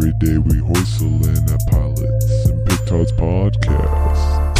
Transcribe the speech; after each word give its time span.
Every 0.00 0.14
day 0.14 0.38
we 0.38 0.56
hoist 0.56 1.02
in 1.02 1.22
at 1.22 1.60
Pilots 1.68 2.46
and 2.46 2.66
Petards 2.66 3.12
Podcast. 3.12 4.54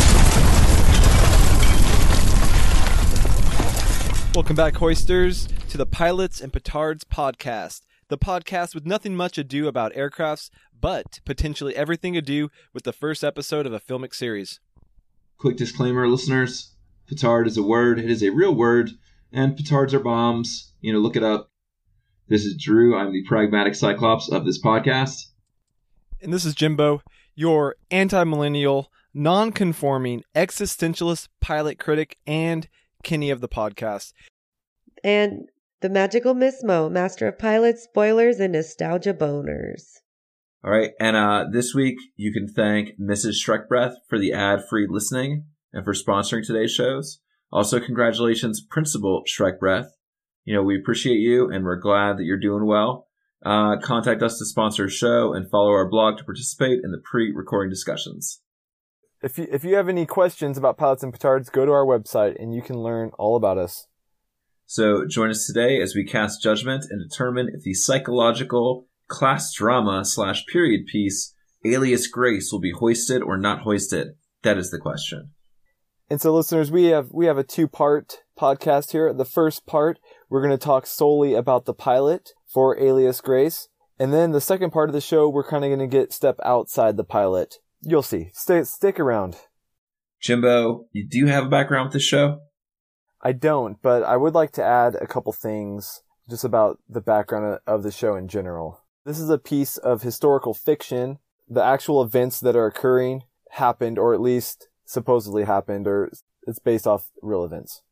Welcome 4.34 4.54
back, 4.54 4.74
Hoisters, 4.74 5.48
to 5.70 5.78
the 5.78 5.86
Pilots 5.86 6.42
and 6.42 6.52
Petards 6.52 7.04
podcast, 7.04 7.86
the 8.08 8.18
podcast 8.18 8.74
with 8.74 8.84
nothing 8.84 9.16
much 9.16 9.38
ado 9.38 9.66
about 9.66 9.94
aircrafts, 9.94 10.50
but 10.78 11.20
potentially 11.24 11.74
everything 11.74 12.12
to 12.12 12.20
do 12.20 12.50
with 12.74 12.84
the 12.84 12.92
first 12.92 13.24
episode 13.24 13.64
of 13.64 13.72
a 13.72 13.80
filmic 13.80 14.14
series. 14.14 14.60
Quick 15.38 15.56
disclaimer, 15.56 16.06
listeners 16.06 16.74
petard 17.06 17.46
is 17.46 17.56
a 17.56 17.62
word, 17.62 17.98
it 17.98 18.10
is 18.10 18.22
a 18.22 18.28
real 18.28 18.54
word, 18.54 18.90
and 19.32 19.56
petards 19.56 19.94
are 19.94 20.00
bombs. 20.00 20.74
You 20.82 20.92
know, 20.92 20.98
look 20.98 21.16
it 21.16 21.24
up. 21.24 21.50
This 22.28 22.44
is 22.44 22.62
Drew. 22.62 22.94
I'm 22.94 23.10
the 23.10 23.24
pragmatic 23.24 23.74
cyclops 23.74 24.30
of 24.30 24.44
this 24.44 24.62
podcast. 24.62 25.28
And 26.22 26.32
this 26.32 26.44
is 26.44 26.54
Jimbo, 26.54 27.02
your 27.34 27.76
anti 27.90 28.24
millennial, 28.24 28.92
non 29.14 29.52
conforming, 29.52 30.22
existentialist 30.34 31.28
pilot 31.40 31.78
critic 31.78 32.18
and 32.26 32.68
Kenny 33.02 33.30
of 33.30 33.40
the 33.40 33.48
podcast. 33.48 34.12
And 35.02 35.48
the 35.80 35.88
magical 35.88 36.34
Miss 36.34 36.62
Mo, 36.62 36.90
master 36.90 37.26
of 37.26 37.38
pilots, 37.38 37.84
spoilers, 37.84 38.38
and 38.38 38.52
nostalgia 38.52 39.14
boners. 39.14 40.00
All 40.62 40.70
right, 40.70 40.90
and 41.00 41.16
uh, 41.16 41.46
this 41.50 41.74
week 41.74 41.96
you 42.16 42.34
can 42.34 42.46
thank 42.46 43.00
Mrs. 43.00 43.42
Shrekbreath 43.42 43.94
for 44.08 44.18
the 44.18 44.34
ad-free 44.34 44.88
listening 44.90 45.46
and 45.72 45.84
for 45.84 45.94
sponsoring 45.94 46.46
today's 46.46 46.72
shows. 46.72 47.20
Also, 47.50 47.80
congratulations, 47.80 48.60
Principal 48.60 49.22
Shrekbreath. 49.26 49.88
You 50.44 50.54
know, 50.54 50.62
we 50.62 50.78
appreciate 50.78 51.16
you 51.16 51.50
and 51.50 51.64
we're 51.64 51.80
glad 51.80 52.18
that 52.18 52.24
you're 52.24 52.38
doing 52.38 52.66
well. 52.66 53.08
Uh, 53.44 53.76
contact 53.82 54.22
us 54.22 54.38
to 54.38 54.44
sponsor 54.44 54.84
a 54.84 54.90
show 54.90 55.32
and 55.32 55.50
follow 55.50 55.70
our 55.70 55.88
blog 55.88 56.18
to 56.18 56.24
participate 56.24 56.80
in 56.84 56.90
the 56.90 57.00
pre-recording 57.10 57.70
discussions. 57.70 58.42
If 59.22 59.38
you, 59.38 59.46
if 59.50 59.64
you 59.64 59.76
have 59.76 59.88
any 59.88 60.06
questions 60.06 60.58
about 60.58 60.76
pilots 60.76 61.02
and 61.02 61.12
petards, 61.12 61.50
go 61.50 61.64
to 61.64 61.72
our 61.72 61.84
website 61.84 62.40
and 62.40 62.54
you 62.54 62.62
can 62.62 62.76
learn 62.76 63.10
all 63.18 63.36
about 63.36 63.58
us. 63.58 63.86
So 64.66 65.06
join 65.06 65.30
us 65.30 65.46
today 65.46 65.80
as 65.80 65.94
we 65.94 66.04
cast 66.04 66.42
judgment 66.42 66.84
and 66.90 67.02
determine 67.08 67.50
if 67.52 67.62
the 67.62 67.74
psychological 67.74 68.86
class 69.08 69.52
drama 69.52 70.04
slash 70.04 70.46
period 70.46 70.86
piece 70.86 71.34
Alias 71.64 72.06
Grace 72.06 72.52
will 72.52 72.60
be 72.60 72.72
hoisted 72.72 73.22
or 73.22 73.36
not 73.36 73.62
hoisted. 73.62 74.08
That 74.42 74.58
is 74.58 74.70
the 74.70 74.78
question. 74.78 75.32
And 76.08 76.20
so 76.20 76.34
listeners, 76.34 76.70
we 76.70 76.86
have 76.86 77.10
we 77.12 77.26
have 77.26 77.38
a 77.38 77.44
two-part 77.44 78.22
podcast 78.38 78.92
here. 78.92 79.12
The 79.12 79.24
first 79.24 79.66
part, 79.66 79.98
we're 80.28 80.40
going 80.40 80.56
to 80.56 80.64
talk 80.64 80.86
solely 80.86 81.34
about 81.34 81.66
the 81.66 81.74
pilot 81.74 82.30
for 82.52 82.78
Alias 82.78 83.20
Grace. 83.20 83.68
And 83.98 84.12
then 84.12 84.32
the 84.32 84.40
second 84.40 84.70
part 84.70 84.88
of 84.88 84.94
the 84.94 85.00
show, 85.00 85.28
we're 85.28 85.46
kind 85.46 85.64
of 85.64 85.68
going 85.68 85.78
to 85.78 85.86
get 85.86 86.12
step 86.12 86.36
outside 86.44 86.96
the 86.96 87.04
pilot. 87.04 87.56
You'll 87.82 88.02
see. 88.02 88.30
Stay 88.32 88.64
stick 88.64 88.98
around. 88.98 89.36
Jimbo, 90.20 90.86
you 90.92 91.06
do 91.06 91.26
have 91.26 91.46
a 91.46 91.50
background 91.50 91.86
with 91.86 91.92
the 91.94 92.00
show? 92.00 92.40
I 93.22 93.32
don't, 93.32 93.80
but 93.82 94.02
I 94.02 94.16
would 94.16 94.34
like 94.34 94.52
to 94.52 94.64
add 94.64 94.94
a 94.94 95.06
couple 95.06 95.32
things 95.32 96.02
just 96.28 96.44
about 96.44 96.78
the 96.88 97.00
background 97.00 97.58
of 97.66 97.82
the 97.82 97.90
show 97.90 98.16
in 98.16 98.28
general. 98.28 98.80
This 99.04 99.18
is 99.18 99.30
a 99.30 99.38
piece 99.38 99.76
of 99.76 100.02
historical 100.02 100.54
fiction. 100.54 101.18
The 101.48 101.62
actual 101.64 102.02
events 102.02 102.40
that 102.40 102.56
are 102.56 102.66
occurring 102.66 103.24
happened, 103.52 103.98
or 103.98 104.14
at 104.14 104.20
least 104.20 104.68
supposedly 104.84 105.44
happened, 105.44 105.86
or 105.86 106.10
it's 106.46 106.58
based 106.58 106.86
off 106.86 107.10
real 107.20 107.44
events. 107.44 107.82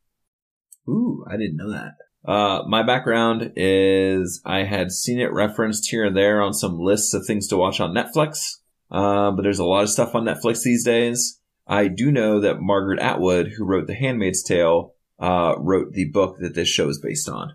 Ooh, 0.87 1.23
I 1.27 1.37
didn't 1.37 1.57
know 1.57 1.71
that. 1.71 1.93
Uh, 2.25 2.63
my 2.67 2.83
background 2.83 3.53
is 3.55 4.41
I 4.45 4.63
had 4.63 4.91
seen 4.91 5.19
it 5.19 5.31
referenced 5.31 5.89
here 5.89 6.05
and 6.05 6.15
there 6.15 6.41
on 6.41 6.53
some 6.53 6.79
lists 6.79 7.13
of 7.13 7.25
things 7.25 7.47
to 7.47 7.57
watch 7.57 7.79
on 7.79 7.93
Netflix. 7.93 8.57
Uh, 8.91 9.31
but 9.31 9.43
there's 9.43 9.59
a 9.59 9.65
lot 9.65 9.83
of 9.83 9.89
stuff 9.89 10.15
on 10.15 10.25
Netflix 10.25 10.63
these 10.63 10.83
days. 10.83 11.39
I 11.67 11.87
do 11.87 12.11
know 12.11 12.39
that 12.41 12.59
Margaret 12.59 12.99
Atwood, 12.99 13.51
who 13.55 13.63
wrote 13.63 13.87
The 13.87 13.93
Handmaid's 13.93 14.43
Tale, 14.43 14.95
uh, 15.19 15.55
wrote 15.59 15.93
the 15.93 16.09
book 16.09 16.37
that 16.39 16.55
this 16.55 16.67
show 16.67 16.89
is 16.89 16.99
based 16.99 17.29
on. 17.29 17.53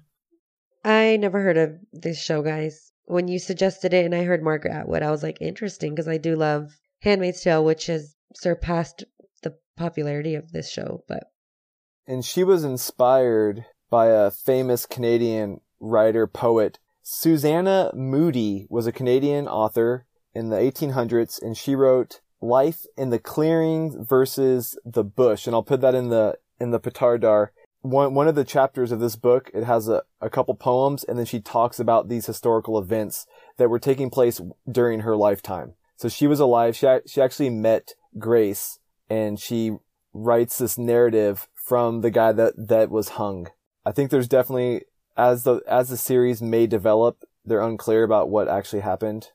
I 0.85 1.17
never 1.17 1.43
heard 1.43 1.57
of 1.57 1.77
this 1.93 2.23
show, 2.23 2.43
guys. 2.43 2.93
When 3.07 3.27
you 3.27 3.39
suggested 3.39 3.93
it 3.93 4.05
and 4.05 4.15
I 4.15 4.25
heard 4.25 4.43
Margaret 4.43 4.73
Atwood, 4.73 5.03
I 5.03 5.11
was 5.11 5.23
like, 5.23 5.39
interesting, 5.41 5.93
because 5.93 6.09
I 6.09 6.19
do 6.19 6.37
love 6.37 6.71
Handmaid's 7.01 7.43
Tale, 7.43 7.65
which 7.65 7.87
has 7.87 8.15
surpassed 8.35 9.05
the 9.43 9.57
popularity 9.77 10.37
of 10.37 10.53
this 10.53 10.71
show. 10.71 11.05
But 11.09 11.25
and 12.07 12.25
she 12.25 12.45
was 12.45 12.65
inspired 12.65 13.65
by 13.95 14.09
a 14.09 14.29
famous 14.29 14.87
Canadian 14.87 15.61
writer 15.79 16.27
poet. 16.27 16.81
Susanna 17.05 17.93
Moodie 17.95 18.67
was 18.69 18.89
a 18.89 18.93
Canadian 18.93 19.47
author 19.47 20.05
in 20.35 20.49
the 20.49 20.57
1800s, 20.57 21.41
and 21.41 21.57
she 21.57 21.77
wrote 21.77 22.21
"Life 22.41 22.87
in 22.97 23.11
the 23.11 23.21
Clearing 23.21 24.05
versus 24.05 24.77
the 24.85 25.05
Bush," 25.05 25.47
and 25.47 25.55
I'll 25.55 25.63
put 25.63 25.81
that 25.83 25.95
in 25.95 26.09
the 26.09 26.39
in 26.59 26.73
the 26.73 26.81
Petardar. 26.81 27.51
One 27.83 28.15
one 28.15 28.27
of 28.27 28.35
the 28.35 28.43
chapters 28.43 28.91
of 28.91 28.99
this 28.99 29.15
book, 29.15 29.49
it 29.55 29.63
has 29.63 29.87
a, 29.89 30.03
a 30.21 30.29
couple 30.29 30.57
poems, 30.57 31.05
and 31.05 31.17
then 31.17 31.27
she 31.27 31.39
talks 31.39 31.79
about 31.79 32.09
these 32.09 32.27
historical 32.27 32.77
events 32.81 33.27
that 33.59 33.71
were 33.71 33.79
taking 33.79 34.11
place 34.11 34.41
during 34.69 35.03
her 35.03 35.17
lifetime. 35.17 35.75
So 35.95 36.09
she 36.09 36.27
was 36.27 36.41
alive. 36.41 36.75
She 36.75 36.89
she 37.07 37.23
actually 37.23 37.51
met 37.51 37.93
Grace, 38.19 38.81
and 39.09 39.39
she 39.39 39.77
writes 40.13 40.59
this 40.59 40.77
narrative 40.77 41.47
from 41.55 42.01
the 42.01 42.11
guy 42.11 42.33
that 42.33 42.55
that 42.57 42.91
was 42.91 43.11
hung. 43.11 43.51
I 43.85 43.93
think 43.93 44.11
there's 44.11 44.29
definitely 44.29 44.83
as 45.17 45.45
the 45.45 45.61
as 45.67 45.89
the 45.89 45.97
series 45.97 46.43
may 46.43 46.67
develop, 46.67 47.25
they're 47.45 47.61
unclear 47.61 48.03
about 48.03 48.31
what 48.31 48.49
actually 48.49 48.81
happened. 48.81 49.31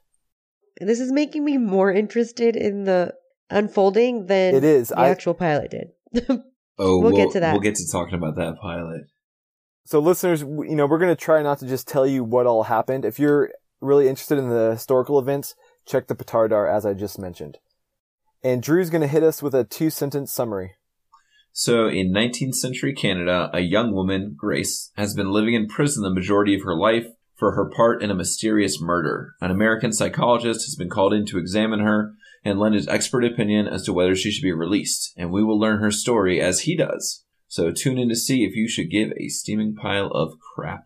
This 0.79 0.99
is 0.99 1.11
making 1.11 1.43
me 1.43 1.57
more 1.57 1.91
interested 1.91 2.55
in 2.55 2.85
the 2.85 3.13
unfolding 3.49 4.27
than 4.27 4.55
it 4.55 4.63
is. 4.63 4.89
the 4.89 4.99
I, 4.99 5.09
actual 5.09 5.33
pilot 5.33 5.71
did. 5.71 5.89
oh, 6.29 6.41
we'll, 6.77 7.01
we'll, 7.01 7.11
get 7.11 7.31
to 7.31 7.39
that. 7.41 7.51
We'll 7.51 7.61
get 7.61 7.75
to 7.75 7.91
talking 7.91 8.15
about 8.15 8.35
that 8.37 8.59
pilot. 8.59 9.01
So, 9.85 9.99
listeners, 9.99 10.41
you 10.41 10.75
know, 10.75 10.85
we're 10.85 10.99
going 10.99 11.15
to 11.15 11.21
try 11.21 11.41
not 11.41 11.59
to 11.59 11.67
just 11.67 11.87
tell 11.87 12.05
you 12.05 12.23
what 12.23 12.45
all 12.45 12.63
happened. 12.63 13.05
If 13.05 13.19
you're 13.19 13.51
really 13.81 14.07
interested 14.07 14.37
in 14.37 14.49
the 14.49 14.71
historical 14.71 15.19
events, 15.19 15.55
check 15.85 16.07
the 16.07 16.15
Petardar 16.15 16.71
as 16.71 16.85
I 16.85 16.93
just 16.93 17.19
mentioned. 17.19 17.57
And 18.43 18.61
Drew's 18.61 18.89
going 18.89 19.01
to 19.01 19.07
hit 19.07 19.23
us 19.23 19.41
with 19.41 19.53
a 19.53 19.63
two 19.63 19.89
sentence 19.89 20.31
summary. 20.31 20.75
So, 21.51 21.87
in 21.87 22.13
19th 22.13 22.55
century 22.55 22.93
Canada, 22.93 23.49
a 23.53 23.59
young 23.59 23.93
woman, 23.93 24.35
Grace, 24.37 24.91
has 24.95 25.13
been 25.13 25.31
living 25.31 25.55
in 25.55 25.67
prison 25.67 26.03
the 26.03 26.09
majority 26.09 26.55
of 26.55 26.63
her 26.63 26.75
life 26.75 27.07
for 27.35 27.53
her 27.53 27.69
part 27.69 28.03
in 28.03 28.11
a 28.11 28.15
mysterious 28.15 28.81
murder. 28.81 29.33
An 29.41 29.49
American 29.49 29.91
psychologist 29.91 30.65
has 30.65 30.75
been 30.75 30.89
called 30.89 31.13
in 31.13 31.25
to 31.27 31.37
examine 31.37 31.79
her 31.79 32.13
and 32.43 32.59
lend 32.59 32.75
his 32.75 32.87
expert 32.87 33.23
opinion 33.23 33.67
as 33.67 33.83
to 33.83 33.93
whether 33.93 34.15
she 34.15 34.31
should 34.31 34.43
be 34.43 34.51
released, 34.51 35.13
and 35.17 35.31
we 35.31 35.43
will 35.43 35.59
learn 35.59 35.79
her 35.79 35.91
story 35.91 36.41
as 36.41 36.61
he 36.61 36.75
does. 36.75 37.23
So 37.47 37.71
tune 37.71 37.97
in 37.97 38.09
to 38.09 38.15
see 38.15 38.43
if 38.43 38.55
you 38.55 38.67
should 38.67 38.91
give 38.91 39.11
a 39.17 39.29
steaming 39.29 39.75
pile 39.75 40.07
of 40.07 40.33
crap. 40.39 40.83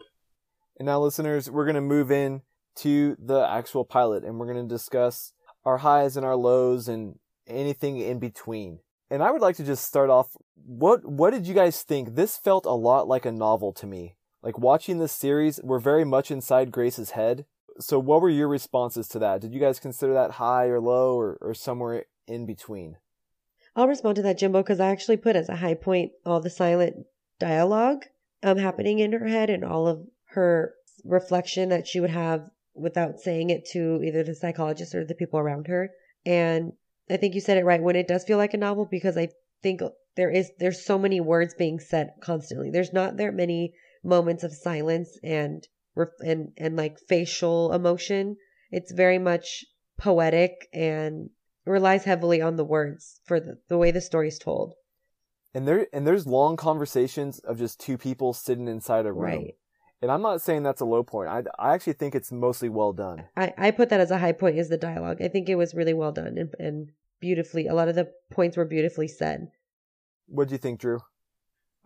And 0.78 0.86
now, 0.86 1.00
listeners, 1.02 1.52
we're 1.52 1.66
going 1.66 1.76
to 1.76 1.82
move 1.82 2.10
in 2.10 2.42
to 2.78 3.16
the 3.20 3.48
actual 3.48 3.86
pilot, 3.86 4.24
and 4.24 4.40
we're 4.40 4.52
going 4.52 4.68
to 4.68 4.74
discuss 4.74 5.34
our 5.66 5.78
highs 5.78 6.18
and 6.18 6.26
our 6.26 6.36
lows 6.36 6.88
and 6.88 7.20
anything 7.48 7.98
in 7.98 8.20
between. 8.20 8.80
And 9.14 9.22
I 9.22 9.30
would 9.30 9.42
like 9.42 9.58
to 9.58 9.64
just 9.64 9.86
start 9.86 10.10
off. 10.10 10.36
What 10.66 11.06
what 11.06 11.34
did 11.34 11.46
you 11.46 11.54
guys 11.54 11.84
think? 11.84 12.16
This 12.16 12.36
felt 12.36 12.66
a 12.66 12.72
lot 12.72 13.08
like 13.08 13.28
a 13.28 13.32
novel 13.32 13.72
to 13.74 13.86
me. 13.86 14.16
Like 14.42 14.58
watching 14.58 14.98
this 14.98 15.12
series, 15.12 15.60
we're 15.62 15.78
very 15.78 16.04
much 16.04 16.32
inside 16.32 16.72
Grace's 16.72 17.12
head. 17.12 17.46
So 17.80 18.00
what 18.00 18.24
were 18.24 18.30
your 18.32 18.48
responses 18.48 19.08
to 19.10 19.20
that? 19.20 19.40
Did 19.40 19.54
you 19.54 19.60
guys 19.60 19.80
consider 19.80 20.16
that 20.16 20.32
high 20.32 20.66
or 20.66 20.82
low 20.82 21.16
or, 21.16 21.38
or 21.42 21.54
somewhere 21.54 22.06
in 22.26 22.48
between? 22.48 22.98
I'll 23.76 23.88
respond 23.88 24.16
to 24.16 24.24
that, 24.24 24.40
Jimbo, 24.40 24.64
because 24.64 24.80
I 24.80 24.90
actually 24.90 25.18
put 25.18 25.36
as 25.36 25.48
a 25.48 25.58
high 25.58 25.76
point 25.76 26.14
all 26.26 26.40
the 26.40 26.50
silent 26.50 27.06
dialogue 27.38 28.06
um, 28.42 28.58
happening 28.58 28.98
in 28.98 29.12
her 29.12 29.28
head 29.28 29.52
and 29.52 29.64
all 29.64 29.88
of 29.88 30.08
her 30.30 30.74
reflection 31.06 31.70
that 31.70 31.86
she 31.86 32.00
would 32.00 32.10
have 32.10 32.50
without 32.74 33.20
saying 33.20 33.52
it 33.52 33.68
to 33.74 34.02
either 34.04 34.24
the 34.24 34.34
psychologist 34.34 34.96
or 34.96 35.06
the 35.06 35.14
people 35.14 35.40
around 35.40 35.68
her. 35.68 35.92
And 36.26 36.74
I 37.10 37.18
think 37.18 37.36
you 37.36 37.42
said 37.42 37.58
it 37.58 37.66
right 37.66 37.82
when 37.82 37.96
it 37.96 38.08
does 38.08 38.24
feel 38.24 38.38
like 38.38 38.54
a 38.54 38.58
novel 38.58 38.86
because 38.90 39.18
I 39.18 39.30
think 39.62 39.82
there 40.16 40.30
is 40.30 40.52
there's 40.60 40.86
so 40.86 40.98
many 40.98 41.20
words 41.20 41.54
being 41.54 41.80
said 41.80 42.12
constantly. 42.22 42.70
There's 42.70 42.94
not 42.94 43.18
that 43.18 43.34
many 43.34 43.74
moments 44.04 44.44
of 44.44 44.54
silence 44.54 45.18
and 45.24 45.68
and 46.22 46.52
and 46.58 46.76
like 46.76 47.00
facial 47.00 47.74
emotion. 47.74 48.38
It's 48.72 48.92
very 48.92 49.20
much 49.20 49.66
poetic 49.98 50.68
and 50.74 51.30
relies 51.66 52.04
heavily 52.04 52.42
on 52.42 52.56
the 52.56 52.66
words 52.66 53.22
for 53.26 53.40
the, 53.40 53.58
the 53.70 53.78
way 53.78 53.92
the 53.92 54.02
story 54.02 54.28
is 54.28 54.40
told. 54.40 54.74
And 55.54 55.68
there 55.68 55.88
and 55.94 56.06
there's 56.08 56.26
long 56.26 56.58
conversations 56.58 57.40
of 57.40 57.60
just 57.60 57.80
two 57.80 57.98
people 57.98 58.34
sitting 58.34 58.68
inside 58.68 59.06
a 59.06 59.14
room. 59.14 59.24
Right. 59.24 59.56
And 60.04 60.12
I'm 60.12 60.22
not 60.22 60.42
saying 60.42 60.64
that's 60.64 60.82
a 60.82 60.86
low 60.86 61.02
point. 61.02 61.30
I, 61.30 61.44
I 61.58 61.74
actually 61.74 61.94
think 61.94 62.14
it's 62.14 62.30
mostly 62.30 62.68
well 62.68 62.92
done. 62.92 63.24
I, 63.38 63.54
I 63.58 63.72
put 63.72 63.88
that 63.88 64.02
as 64.02 64.12
a 64.12 64.18
high 64.18 64.34
point 64.34 64.60
is 64.60 64.68
the 64.68 64.78
dialogue. 64.78 65.22
I 65.22 65.30
think 65.30 65.48
it 65.48 65.56
was 65.56 65.74
really 65.74 65.94
well 65.94 66.12
done 66.12 66.38
and, 66.38 66.54
and 66.60 66.92
beautifully. 67.22 67.68
A 67.68 67.74
lot 67.74 67.88
of 67.88 67.96
the 67.96 68.12
points 68.30 68.58
were 68.58 68.66
beautifully 68.66 69.08
said. 69.08 69.48
What 70.28 70.50
do 70.50 70.56
you 70.56 70.58
think, 70.58 70.82
Drew? 70.82 71.00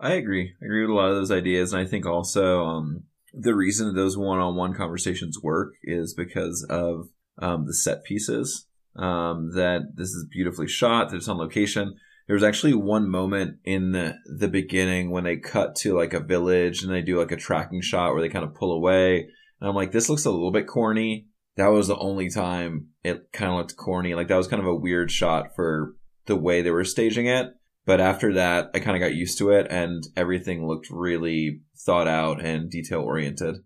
I 0.00 0.14
agree. 0.14 0.52
I 0.60 0.64
agree 0.64 0.80
with 0.80 0.90
a 0.90 0.94
lot 0.94 1.10
of 1.10 1.14
those 1.14 1.30
ideas, 1.30 1.72
and 1.72 1.80
I 1.80 1.86
think 1.86 2.06
also 2.06 2.64
um, 2.64 3.04
the 3.32 3.54
reason 3.54 3.86
that 3.86 3.94
those 3.94 4.18
one-on-one 4.18 4.74
conversations 4.74 5.40
work 5.40 5.74
is 5.84 6.12
because 6.12 6.66
of 6.68 7.10
um, 7.40 7.66
the 7.66 7.74
set 7.74 8.02
pieces. 8.02 8.66
Um, 8.96 9.52
that 9.54 9.92
this 9.94 10.08
is 10.08 10.26
beautifully 10.28 10.66
shot. 10.66 11.10
That 11.10 11.18
it's 11.18 11.28
on 11.28 11.38
location. 11.38 11.94
There 12.28 12.34
was 12.34 12.44
actually 12.44 12.74
one 12.74 13.08
moment 13.08 13.56
in 13.64 13.92
the, 13.92 14.16
the 14.26 14.48
beginning 14.48 15.10
when 15.10 15.24
they 15.24 15.38
cut 15.38 15.74
to 15.76 15.96
like 15.96 16.12
a 16.12 16.20
village 16.20 16.82
and 16.82 16.92
they 16.92 17.00
do 17.00 17.18
like 17.18 17.32
a 17.32 17.36
tracking 17.36 17.80
shot 17.80 18.12
where 18.12 18.20
they 18.20 18.28
kind 18.28 18.44
of 18.44 18.54
pull 18.54 18.70
away. 18.70 19.28
And 19.60 19.68
I'm 19.68 19.74
like, 19.74 19.92
this 19.92 20.10
looks 20.10 20.26
a 20.26 20.30
little 20.30 20.52
bit 20.52 20.66
corny. 20.66 21.26
That 21.56 21.68
was 21.68 21.88
the 21.88 21.96
only 21.96 22.28
time 22.28 22.88
it 23.02 23.32
kind 23.32 23.50
of 23.50 23.56
looked 23.56 23.78
corny. 23.78 24.14
Like 24.14 24.28
that 24.28 24.36
was 24.36 24.46
kind 24.46 24.60
of 24.60 24.68
a 24.68 24.74
weird 24.74 25.10
shot 25.10 25.56
for 25.56 25.94
the 26.26 26.36
way 26.36 26.60
they 26.60 26.70
were 26.70 26.84
staging 26.84 27.26
it. 27.26 27.46
But 27.86 27.98
after 27.98 28.34
that, 28.34 28.72
I 28.74 28.80
kind 28.80 28.94
of 28.94 29.00
got 29.00 29.16
used 29.16 29.38
to 29.38 29.50
it 29.50 29.66
and 29.70 30.04
everything 30.14 30.68
looked 30.68 30.88
really 30.90 31.62
thought 31.78 32.06
out 32.06 32.44
and 32.44 32.70
detail 32.70 33.00
oriented. 33.00 33.56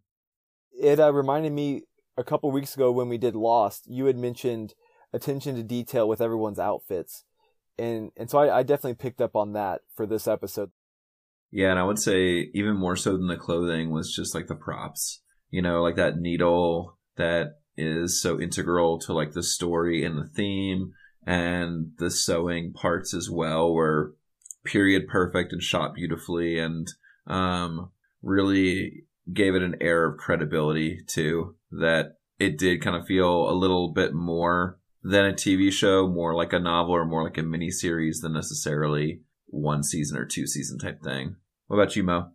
It 0.81 1.00
uh, 1.00 1.12
reminded 1.12 1.53
me 1.53 1.82
a 2.17 2.23
couple 2.23 2.53
weeks 2.53 2.76
ago 2.76 2.93
when 2.93 3.08
we 3.08 3.19
did 3.19 3.35
Lost, 3.35 3.88
you 3.88 4.05
had 4.05 4.17
mentioned 4.17 4.75
attention 5.12 5.56
to 5.56 5.65
detail 5.65 6.08
with 6.08 6.20
everyone's 6.20 6.61
outfits. 6.61 7.25
And, 7.78 8.10
and 8.16 8.30
so 8.30 8.38
I, 8.38 8.58
I 8.58 8.62
definitely 8.62 8.94
picked 8.94 9.20
up 9.20 9.34
on 9.34 9.54
that 9.54 9.80
for 9.94 10.06
this 10.06 10.28
episode. 10.28 10.70
Yeah, 11.50 11.70
and 11.70 11.78
I 11.78 11.84
would 11.84 11.98
say 11.98 12.50
even 12.54 12.76
more 12.76 12.96
so 12.96 13.12
than 13.12 13.28
the 13.28 13.36
clothing 13.36 13.90
was 13.90 14.14
just 14.14 14.34
like 14.34 14.46
the 14.46 14.54
props. 14.54 15.20
You 15.50 15.60
know, 15.60 15.82
like 15.82 15.96
that 15.96 16.16
needle 16.16 16.98
that 17.16 17.58
is 17.76 18.20
so 18.20 18.40
integral 18.40 18.98
to 19.00 19.12
like 19.12 19.32
the 19.32 19.42
story 19.42 20.04
and 20.04 20.19
the 20.19 20.28
theme 20.28 20.92
and 21.26 21.92
the 21.98 22.10
sewing 22.10 22.72
parts 22.72 23.14
as 23.14 23.30
well 23.30 23.72
were 23.72 24.14
period 24.64 25.08
perfect 25.08 25.52
and 25.52 25.62
shot 25.62 25.94
beautifully 25.94 26.58
and 26.58 26.88
um 27.26 27.90
really 28.22 29.04
gave 29.32 29.54
it 29.54 29.62
an 29.62 29.76
air 29.80 30.06
of 30.06 30.19
credibility 30.19 31.00
too 31.06 31.54
that 31.70 32.16
it 32.38 32.58
did 32.58 32.82
kind 32.82 32.96
of 32.96 33.06
feel 33.06 33.48
a 33.48 33.54
little 33.54 33.92
bit 33.92 34.12
more 34.12 34.78
than 35.02 35.26
a 35.26 35.32
TV 35.32 35.72
show, 35.72 36.08
more 36.08 36.34
like 36.34 36.52
a 36.52 36.58
novel 36.58 36.94
or 36.94 37.04
more 37.04 37.25
like 37.25 37.38
a 37.38 37.43
mini 37.43 37.70
series 37.70 38.20
than 38.20 38.32
necessarily 38.32 39.22
one 39.46 39.82
season 39.82 40.16
or 40.16 40.25
two 40.25 40.46
season 40.46 40.78
type 40.78 41.02
thing. 41.02 41.37
What 41.66 41.76
about 41.76 41.96
you, 41.96 42.02
Mo? 42.02 42.31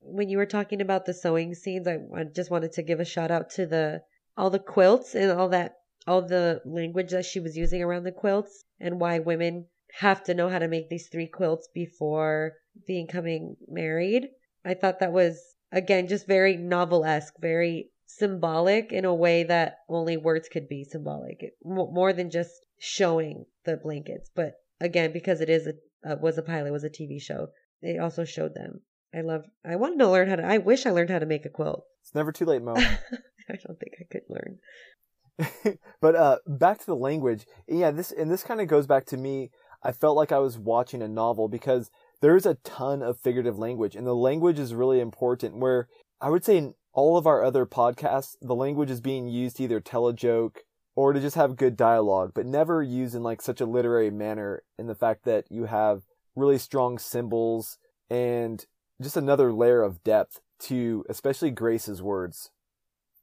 When 0.00 0.28
you 0.28 0.38
were 0.38 0.46
talking 0.46 0.80
about 0.80 1.06
the 1.06 1.14
sewing 1.14 1.54
scenes, 1.54 1.86
I, 1.86 1.98
just 2.34 2.50
wanted 2.50 2.72
to 2.72 2.82
give 2.82 3.00
a 3.00 3.04
shout 3.04 3.30
out 3.30 3.50
to 3.50 3.66
the 3.66 4.02
all 4.36 4.50
the 4.50 4.58
quilts 4.58 5.14
and 5.14 5.30
all 5.30 5.50
that 5.50 5.76
all 6.06 6.22
the 6.22 6.60
language 6.64 7.10
that 7.10 7.24
she 7.24 7.38
was 7.38 7.56
using 7.56 7.82
around 7.82 8.02
the 8.02 8.12
quilts 8.12 8.64
and 8.80 9.00
why 9.00 9.20
women 9.20 9.66
have 10.00 10.24
to 10.24 10.34
know 10.34 10.48
how 10.48 10.58
to 10.58 10.66
make 10.66 10.88
these 10.88 11.08
three 11.08 11.28
quilts 11.28 11.68
before 11.72 12.54
becoming 12.86 13.56
married. 13.68 14.28
I 14.64 14.74
thought 14.74 14.98
that 15.00 15.12
was 15.12 15.40
again 15.70 16.08
just 16.08 16.26
very 16.26 16.56
novel-esque, 16.56 17.34
very 17.38 17.91
symbolic 18.18 18.92
in 18.92 19.04
a 19.04 19.14
way 19.14 19.44
that 19.44 19.78
only 19.88 20.16
words 20.16 20.48
could 20.48 20.68
be 20.68 20.84
symbolic, 20.84 21.54
more 21.64 22.12
than 22.12 22.30
just 22.30 22.66
showing 22.78 23.46
the 23.64 23.76
blankets. 23.76 24.30
But 24.34 24.54
again, 24.80 25.12
because 25.12 25.40
it 25.40 25.48
is 25.48 25.66
a 25.66 25.74
uh, 26.04 26.16
was 26.20 26.36
a 26.36 26.42
pilot, 26.42 26.72
was 26.72 26.84
a 26.84 26.90
TV 26.90 27.20
show, 27.20 27.48
they 27.80 27.98
also 27.98 28.24
showed 28.24 28.54
them. 28.54 28.80
I 29.14 29.20
love. 29.20 29.44
I 29.64 29.76
wanted 29.76 29.98
to 29.98 30.08
learn 30.08 30.28
how 30.28 30.36
to. 30.36 30.44
I 30.44 30.58
wish 30.58 30.86
I 30.86 30.90
learned 30.90 31.10
how 31.10 31.18
to 31.18 31.26
make 31.26 31.44
a 31.44 31.50
quilt. 31.50 31.84
It's 32.02 32.14
never 32.14 32.32
too 32.32 32.46
late, 32.46 32.62
Mo. 32.62 32.74
I 32.76 33.56
don't 33.66 33.78
think 33.78 33.94
I 34.00 34.04
could 34.10 34.22
learn. 34.28 35.78
but 36.00 36.16
uh, 36.16 36.38
back 36.46 36.78
to 36.78 36.86
the 36.86 36.96
language. 36.96 37.46
Yeah, 37.68 37.90
this 37.90 38.10
and 38.10 38.30
this 38.30 38.42
kind 38.42 38.60
of 38.60 38.68
goes 38.68 38.86
back 38.86 39.06
to 39.06 39.16
me. 39.16 39.50
I 39.82 39.92
felt 39.92 40.16
like 40.16 40.32
I 40.32 40.38
was 40.38 40.58
watching 40.58 41.02
a 41.02 41.08
novel 41.08 41.48
because 41.48 41.90
there's 42.20 42.46
a 42.46 42.54
ton 42.64 43.02
of 43.02 43.18
figurative 43.18 43.58
language, 43.58 43.96
and 43.96 44.06
the 44.06 44.14
language 44.14 44.58
is 44.58 44.74
really 44.74 45.00
important. 45.00 45.56
Where 45.56 45.88
I 46.20 46.30
would 46.30 46.44
say 46.44 46.72
all 46.92 47.16
of 47.16 47.26
our 47.26 47.42
other 47.42 47.66
podcasts, 47.66 48.36
the 48.40 48.54
language 48.54 48.90
is 48.90 49.00
being 49.00 49.28
used 49.28 49.56
to 49.56 49.64
either 49.64 49.80
tell 49.80 50.08
a 50.08 50.12
joke 50.12 50.60
or 50.94 51.12
to 51.12 51.20
just 51.20 51.36
have 51.36 51.56
good 51.56 51.76
dialogue, 51.76 52.32
but 52.34 52.46
never 52.46 52.82
used 52.82 53.14
in 53.14 53.22
like 53.22 53.40
such 53.40 53.60
a 53.60 53.66
literary 53.66 54.10
manner. 54.10 54.62
In 54.78 54.86
the 54.86 54.94
fact 54.94 55.24
that 55.24 55.46
you 55.50 55.64
have 55.64 56.02
really 56.36 56.58
strong 56.58 56.98
symbols 56.98 57.78
and 58.10 58.66
just 59.00 59.16
another 59.16 59.52
layer 59.52 59.82
of 59.82 60.04
depth 60.04 60.40
to 60.60 61.04
especially 61.08 61.50
Grace's 61.50 62.02
words. 62.02 62.50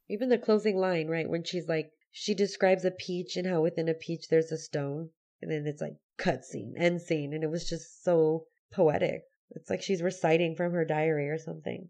Even 0.10 0.30
the 0.30 0.38
closing 0.38 0.77
line, 0.77 1.07
right? 1.07 1.30
When 1.30 1.44
she's 1.44 1.68
like, 1.68 1.92
she 2.12 2.33
describes 2.33 2.83
a 2.83 2.92
peach 2.92 3.38
and 3.38 3.48
how 3.48 3.62
within 3.62 3.88
a 3.88 3.94
peach 3.94 4.27
there's 4.30 4.51
a 4.51 4.57
stone. 4.57 5.10
And 5.42 5.51
then 5.51 5.66
it's 5.66 5.81
like 5.81 5.94
cut 6.18 6.44
scene, 6.44 6.74
end 6.77 7.01
scene. 7.01 7.33
And 7.33 7.44
it 7.44 7.50
was 7.50 7.69
just 7.69 8.04
so 8.04 8.45
poetic. 8.74 9.21
It's 9.51 9.69
like 9.69 9.81
she's 9.81 10.01
reciting 10.01 10.56
from 10.56 10.74
her 10.74 10.86
diary 10.86 11.30
or 11.30 11.38
something. 11.38 11.89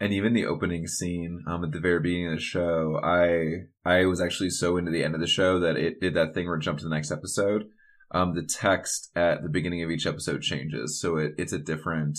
And 0.00 0.12
even 0.12 0.32
the 0.32 0.46
opening 0.46 0.86
scene 0.86 1.44
um, 1.46 1.64
at 1.64 1.72
the 1.72 1.80
very 1.80 2.00
beginning 2.00 2.32
of 2.32 2.34
the 2.34 2.40
show, 2.40 3.00
I 3.02 3.68
I 3.88 4.06
was 4.06 4.20
actually 4.20 4.50
so 4.50 4.76
into 4.76 4.90
the 4.90 5.04
end 5.04 5.14
of 5.14 5.20
the 5.20 5.26
show 5.26 5.60
that 5.60 5.76
it 5.76 6.00
did 6.00 6.14
that 6.14 6.34
thing 6.34 6.46
where 6.46 6.56
it 6.56 6.62
jumped 6.62 6.80
to 6.82 6.88
the 6.88 6.94
next 6.94 7.12
episode. 7.12 7.64
Um, 8.10 8.34
the 8.34 8.44
text 8.44 9.10
at 9.16 9.42
the 9.42 9.48
beginning 9.48 9.82
of 9.82 9.90
each 9.90 10.06
episode 10.06 10.42
changes, 10.42 11.00
so 11.00 11.16
it, 11.16 11.32
it's 11.38 11.52
a 11.52 11.58
different 11.58 12.18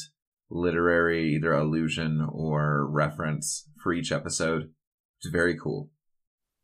literary 0.49 1.35
either 1.35 1.53
allusion 1.53 2.27
or 2.31 2.87
reference 2.87 3.69
for 3.81 3.93
each 3.93 4.11
episode. 4.11 4.71
It's 5.19 5.31
very 5.31 5.57
cool. 5.57 5.89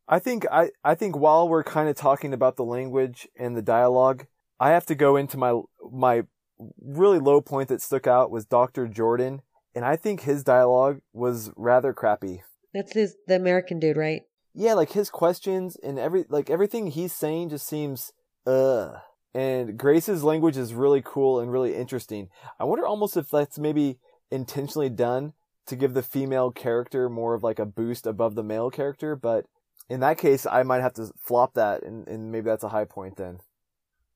I 0.08 0.18
think 0.18 0.46
I, 0.50 0.70
I 0.84 0.94
think 0.94 1.16
while 1.16 1.48
we're 1.48 1.64
kind 1.64 1.88
of 1.88 1.96
talking 1.96 2.34
about 2.34 2.56
the 2.56 2.64
language 2.64 3.28
and 3.38 3.56
the 3.56 3.62
dialogue, 3.62 4.26
I 4.58 4.70
have 4.70 4.86
to 4.86 4.94
go 4.94 5.16
into 5.16 5.36
my 5.36 5.60
my 5.90 6.22
really 6.80 7.18
low 7.18 7.40
point 7.40 7.68
that 7.68 7.82
stuck 7.82 8.06
out 8.06 8.30
was 8.30 8.44
Dr. 8.44 8.86
Jordan, 8.86 9.42
and 9.74 9.84
I 9.84 9.96
think 9.96 10.22
his 10.22 10.44
dialogue 10.44 11.00
was 11.12 11.50
rather 11.56 11.92
crappy. 11.92 12.42
That's 12.74 12.92
his 12.92 13.16
the 13.26 13.36
American 13.36 13.78
dude, 13.78 13.96
right? 13.96 14.22
Yeah, 14.54 14.74
like 14.74 14.92
his 14.92 15.10
questions 15.10 15.76
and 15.82 15.98
every 15.98 16.24
like 16.28 16.50
everything 16.50 16.88
he's 16.88 17.12
saying 17.12 17.50
just 17.50 17.66
seems 17.66 18.12
uh 18.46 18.94
and 19.34 19.78
Grace's 19.78 20.24
language 20.24 20.56
is 20.56 20.74
really 20.74 21.02
cool 21.04 21.40
and 21.40 21.50
really 21.50 21.74
interesting. 21.74 22.28
I 22.60 22.64
wonder 22.64 22.86
almost 22.86 23.16
if 23.16 23.30
that's 23.30 23.58
maybe 23.58 23.98
intentionally 24.30 24.90
done 24.90 25.32
to 25.66 25.76
give 25.76 25.94
the 25.94 26.02
female 26.02 26.50
character 26.50 27.08
more 27.08 27.34
of 27.34 27.42
like 27.42 27.58
a 27.58 27.66
boost 27.66 28.06
above 28.06 28.34
the 28.34 28.42
male 28.42 28.70
character, 28.70 29.16
but 29.16 29.46
in 29.88 30.00
that 30.00 30.18
case, 30.18 30.46
I 30.46 30.62
might 30.62 30.80
have 30.80 30.94
to 30.94 31.12
flop 31.20 31.54
that, 31.54 31.82
and, 31.82 32.06
and 32.08 32.30
maybe 32.30 32.44
that's 32.44 32.64
a 32.64 32.68
high 32.68 32.84
point 32.84 33.16
then. 33.16 33.38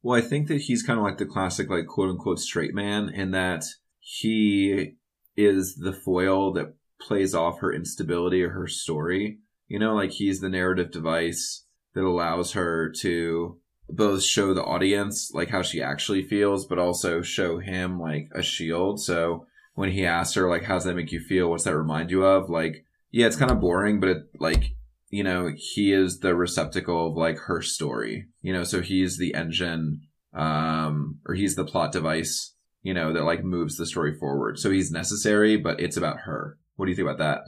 Well, 0.03 0.19
I 0.19 0.23
think 0.23 0.49
that 0.49 0.63
he's 0.63 0.83
kind 0.83 0.99
of 0.99 1.05
like 1.05 1.19
the 1.19 1.27
classic, 1.27 1.69
like 1.69 1.87
quote 1.87 2.11
unquote 2.11 2.39
straight 2.39 2.75
man, 2.75 3.09
in 3.09 3.33
that 3.33 3.65
he 3.99 4.95
is 5.37 5.77
the 5.77 5.93
foil 5.93 6.53
that 6.55 6.75
plays 7.01 7.35
off 7.35 7.61
her 7.61 7.73
instability 7.73 8.43
or 8.43 8.51
her 8.51 8.67
story. 8.67 9.39
You 9.69 9.79
know, 9.79 9.95
like 9.95 10.13
he's 10.13 10.41
the 10.41 10.49
narrative 10.49 10.91
device 10.91 11.65
that 11.95 12.05
allows 12.05 12.53
her 12.53 12.93
to 13.01 13.59
both 13.89 14.23
show 14.23 14.53
the 14.53 14.65
audience 14.65 15.31
like 15.33 15.51
how 15.51 15.63
she 15.63 15.81
actually 15.81 16.23
feels, 16.23 16.67
but 16.67 16.79
also 16.79 17.23
show 17.23 17.59
him 17.59 18.01
like 18.01 18.29
a 18.35 18.43
shield. 18.43 19.01
So 19.01 19.47
when 19.75 19.91
he 19.91 20.07
asks 20.07 20.35
her 20.35 20.49
like, 20.49 20.65
"How's 20.65 20.85
that 20.85 20.95
make 20.95 21.13
you 21.13 21.21
feel? 21.21 21.51
What's 21.51 21.65
that 21.65 21.77
remind 21.77 22.11
you 22.11 22.25
of?" 22.25 22.49
Like, 22.49 22.85
yeah, 23.11 23.27
it's 23.27 23.37
kind 23.37 23.51
of 23.51 23.61
boring, 23.61 24.01
but 24.01 24.09
it 24.09 24.23
like 24.39 24.73
you 25.11 25.23
know 25.23 25.51
he 25.55 25.93
is 25.93 26.21
the 26.21 26.35
receptacle 26.35 27.09
of 27.09 27.17
like 27.17 27.39
her 27.47 27.63
story. 27.63 28.27
You 28.41 28.53
know, 28.53 28.65
so 28.65 28.81
he's 28.81 29.19
the 29.19 29.35
engine, 29.35 30.03
um, 30.35 31.21
or 31.27 31.35
he's 31.35 31.55
the 31.55 31.65
plot 31.65 31.93
device. 31.93 32.55
You 32.87 32.95
know 32.95 33.13
that 33.13 33.25
like 33.25 33.43
moves 33.43 33.77
the 33.77 33.85
story 33.85 34.15
forward. 34.15 34.61
So 34.61 34.71
he's 34.71 34.93
necessary, 34.93 35.57
but 35.57 35.81
it's 35.81 35.97
about 35.97 36.21
her. 36.21 36.57
What 36.77 36.87
do 36.87 36.91
you 36.91 36.95
think 36.95 37.09
about 37.09 37.19
that? 37.19 37.41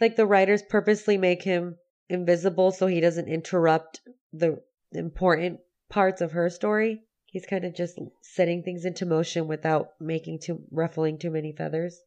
Like 0.00 0.16
the 0.16 0.26
writers 0.26 0.64
purposely 0.68 1.16
make 1.16 1.44
him 1.44 1.76
invisible 2.08 2.72
so 2.72 2.88
he 2.88 3.00
doesn't 3.00 3.28
interrupt 3.28 4.00
the 4.32 4.60
important 4.90 5.60
parts 5.88 6.20
of 6.20 6.32
her 6.32 6.50
story. 6.50 7.02
He's 7.26 7.46
kind 7.46 7.64
of 7.64 7.72
just 7.72 8.00
setting 8.20 8.64
things 8.64 8.84
into 8.84 9.06
motion 9.06 9.46
without 9.46 9.90
making 10.00 10.40
too 10.40 10.64
ruffling 10.72 11.18
too 11.18 11.30
many 11.30 11.52
feathers. 11.52 12.00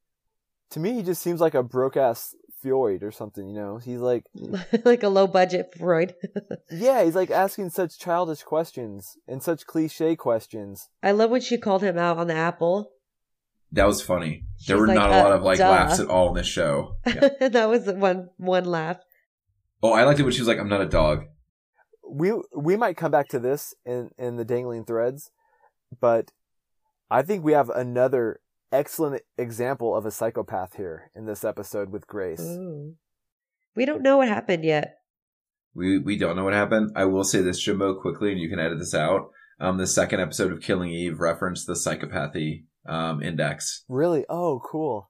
To 0.71 0.81
me, 0.81 0.91
he 0.91 1.03
just 1.03 1.21
seems 1.21 1.39
like 1.39 1.53
a 1.53 1.63
broke 1.63 1.95
ass 1.95 2.35
Freud 2.61 3.03
or 3.03 3.11
something. 3.11 3.47
You 3.47 3.55
know, 3.55 3.77
he's 3.77 3.99
like 3.99 4.25
like 4.85 5.03
a 5.03 5.09
low 5.09 5.27
budget 5.27 5.73
Freud. 5.77 6.15
yeah, 6.71 7.03
he's 7.03 7.15
like 7.15 7.31
asking 7.31 7.69
such 7.69 7.99
childish 7.99 8.43
questions 8.43 9.17
and 9.27 9.41
such 9.41 9.65
cliche 9.65 10.15
questions. 10.15 10.89
I 11.01 11.11
love 11.11 11.29
when 11.29 11.41
she 11.41 11.57
called 11.57 11.81
him 11.81 11.97
out 11.97 12.17
on 12.17 12.27
the 12.27 12.35
apple. 12.35 12.91
That 13.73 13.87
was 13.87 14.01
funny. 14.01 14.43
She's 14.57 14.67
there 14.67 14.77
were 14.77 14.87
like, 14.87 14.95
not 14.95 15.11
a 15.11 15.13
uh, 15.13 15.23
lot 15.23 15.31
of 15.31 15.43
like 15.43 15.57
duh. 15.57 15.69
laughs 15.69 15.99
at 15.99 16.07
all 16.07 16.29
in 16.29 16.35
this 16.35 16.47
show. 16.47 16.97
Yeah. 17.05 17.49
that 17.49 17.69
was 17.69 17.85
one 17.85 18.29
one 18.37 18.65
laugh. 18.65 18.97
Oh, 19.83 19.93
I 19.93 20.03
liked 20.03 20.19
it 20.19 20.23
when 20.23 20.31
she 20.31 20.41
was 20.41 20.47
like, 20.47 20.59
"I'm 20.59 20.69
not 20.69 20.81
a 20.81 20.85
dog." 20.85 21.25
we 22.11 22.33
we 22.55 22.75
might 22.75 22.97
come 22.97 23.11
back 23.11 23.29
to 23.29 23.39
this 23.39 23.73
in 23.85 24.11
in 24.17 24.35
the 24.35 24.45
dangling 24.45 24.85
threads, 24.85 25.31
but 25.99 26.31
I 27.09 27.21
think 27.21 27.43
we 27.43 27.53
have 27.53 27.69
another 27.69 28.41
excellent 28.71 29.21
example 29.37 29.95
of 29.95 30.05
a 30.05 30.11
psychopath 30.11 30.75
here 30.75 31.11
in 31.15 31.25
this 31.25 31.43
episode 31.43 31.91
with 31.91 32.07
Grace. 32.07 32.41
Ooh. 32.41 32.95
We 33.75 33.85
don't 33.85 34.01
know 34.03 34.17
what 34.17 34.27
happened 34.27 34.63
yet. 34.63 34.95
We 35.73 35.99
we 35.99 36.17
don't 36.17 36.35
know 36.35 36.43
what 36.43 36.53
happened. 36.53 36.91
I 36.95 37.05
will 37.05 37.23
say 37.23 37.41
this, 37.41 37.59
Jimbo, 37.59 37.95
quickly, 38.01 38.31
and 38.31 38.39
you 38.41 38.49
can 38.49 38.59
edit 38.59 38.79
this 38.79 38.93
out. 38.93 39.29
Um, 39.59 39.77
the 39.77 39.87
second 39.87 40.19
episode 40.19 40.51
of 40.51 40.61
Killing 40.61 40.89
Eve 40.89 41.19
referenced 41.19 41.67
the 41.67 41.73
psychopathy 41.73 42.63
um, 42.85 43.21
index. 43.21 43.83
Really? 43.87 44.25
Oh, 44.27 44.59
cool. 44.69 45.09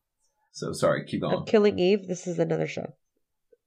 So 0.52 0.74
sorry, 0.74 1.06
keep 1.06 1.22
going. 1.22 1.46
Killing 1.46 1.80
Eve. 1.80 2.08
This 2.08 2.28
is 2.28 2.38
another 2.38 2.68
show. 2.68 2.94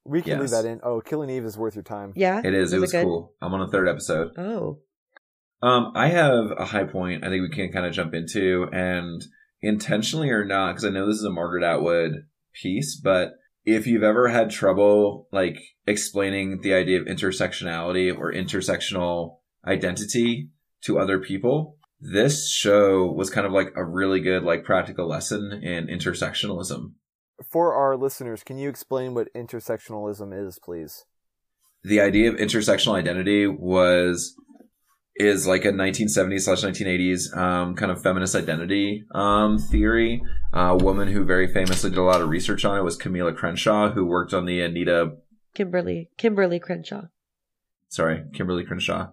We 0.04 0.20
can 0.20 0.38
leave 0.38 0.50
that 0.50 0.66
in. 0.66 0.80
Oh, 0.84 1.00
Killing 1.00 1.30
Eve 1.30 1.44
is 1.46 1.56
worth 1.56 1.74
your 1.74 1.82
time. 1.82 2.12
Yeah, 2.14 2.42
It 2.44 2.52
is. 2.52 2.74
It 2.74 2.78
was 2.80 2.92
good? 2.92 3.04
cool. 3.04 3.32
I'm 3.40 3.54
on 3.54 3.60
the 3.60 3.72
third 3.72 3.88
episode. 3.88 4.32
Oh, 4.36 4.80
Um, 5.62 5.92
I 5.94 6.08
have 6.08 6.50
a 6.58 6.66
high 6.66 6.84
point 6.84 7.24
I 7.24 7.28
think 7.30 7.40
we 7.42 7.48
can 7.56 7.72
kind 7.72 7.86
of 7.86 7.92
jump 7.94 8.12
into, 8.12 8.68
and 8.70 9.24
intentionally 9.64 10.30
or 10.30 10.44
not, 10.44 10.72
because 10.72 10.84
I 10.84 10.90
know 10.90 11.06
this 11.06 11.18
is 11.18 11.24
a 11.24 11.30
Margaret 11.30 11.64
Atwood 11.64 12.26
piece, 12.52 12.96
but 12.96 13.32
if 13.64 13.86
you've 13.86 14.02
ever 14.02 14.28
had 14.28 14.50
trouble 14.50 15.28
like 15.32 15.56
explaining 15.86 16.60
the 16.62 16.74
idea 16.74 17.00
of 17.00 17.06
intersectionality 17.06 18.16
or 18.16 18.32
intersectional 18.32 19.38
identity 19.66 20.50
to 20.82 20.98
other 20.98 21.18
people, 21.18 21.78
this 22.00 22.50
show 22.50 23.10
was 23.10 23.30
kind 23.30 23.46
of 23.46 23.52
like 23.52 23.72
a 23.76 23.84
really 23.84 24.20
good 24.20 24.42
like 24.42 24.64
practical 24.64 25.08
lesson 25.08 25.60
in 25.62 25.86
intersectionalism. 25.86 26.92
For 27.50 27.74
our 27.74 27.96
listeners, 27.96 28.42
can 28.44 28.58
you 28.58 28.68
explain 28.68 29.14
what 29.14 29.32
intersectionalism 29.34 30.46
is, 30.46 30.58
please? 30.62 31.04
the 31.84 32.00
idea 32.00 32.30
of 32.30 32.36
intersectional 32.36 32.94
identity 32.94 33.46
was 33.46 34.34
is 35.16 35.46
like 35.46 35.64
a 35.64 35.72
1970s 35.72 36.42
slash 36.42 36.62
1980s 36.62 37.36
um, 37.36 37.74
kind 37.76 37.92
of 37.92 38.02
feminist 38.02 38.34
identity 38.34 39.04
um, 39.14 39.58
theory. 39.58 40.22
a 40.52 40.76
woman 40.76 41.08
who 41.08 41.24
very 41.24 41.46
famously 41.46 41.90
did 41.90 41.98
a 41.98 42.02
lot 42.02 42.20
of 42.20 42.28
research 42.28 42.64
on 42.64 42.78
it 42.78 42.82
was 42.82 42.98
Camila 42.98 43.34
Crenshaw, 43.36 43.92
who 43.92 44.04
worked 44.04 44.34
on 44.34 44.44
the 44.44 44.60
Anita, 44.60 45.12
Kimberly, 45.54 46.10
Kimberly 46.18 46.58
Crenshaw. 46.58 47.02
sorry, 47.88 48.24
Kimberly 48.32 48.64
Crenshaw. 48.64 49.12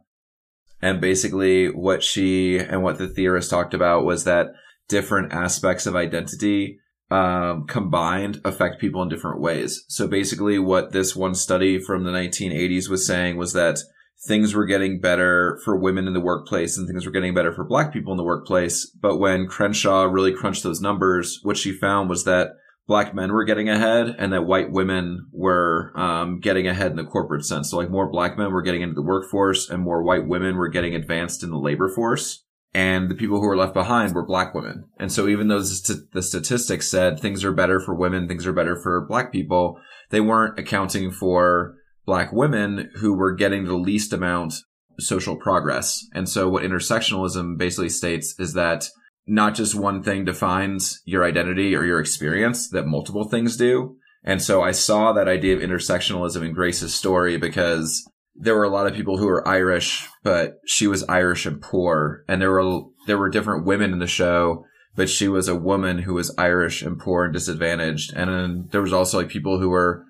And 0.82 1.00
basically, 1.00 1.68
what 1.68 2.02
she 2.02 2.58
and 2.58 2.82
what 2.82 2.98
the 2.98 3.08
theorist 3.08 3.52
talked 3.52 3.76
about 3.76 4.04
was 4.04 4.24
that 4.24 4.48
different 4.88 5.32
aspects 5.32 5.86
of 5.86 5.96
identity 5.96 6.80
um, 7.12 7.68
combined 7.68 8.42
affect 8.44 8.82
people 8.82 9.04
in 9.04 9.10
different 9.10 9.40
ways. 9.40 9.86
So 9.88 10.08
basically, 10.08 10.58
what 10.58 10.92
this 10.92 11.16
one 11.16 11.36
study 11.36 11.78
from 11.80 12.04
the 12.04 12.12
1980s 12.12 12.90
was 12.90 13.06
saying 13.06 13.38
was 13.38 13.54
that 13.54 13.80
things 14.24 14.54
were 14.54 14.66
getting 14.66 15.00
better 15.00 15.60
for 15.66 15.76
women 15.76 16.08
in 16.08 16.14
the 16.14 16.20
workplace 16.20 16.78
and 16.78 16.88
things 16.88 17.06
were 17.06 17.12
getting 17.12 17.34
better 17.34 17.54
for 17.54 17.64
black 17.64 17.92
people 17.92 18.14
in 18.14 18.18
the 18.18 18.24
workplace. 18.24 18.86
But 18.86 19.18
when 19.18 19.48
Crenshaw 19.48 20.04
really 20.04 20.34
crunched 20.34 20.64
those 20.64 20.82
numbers, 20.82 21.40
what 21.44 21.58
she 21.58 21.72
found 21.72 22.10
was 22.10 22.24
that 22.26 22.52
black 22.88 23.16
men 23.16 23.32
were 23.32 23.46
getting 23.46 23.70
ahead 23.70 24.16
and 24.20 24.32
that 24.34 24.46
white 24.46 24.72
women 24.72 25.28
were 25.32 25.92
um, 25.96 26.40
getting 26.40 26.68
ahead 26.68 26.92
in 26.92 26.98
the 26.98 27.04
corporate 27.04 27.46
sense. 27.46 27.72
So 27.72 27.78
like 27.78 27.90
more 27.90 28.12
black 28.12 28.38
men 28.38 28.52
were 28.52 28.62
getting 28.62 28.82
into 28.82 28.96
the 28.96 29.02
workforce 29.02 29.70
and 29.70 29.82
more 29.82 30.04
white 30.04 30.28
women 30.28 30.56
were 30.56 30.70
getting 30.70 30.94
advanced 30.94 31.42
in 31.42 31.50
the 31.50 31.58
labor 31.58 31.90
force. 31.90 32.44
And 32.74 33.10
the 33.10 33.16
people 33.16 33.42
who 33.42 33.48
were 33.48 33.58
left 33.58 33.74
behind 33.74 34.14
were 34.14 34.26
black 34.26 34.54
women. 34.54 34.86
And 34.98 35.12
so 35.12 35.28
even 35.28 35.50
though 35.50 35.60
the 35.62 36.08
the 36.14 36.22
statistics 36.22 36.88
said 36.88 37.20
things 37.20 37.44
are 37.44 37.52
better 37.52 37.82
for 37.82 37.94
women, 37.94 38.28
things 38.28 38.48
are 38.48 38.54
better 38.54 38.80
for 38.82 39.06
black 39.06 39.32
people, 39.32 39.78
they 40.10 40.22
weren't 40.22 40.58
accounting 40.58 41.12
for 41.12 41.76
black 42.06 42.32
women 42.32 42.90
who 42.96 43.14
were 43.14 43.34
getting 43.34 43.66
the 43.66 43.76
least 43.76 44.14
amount 44.14 44.54
social 45.00 45.36
progress. 45.36 46.06
And 46.14 46.28
so 46.28 46.50
what 46.50 46.64
intersectionalism 46.64 47.58
basically 47.58 47.90
states 47.90 48.36
is 48.40 48.54
that 48.54 48.88
not 49.28 49.56
just 49.56 49.76
one 49.76 50.04
thing 50.04 50.26
defines 50.26 51.02
your 51.06 51.24
identity 51.24 51.76
or 51.76 51.84
your 51.84 52.00
experience, 52.00 52.70
that 52.70 52.88
multiple 52.88 53.26
things 53.26 53.56
do. 53.58 53.98
And 54.24 54.42
so 54.42 54.62
I 54.62 54.72
saw 54.72 55.14
that 55.14 55.28
idea 55.28 55.56
of 55.56 55.62
intersectionalism 55.62 56.44
in 56.44 56.54
Grace's 56.54 56.94
story 56.94 57.38
because 57.38 58.08
there 58.36 58.56
were 58.56 58.64
a 58.64 58.70
lot 58.70 58.88
of 58.88 58.94
people 58.94 59.18
who 59.18 59.28
were 59.28 59.48
Irish, 59.48 60.08
but 60.24 60.56
she 60.66 60.88
was 60.88 61.04
Irish 61.04 61.46
and 61.46 61.62
poor. 61.62 62.24
And 62.28 62.42
there 62.42 62.52
were, 62.52 62.82
there 63.08 63.18
were 63.18 63.30
different 63.30 63.66
women 63.66 63.94
in 63.94 64.00
the 64.00 64.08
show, 64.08 64.66
but 64.96 65.10
she 65.10 65.28
was 65.28 65.48
a 65.48 65.56
woman 65.56 66.00
who 66.00 66.14
was 66.14 66.34
Irish 66.38 66.82
and 66.82 67.00
poor 67.00 67.26
and 67.26 67.34
disadvantaged. 67.34 68.14
And 68.16 68.30
then 68.30 68.68
there 68.72 68.82
was 68.82 68.94
also 68.94 69.18
like 69.18 69.30
people 69.30 69.60
who 69.60 69.70
were, 69.70 70.06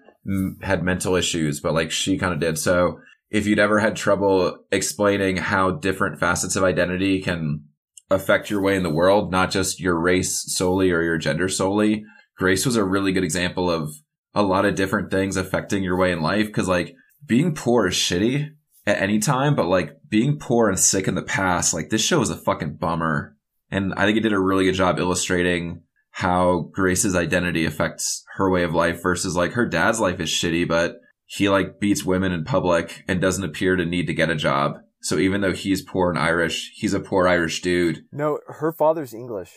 had 0.62 0.84
mental 0.84 1.16
issues, 1.16 1.60
but 1.60 1.74
like 1.74 1.92
she 1.92 2.18
kind 2.18 2.34
of 2.34 2.40
did. 2.40 2.58
So 2.58 3.00
if 3.30 3.48
you'd 3.48 3.60
ever 3.60 3.80
had 3.80 3.96
trouble 3.96 4.58
explaining 4.72 5.38
how 5.38 5.72
different 5.72 6.20
facets 6.20 6.56
of 6.56 6.64
identity 6.64 7.22
can 7.22 7.64
affect 8.12 8.50
your 8.50 8.62
way 8.62 8.76
in 8.76 8.84
the 8.84 8.94
world, 8.94 9.32
not 9.32 9.52
just 9.52 9.80
your 9.80 10.00
race 10.00 10.44
solely 10.54 10.92
or 10.92 11.02
your 11.02 11.18
gender 11.18 11.48
solely. 11.48 12.04
Grace 12.38 12.66
was 12.66 12.76
a 12.76 12.84
really 12.84 13.14
good 13.14 13.24
example 13.24 13.70
of 13.70 13.92
a 14.34 14.44
lot 14.44 14.66
of 14.66 14.76
different 14.76 15.10
things 15.12 15.38
affecting 15.38 15.84
your 15.84 15.98
way 15.98 16.12
in 16.12 16.22
life. 16.22 16.52
Cause 16.52 16.68
like 16.68 16.96
being 17.26 17.56
poor 17.56 17.88
is 17.88 17.96
shitty 17.96 18.50
at 18.86 19.02
any 19.02 19.20
time, 19.20 19.56
but 19.56 19.68
like 19.68 19.98
being 20.08 20.38
poor 20.38 20.70
and 20.70 20.80
sick 20.80 21.08
in 21.08 21.16
the 21.16 21.22
past, 21.22 21.74
like 21.74 21.90
this 21.90 22.04
show 22.04 22.22
is 22.22 22.30
a 22.30 22.36
fucking 22.36 22.76
bummer. 22.76 23.36
And 23.70 23.94
I 23.96 24.06
think 24.06 24.18
it 24.18 24.22
did 24.22 24.34
a 24.34 24.40
really 24.40 24.66
good 24.66 24.76
job 24.76 25.00
illustrating 25.00 25.84
how 26.12 26.70
Grace's 26.72 27.16
identity 27.16 27.66
affects 27.66 28.24
her 28.36 28.50
way 28.50 28.64
of 28.64 28.74
life 28.74 29.02
versus 29.02 29.36
like 29.36 29.54
her 29.54 29.66
dad's 29.66 30.00
life 30.00 30.20
is 30.20 30.30
shitty, 30.30 30.68
but 30.68 30.98
he 31.26 31.50
like 31.50 31.80
beats 31.80 32.04
women 32.04 32.32
in 32.32 32.44
public 32.44 33.04
and 33.08 33.22
doesn't 33.22 33.44
appear 33.44 33.76
to 33.76 33.86
need 33.86 34.08
to 34.08 34.14
get 34.14 34.30
a 34.30 34.36
job. 34.36 34.74
So 35.02 35.18
even 35.18 35.42
though 35.42 35.54
he's 35.54 35.82
poor 35.82 36.10
and 36.10 36.20
Irish, 36.20 36.72
he's 36.76 36.94
a 36.94 37.00
poor 37.00 37.28
Irish 37.28 37.62
dude. 37.62 38.04
No, 38.12 38.40
her 38.48 38.72
father's 38.72 39.14
English. 39.14 39.52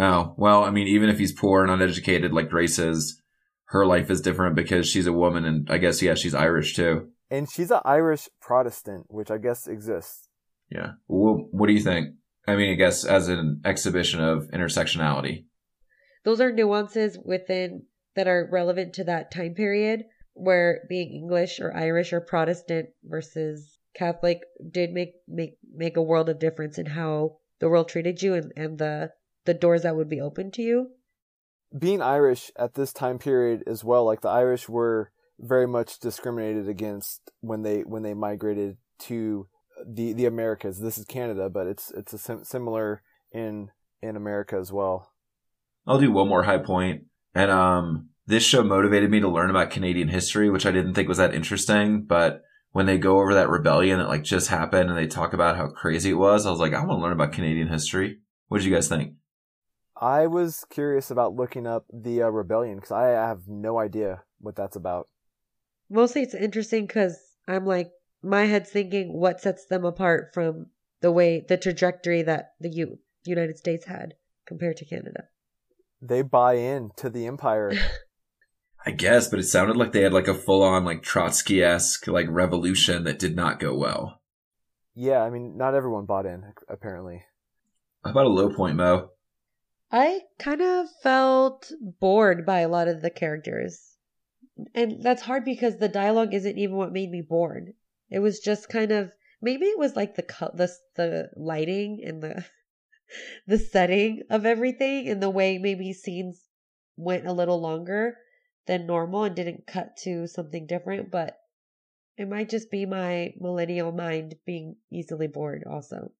Oh, 0.00 0.34
well, 0.36 0.62
I 0.64 0.70
mean, 0.70 0.86
even 0.88 1.08
if 1.08 1.18
he's 1.18 1.32
poor 1.32 1.62
and 1.62 1.70
uneducated 1.70 2.32
like 2.32 2.50
Grace 2.50 2.78
is, 2.78 3.20
her 3.66 3.86
life 3.86 4.10
is 4.10 4.20
different 4.20 4.56
because 4.56 4.88
she's 4.88 5.06
a 5.06 5.12
woman 5.12 5.44
and 5.44 5.68
I 5.70 5.78
guess, 5.78 6.02
yeah, 6.02 6.14
she's 6.14 6.34
Irish 6.34 6.74
too. 6.74 7.08
And 7.30 7.48
she's 7.50 7.70
an 7.70 7.80
Irish 7.84 8.28
Protestant, 8.40 9.06
which 9.08 9.30
I 9.30 9.38
guess 9.38 9.66
exists. 9.66 10.28
Yeah. 10.70 10.92
Well, 11.06 11.46
what 11.50 11.66
do 11.66 11.72
you 11.72 11.80
think? 11.80 12.14
I 12.46 12.56
mean, 12.56 12.72
I 12.72 12.76
guess 12.76 13.04
as 13.04 13.28
an 13.28 13.60
exhibition 13.64 14.20
of 14.20 14.48
intersectionality. 14.52 15.44
Those 16.28 16.42
are 16.42 16.52
nuances 16.52 17.18
within 17.24 17.86
that 18.14 18.28
are 18.28 18.50
relevant 18.52 18.92
to 18.96 19.04
that 19.04 19.30
time 19.30 19.54
period 19.54 20.04
where 20.34 20.84
being 20.86 21.10
English 21.10 21.58
or 21.58 21.74
Irish 21.74 22.12
or 22.12 22.20
Protestant 22.20 22.90
versus 23.02 23.78
Catholic 23.94 24.42
did 24.70 24.92
make 24.92 25.14
make 25.26 25.56
make 25.74 25.96
a 25.96 26.02
world 26.02 26.28
of 26.28 26.38
difference 26.38 26.76
in 26.76 26.84
how 26.84 27.38
the 27.60 27.70
world 27.70 27.88
treated 27.88 28.22
you 28.22 28.34
and, 28.34 28.52
and 28.58 28.76
the 28.76 29.12
the 29.46 29.54
doors 29.54 29.84
that 29.84 29.96
would 29.96 30.10
be 30.10 30.20
open 30.20 30.50
to 30.50 30.60
you. 30.60 30.90
Being 31.78 32.02
Irish 32.02 32.52
at 32.56 32.74
this 32.74 32.92
time 32.92 33.18
period 33.18 33.62
as 33.66 33.82
well, 33.82 34.04
like 34.04 34.20
the 34.20 34.28
Irish 34.28 34.68
were 34.68 35.10
very 35.38 35.66
much 35.66 35.98
discriminated 35.98 36.68
against 36.68 37.22
when 37.40 37.62
they 37.62 37.84
when 37.84 38.02
they 38.02 38.12
migrated 38.12 38.76
to 38.98 39.48
the 39.86 40.12
the 40.12 40.26
Americas. 40.26 40.78
This 40.78 40.98
is 40.98 41.06
Canada, 41.06 41.48
but 41.48 41.66
it's 41.66 41.90
it's 41.92 42.12
a 42.12 42.18
sim- 42.18 42.44
similar 42.44 43.02
in 43.32 43.70
in 44.02 44.14
America 44.14 44.56
as 44.56 44.70
well. 44.70 45.10
I'll 45.88 45.98
do 45.98 46.12
one 46.12 46.28
more 46.28 46.44
high 46.44 46.58
point. 46.58 47.04
And 47.34 47.50
um 47.50 48.10
this 48.26 48.44
show 48.44 48.62
motivated 48.62 49.10
me 49.10 49.20
to 49.20 49.28
learn 49.28 49.48
about 49.48 49.70
Canadian 49.70 50.08
history, 50.08 50.50
which 50.50 50.66
I 50.66 50.70
didn't 50.70 50.92
think 50.92 51.08
was 51.08 51.16
that 51.16 51.34
interesting, 51.34 52.02
but 52.02 52.42
when 52.72 52.84
they 52.84 52.98
go 52.98 53.18
over 53.18 53.32
that 53.34 53.48
rebellion 53.48 53.98
that 53.98 54.08
like 54.08 54.22
just 54.22 54.48
happened 54.48 54.90
and 54.90 54.98
they 54.98 55.06
talk 55.06 55.32
about 55.32 55.56
how 55.56 55.68
crazy 55.68 56.10
it 56.10 56.14
was, 56.14 56.44
I 56.44 56.50
was 56.50 56.60
like, 56.60 56.74
I 56.74 56.84
want 56.84 56.98
to 56.98 57.02
learn 57.02 57.14
about 57.14 57.32
Canadian 57.32 57.68
history. 57.68 58.18
What 58.48 58.58
did 58.58 58.66
you 58.66 58.74
guys 58.74 58.88
think? 58.88 59.14
I 59.96 60.26
was 60.26 60.66
curious 60.68 61.10
about 61.10 61.34
looking 61.34 61.66
up 61.66 61.86
the 61.92 62.22
uh, 62.22 62.28
rebellion 62.28 62.76
because 62.76 62.92
I 62.92 63.08
have 63.08 63.48
no 63.48 63.78
idea 63.78 64.22
what 64.40 64.54
that's 64.54 64.76
about. 64.76 65.08
Mostly 65.90 66.22
it's 66.22 66.34
interesting 66.34 66.86
because 66.86 67.18
I'm 67.48 67.64
like, 67.64 67.90
my 68.22 68.44
head's 68.44 68.70
thinking 68.70 69.14
what 69.14 69.40
sets 69.40 69.64
them 69.64 69.84
apart 69.84 70.30
from 70.34 70.66
the 71.00 71.10
way, 71.10 71.44
the 71.48 71.56
trajectory 71.56 72.22
that 72.22 72.52
the 72.60 72.68
U- 72.68 72.98
United 73.24 73.56
States 73.56 73.86
had 73.86 74.14
compared 74.46 74.76
to 74.76 74.84
Canada. 74.84 75.24
They 76.00 76.22
buy 76.22 76.54
in 76.54 76.90
to 76.96 77.10
the 77.10 77.26
empire. 77.26 77.72
I 78.86 78.92
guess, 78.92 79.28
but 79.28 79.40
it 79.40 79.44
sounded 79.44 79.76
like 79.76 79.92
they 79.92 80.02
had 80.02 80.12
like 80.12 80.28
a 80.28 80.34
full 80.34 80.62
on 80.62 80.84
like 80.84 81.02
Trotsky 81.02 81.62
esque 81.62 82.06
like 82.06 82.26
revolution 82.28 83.04
that 83.04 83.18
did 83.18 83.34
not 83.36 83.60
go 83.60 83.74
well. 83.74 84.20
yeah, 84.94 85.22
I 85.22 85.30
mean, 85.30 85.56
not 85.56 85.74
everyone 85.74 86.06
bought 86.06 86.26
in 86.26 86.44
apparently. 86.68 87.22
How 88.04 88.12
about 88.12 88.26
a 88.26 88.30
low 88.30 88.50
point, 88.54 88.76
Mo? 88.76 89.10
I 89.90 90.20
kind 90.38 90.62
of 90.62 90.86
felt 91.02 91.72
bored 91.80 92.46
by 92.46 92.60
a 92.60 92.68
lot 92.68 92.88
of 92.88 93.02
the 93.02 93.10
characters. 93.10 93.96
And 94.74 95.02
that's 95.02 95.22
hard 95.22 95.44
because 95.44 95.76
the 95.78 95.88
dialogue 95.88 96.34
isn't 96.34 96.58
even 96.58 96.76
what 96.76 96.92
made 96.92 97.10
me 97.10 97.22
bored. 97.22 97.72
It 98.10 98.20
was 98.20 98.40
just 98.40 98.68
kind 98.68 98.92
of 98.92 99.12
maybe 99.40 99.66
it 99.66 99.78
was 99.78 99.96
like 99.96 100.14
the 100.14 100.22
co- 100.22 100.52
the 100.54 100.70
the 100.96 101.30
lighting 101.36 102.02
and 102.04 102.22
the 102.22 102.44
the 103.46 103.58
setting 103.58 104.22
of 104.30 104.44
everything 104.44 105.08
and 105.08 105.22
the 105.22 105.30
way 105.30 105.58
maybe 105.58 105.92
scenes 105.92 106.44
went 106.96 107.26
a 107.26 107.32
little 107.32 107.60
longer 107.60 108.16
than 108.66 108.86
normal 108.86 109.24
and 109.24 109.34
didn't 109.34 109.66
cut 109.66 109.96
to 110.04 110.26
something 110.26 110.66
different, 110.66 111.10
but 111.10 111.38
it 112.16 112.28
might 112.28 112.48
just 112.48 112.70
be 112.70 112.84
my 112.84 113.32
millennial 113.40 113.92
mind 113.92 114.34
being 114.44 114.76
easily 114.92 115.26
bored 115.26 115.64
also. 115.70 116.10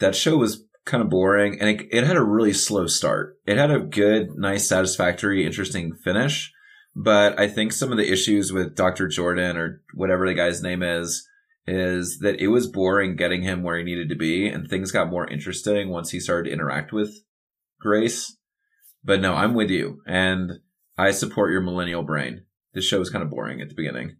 That 0.00 0.16
show 0.16 0.36
was 0.36 0.64
kind 0.84 1.02
of 1.02 1.08
boring 1.08 1.60
and 1.60 1.70
it, 1.70 1.86
it 1.90 2.04
had 2.04 2.16
a 2.16 2.24
really 2.24 2.52
slow 2.52 2.86
start. 2.86 3.38
It 3.46 3.56
had 3.56 3.70
a 3.70 3.80
good, 3.80 4.30
nice, 4.36 4.68
satisfactory, 4.68 5.46
interesting 5.46 5.94
finish. 5.94 6.52
But 6.94 7.38
I 7.40 7.48
think 7.48 7.72
some 7.72 7.90
of 7.90 7.96
the 7.96 8.12
issues 8.12 8.52
with 8.52 8.74
Dr. 8.74 9.08
Jordan 9.08 9.56
or 9.56 9.82
whatever 9.94 10.26
the 10.26 10.34
guy's 10.34 10.62
name 10.62 10.82
is, 10.82 11.26
is 11.66 12.18
that 12.18 12.40
it 12.40 12.48
was 12.48 12.66
boring 12.66 13.16
getting 13.16 13.42
him 13.42 13.62
where 13.62 13.78
he 13.78 13.84
needed 13.84 14.08
to 14.08 14.16
be 14.16 14.48
and 14.48 14.68
things 14.68 14.90
got 14.90 15.10
more 15.10 15.28
interesting 15.28 15.90
once 15.90 16.10
he 16.10 16.20
started 16.20 16.48
to 16.48 16.52
interact 16.52 16.92
with 16.92 17.22
Grace. 17.80 18.36
But 19.04 19.20
no, 19.20 19.34
I'm 19.34 19.54
with 19.54 19.70
you 19.70 20.02
and 20.06 20.60
I 20.98 21.12
support 21.12 21.52
your 21.52 21.60
millennial 21.60 22.02
brain. 22.02 22.44
This 22.74 22.84
show 22.84 22.98
was 22.98 23.10
kind 23.10 23.22
of 23.22 23.30
boring 23.30 23.60
at 23.60 23.68
the 23.68 23.74
beginning. 23.74 24.16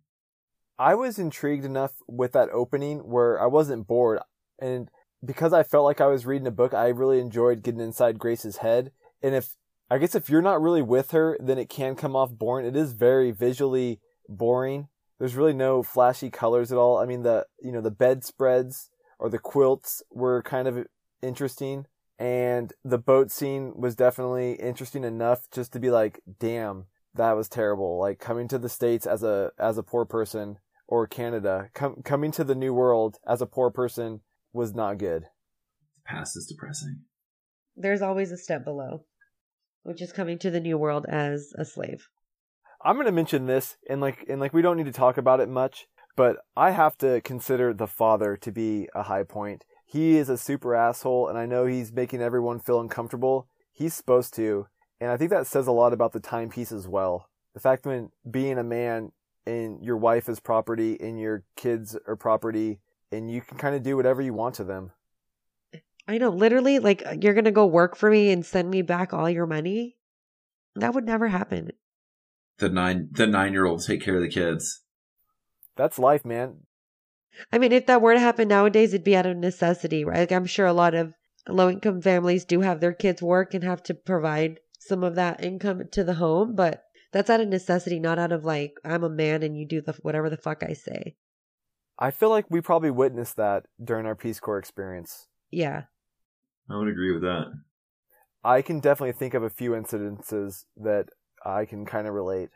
I 0.78 0.94
was 0.94 1.18
intrigued 1.18 1.64
enough 1.64 1.92
with 2.08 2.32
that 2.32 2.50
opening 2.50 3.00
where 3.00 3.40
I 3.40 3.46
wasn't 3.46 3.87
bored. 3.87 4.20
And 4.61 4.88
because 5.25 5.52
I 5.52 5.62
felt 5.62 5.84
like 5.84 6.00
I 6.00 6.06
was 6.06 6.26
reading 6.26 6.46
a 6.46 6.52
book, 6.52 6.75
I 6.75 6.88
really 6.88 7.20
enjoyed 7.20 7.62
getting 7.62 7.80
inside 7.80 8.18
Grace's 8.18 8.58
head. 8.58 8.92
And 9.22 9.34
if, 9.34 9.54
I 9.90 9.99
guess 9.99 10.14
if 10.14 10.28
you're 10.28 10.42
not 10.42 10.61
really 10.61 10.82
with 10.82 11.12
her, 11.12 11.37
then 11.40 11.58
it 11.58 11.68
can 11.68 11.94
come 11.94 12.16
off 12.16 12.32
boring. 12.32 12.66
It 12.66 12.76
is 12.76 12.92
very 12.92 13.30
visually 13.30 14.00
boring. 14.28 14.88
There's 15.23 15.37
really 15.37 15.52
no 15.52 15.85
flashy 15.85 16.31
colors 16.31 16.73
at 16.73 16.79
all. 16.79 16.99
I 16.99 17.07
mean, 17.07 17.23
the, 17.23 17.47
you 17.61 17.71
know, 17.71 17.81
the 17.81 17.93
bedspreads 17.93 18.91
or 19.21 19.31
the 19.31 19.38
quilts 19.38 20.02
were 20.11 20.43
kind 20.43 20.67
of 20.67 20.85
interesting. 21.23 21.87
And 22.19 22.73
the 22.85 22.99
boat 22.99 23.31
scene 23.31 23.73
was 23.76 23.95
definitely 23.95 24.55
interesting 24.55 25.05
enough 25.05 25.49
just 25.52 25.73
to 25.75 25.79
be 25.79 25.93
like, 25.93 26.19
damn, 26.41 26.87
that 27.14 27.37
was 27.37 27.49
terrible. 27.49 28.00
Like 28.00 28.19
coming 28.19 28.49
to 28.49 28.59
the 28.59 28.69
States 28.69 29.07
as 29.07 29.23
a, 29.23 29.52
as 29.61 29.79
a 29.79 29.85
poor 29.85 30.05
person 30.05 30.59
or 30.88 31.07
Canada, 31.07 31.69
com- 31.73 32.02
coming 32.02 32.33
to 32.33 32.43
the 32.43 32.57
new 32.57 32.75
world 32.75 33.19
as 33.25 33.41
a 33.41 33.47
poor 33.47 33.71
person 33.71 34.23
was 34.52 34.75
not 34.75 34.99
good. 34.99 35.23
The 35.95 36.02
past 36.05 36.37
is 36.37 36.47
depressing. 36.47 37.02
There's 37.76 38.02
always 38.02 38.33
a 38.33 38.37
step 38.37 38.64
below, 38.64 39.05
which 39.85 40.02
is 40.02 40.12
coming 40.12 40.41
to 40.41 40.50
the 40.50 40.59
new 40.59 40.76
world 40.76 41.07
as 41.09 41.52
a 41.57 41.64
slave. 41.64 42.09
I'm 42.85 42.97
going 42.97 43.07
to 43.07 43.12
mention 43.12 43.47
this 43.47 43.77
and 43.89 44.01
like, 44.01 44.25
and 44.29 44.41
like, 44.41 44.53
we 44.53 44.62
don't 44.62 44.77
need 44.77 44.87
to 44.87 44.93
talk 44.93 45.17
about 45.17 45.41
it 45.41 45.49
much, 45.49 45.87
but 46.17 46.37
I 46.57 46.71
have 46.71 46.99
to 46.99 47.21
consider 47.23 47.73
the 47.73 47.87
father 47.87 48.37
to 48.37 48.53
be 48.53 48.89
a 48.95 49.05
high 49.05 49.23
point. 49.23 49.65
He 49.87 50.17
is 50.17 50.29
a 50.29 50.39
super 50.39 50.75
asshole 50.75 51.29
and 51.29 51.39
I 51.39 51.47
know 51.47 51.67
he's 51.67 51.93
making 51.93 52.23
everyone 52.23 52.61
feel 52.61 52.81
uncomfortable. 52.81 53.49
He's 53.73 53.95
supposed 53.95 54.35
to. 54.35 54.67
And 55.01 55.11
I 55.11 55.17
think 55.17 55.31
that 55.31 55.47
says 55.47 55.67
a 55.67 55.73
lot 55.73 55.93
about 55.93 56.12
the 56.12 56.21
timepiece 56.21 56.73
as 56.73 56.89
well. 56.89 57.29
The 57.55 57.61
fact 57.61 57.87
when 57.87 58.11
being 58.31 58.59
a 58.59 58.65
man 58.65 59.12
and 59.47 59.83
your 59.83 59.97
wife 59.97 60.29
is 60.29 60.41
property 60.41 60.97
and 61.01 61.21
your 61.21 61.45
kids 61.57 61.97
are 62.07 62.17
property 62.17 62.81
and 63.11 63.31
you 63.31 63.43
can 63.43 63.59
kind 63.59 63.75
of 63.75 63.83
do 63.83 63.97
whatever 63.97 64.23
you 64.23 64.33
want 64.33 64.55
to 64.57 64.65
them. 64.65 64.93
I 66.09 66.19
know, 66.19 66.31
literally, 66.31 66.79
like 66.79 67.03
you're 67.21 67.35
gonna 67.35 67.53
go 67.53 67.67
work 67.67 67.95
for 67.95 68.11
me 68.11 68.31
and 68.31 68.45
send 68.45 68.71
me 68.71 68.83
back 68.83 69.12
all 69.12 69.31
your 69.31 69.47
money. 69.47 69.97
That 70.75 70.95
would 70.95 71.05
never 71.05 71.29
happen. 71.29 71.73
The 72.59 72.68
nine 72.68 73.09
the 73.12 73.26
nine 73.26 73.52
year 73.52 73.66
old 73.66 73.85
take 73.85 74.02
care 74.02 74.16
of 74.16 74.23
the 74.23 74.28
kids. 74.28 74.82
That's 75.76 75.99
life, 75.99 76.25
man. 76.25 76.59
I 77.52 77.59
mean, 77.59 77.73
if 77.73 77.87
that 77.87 78.02
were 78.02 78.14
to 78.14 78.21
happen 78.21 78.49
nowadays, 78.49 78.92
it'd 78.92 79.04
be 79.04 79.16
out 79.16 79.26
of 79.26 79.37
necessity, 79.37 80.04
right? 80.04 80.18
Like 80.18 80.32
I'm 80.32 80.47
sure 80.47 80.66
a 80.66 80.73
lot 80.73 80.94
of 80.94 81.14
low 81.49 81.71
income 81.71 82.02
families 82.02 82.44
do 82.44 82.61
have 82.61 82.80
their 82.80 82.92
kids 82.92 83.23
work 83.23 83.54
and 83.54 83.64
have 83.64 83.82
to 83.85 83.94
provide 83.94 84.61
some 84.78 85.02
of 85.02 85.14
that 85.14 85.44
income 85.44 85.82
to 85.92 86.04
the 86.04 86.14
home, 86.14 86.54
but 86.54 86.85
that's 87.12 87.30
out 87.30 87.40
of 87.40 87.49
necessity, 87.49 87.99
not 87.99 88.18
out 88.18 88.32
of 88.32 88.44
like 88.44 88.75
I'm 88.85 89.04
a 89.04 89.09
man 89.09 89.42
and 89.42 89.56
you 89.56 89.66
do 89.66 89.80
the 89.80 89.92
whatever 90.02 90.28
the 90.28 90.37
fuck 90.37 90.62
I 90.62 90.73
say. 90.73 91.16
I 91.99 92.11
feel 92.11 92.30
like 92.30 92.47
we 92.49 92.61
probably 92.61 92.90
witnessed 92.90 93.37
that 93.37 93.66
during 93.82 94.06
our 94.06 94.16
Peace 94.16 94.40
Corps 94.40 94.59
experience. 94.59 95.28
Yeah. 95.50 95.85
I 96.68 96.76
would 96.76 96.88
agree 96.88 97.12
with 97.12 97.23
that. 97.23 97.52
I 98.42 98.62
can 98.62 98.80
definitely 98.80 99.12
think 99.12 99.35
of 99.35 99.42
a 99.42 99.50
few 99.50 99.71
incidences 99.73 100.64
that 100.76 101.11
I 101.44 101.64
can 101.64 101.84
kind 101.84 102.06
of 102.06 102.14
relate. 102.14 102.50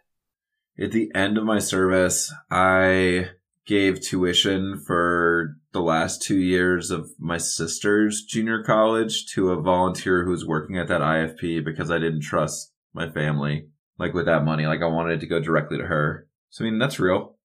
At 0.78 0.92
the 0.92 1.10
end 1.14 1.38
of 1.38 1.44
my 1.44 1.58
service, 1.58 2.32
I 2.50 3.30
gave 3.66 4.00
tuition 4.00 4.78
for 4.78 5.56
the 5.72 5.80
last 5.80 6.22
two 6.22 6.38
years 6.38 6.90
of 6.90 7.10
my 7.18 7.36
sister's 7.36 8.22
junior 8.22 8.62
college 8.62 9.26
to 9.26 9.50
a 9.50 9.60
volunteer 9.60 10.24
who 10.24 10.30
was 10.30 10.46
working 10.46 10.78
at 10.78 10.88
that 10.88 11.00
IFP 11.00 11.64
because 11.64 11.90
I 11.90 11.98
didn't 11.98 12.20
trust 12.20 12.72
my 12.94 13.10
family. 13.10 13.68
Like 13.98 14.14
with 14.14 14.26
that 14.26 14.44
money, 14.44 14.66
like 14.66 14.82
I 14.82 14.86
wanted 14.86 15.14
it 15.14 15.20
to 15.20 15.26
go 15.26 15.40
directly 15.40 15.78
to 15.78 15.86
her. 15.86 16.28
So 16.50 16.64
I 16.64 16.70
mean, 16.70 16.78
that's 16.78 17.00
real. 17.00 17.36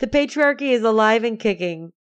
The 0.00 0.06
patriarchy 0.06 0.72
is 0.72 0.82
alive 0.82 1.24
and 1.24 1.38
kicking. 1.38 1.92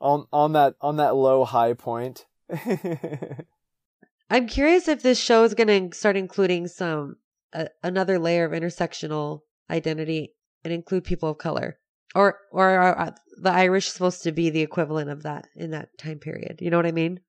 On 0.00 0.26
on 0.32 0.52
that 0.52 0.74
on 0.80 0.96
that 0.96 1.16
low 1.16 1.44
high 1.44 1.74
point. 1.74 2.24
I'm 4.30 4.46
curious 4.46 4.88
if 4.88 5.02
this 5.02 5.18
show 5.18 5.42
is 5.44 5.54
going 5.54 5.90
to 5.90 5.96
start 5.96 6.16
including 6.16 6.68
some 6.68 7.16
uh, 7.54 7.66
another 7.82 8.18
layer 8.18 8.44
of 8.44 8.52
intersectional 8.52 9.40
identity 9.70 10.34
and 10.64 10.72
include 10.72 11.04
people 11.04 11.30
of 11.30 11.38
color, 11.38 11.78
or 12.14 12.38
or 12.50 12.68
are 12.70 13.14
the 13.40 13.52
Irish 13.52 13.88
supposed 13.88 14.22
to 14.24 14.32
be 14.32 14.50
the 14.50 14.62
equivalent 14.62 15.10
of 15.10 15.22
that 15.22 15.48
in 15.54 15.70
that 15.70 15.96
time 15.98 16.18
period? 16.18 16.58
You 16.60 16.70
know 16.70 16.76
what 16.76 16.86
I 16.86 16.92
mean? 16.92 17.20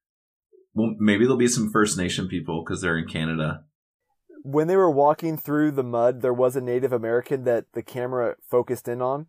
Well, 0.73 0.95
maybe 0.99 1.25
there'll 1.25 1.38
be 1.38 1.47
some 1.47 1.71
First 1.71 1.97
Nation 1.97 2.27
people 2.27 2.63
because 2.63 2.82
they're 2.82 2.97
in 2.97 3.08
Canada. 3.08 3.63
when 4.43 4.67
they 4.67 4.75
were 4.75 4.91
walking 4.91 5.38
through 5.38 5.71
the 5.71 5.84
mud, 5.84 6.21
there 6.21 6.34
was 6.34 6.55
a 6.55 6.62
Native 6.62 6.93
American 6.93 7.43
that 7.43 7.65
the 7.73 7.82
camera 7.84 8.36
focused 8.49 8.88
in 8.88 9.01
on, 9.01 9.27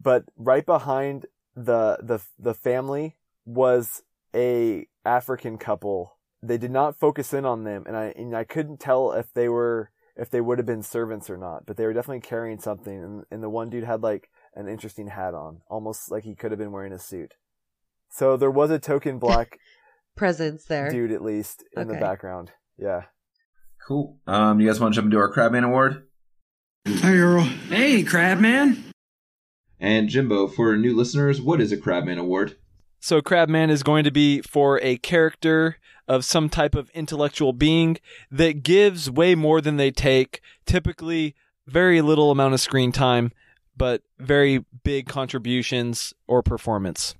but 0.00 0.24
right 0.36 0.64
behind 0.64 1.26
the 1.56 1.98
the 2.02 2.20
the 2.38 2.54
family 2.54 3.16
was 3.44 4.02
a 4.34 4.86
African 5.04 5.58
couple. 5.58 6.18
They 6.42 6.58
did 6.58 6.70
not 6.70 6.98
focus 6.98 7.32
in 7.32 7.44
on 7.44 7.64
them, 7.64 7.84
and 7.86 7.96
I 7.96 8.06
and 8.16 8.36
I 8.36 8.44
couldn't 8.44 8.80
tell 8.80 9.12
if 9.12 9.32
they 9.32 9.48
were 9.48 9.90
if 10.16 10.30
they 10.30 10.40
would 10.40 10.58
have 10.58 10.66
been 10.66 10.82
servants 10.82 11.28
or 11.28 11.36
not, 11.36 11.66
but 11.66 11.76
they 11.76 11.86
were 11.86 11.92
definitely 11.92 12.20
carrying 12.20 12.58
something. 12.58 12.94
And, 13.02 13.24
and 13.30 13.42
the 13.42 13.48
one 13.50 13.70
dude 13.70 13.84
had 13.84 14.02
like 14.02 14.28
an 14.54 14.68
interesting 14.68 15.08
hat 15.08 15.34
on, 15.34 15.60
almost 15.68 16.10
like 16.10 16.24
he 16.24 16.34
could 16.34 16.52
have 16.52 16.58
been 16.58 16.72
wearing 16.72 16.92
a 16.92 16.98
suit. 16.98 17.34
So 18.10 18.36
there 18.36 18.50
was 18.50 18.70
a 18.70 18.78
token 18.78 19.18
black 19.18 19.58
Presence 20.16 20.64
there. 20.66 20.90
dude 20.90 21.10
at 21.10 21.22
least 21.22 21.64
in 21.76 21.88
the 21.88 21.94
background. 21.94 22.52
Yeah. 22.78 23.02
Cool. 23.86 24.18
Um, 24.26 24.60
you 24.60 24.68
guys 24.68 24.78
want 24.80 24.94
to 24.94 24.96
jump 25.00 25.06
into 25.06 25.18
our 25.18 25.32
Crabman 25.32 25.64
Award? 25.64 26.06
Hi, 26.86 27.14
Earl. 27.14 27.42
Hey, 27.42 28.02
Crabman. 28.04 28.84
And 29.80 30.08
Jimbo, 30.08 30.46
for 30.46 30.76
new 30.76 30.94
listeners, 30.96 31.42
what 31.42 31.60
is 31.60 31.72
a 31.72 31.76
Crabman 31.76 32.18
Award? 32.18 32.56
So 33.04 33.20
Crabman 33.20 33.68
is 33.68 33.82
going 33.82 34.04
to 34.04 34.10
be 34.10 34.40
for 34.40 34.80
a 34.80 34.96
character 34.96 35.76
of 36.08 36.24
some 36.24 36.48
type 36.48 36.74
of 36.74 36.88
intellectual 36.94 37.52
being 37.52 37.98
that 38.30 38.62
gives 38.62 39.10
way 39.10 39.34
more 39.34 39.60
than 39.60 39.76
they 39.76 39.90
take, 39.90 40.40
typically 40.64 41.34
very 41.66 42.00
little 42.00 42.30
amount 42.30 42.54
of 42.54 42.60
screen 42.60 42.92
time, 42.92 43.30
but 43.76 44.00
very 44.18 44.64
big 44.84 45.06
contributions 45.06 46.14
or 46.26 46.42
performance. 46.42 47.14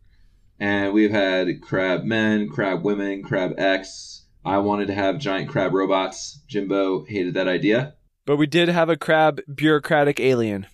And 0.59 0.95
we've 0.95 1.11
had 1.11 1.61
Crab 1.61 2.05
Men, 2.05 2.49
Crab 2.49 2.83
Women, 2.83 3.23
Crab 3.23 3.53
X. 3.59 4.25
I 4.43 4.57
wanted 4.61 4.87
to 4.87 4.95
have 4.95 5.19
giant 5.19 5.51
crab 5.51 5.75
robots. 5.75 6.41
Jimbo 6.49 7.05
hated 7.05 7.35
that 7.35 7.47
idea. 7.47 7.93
But 8.25 8.39
we 8.39 8.47
did 8.47 8.71
have 8.71 8.89
a 8.89 8.97
crab 8.97 9.43
bureaucratic 9.55 10.19
alien. 10.19 10.67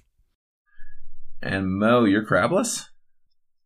And 1.43 1.81
Mo, 1.81 2.05
you're 2.05 2.25
crabless? 2.25 2.90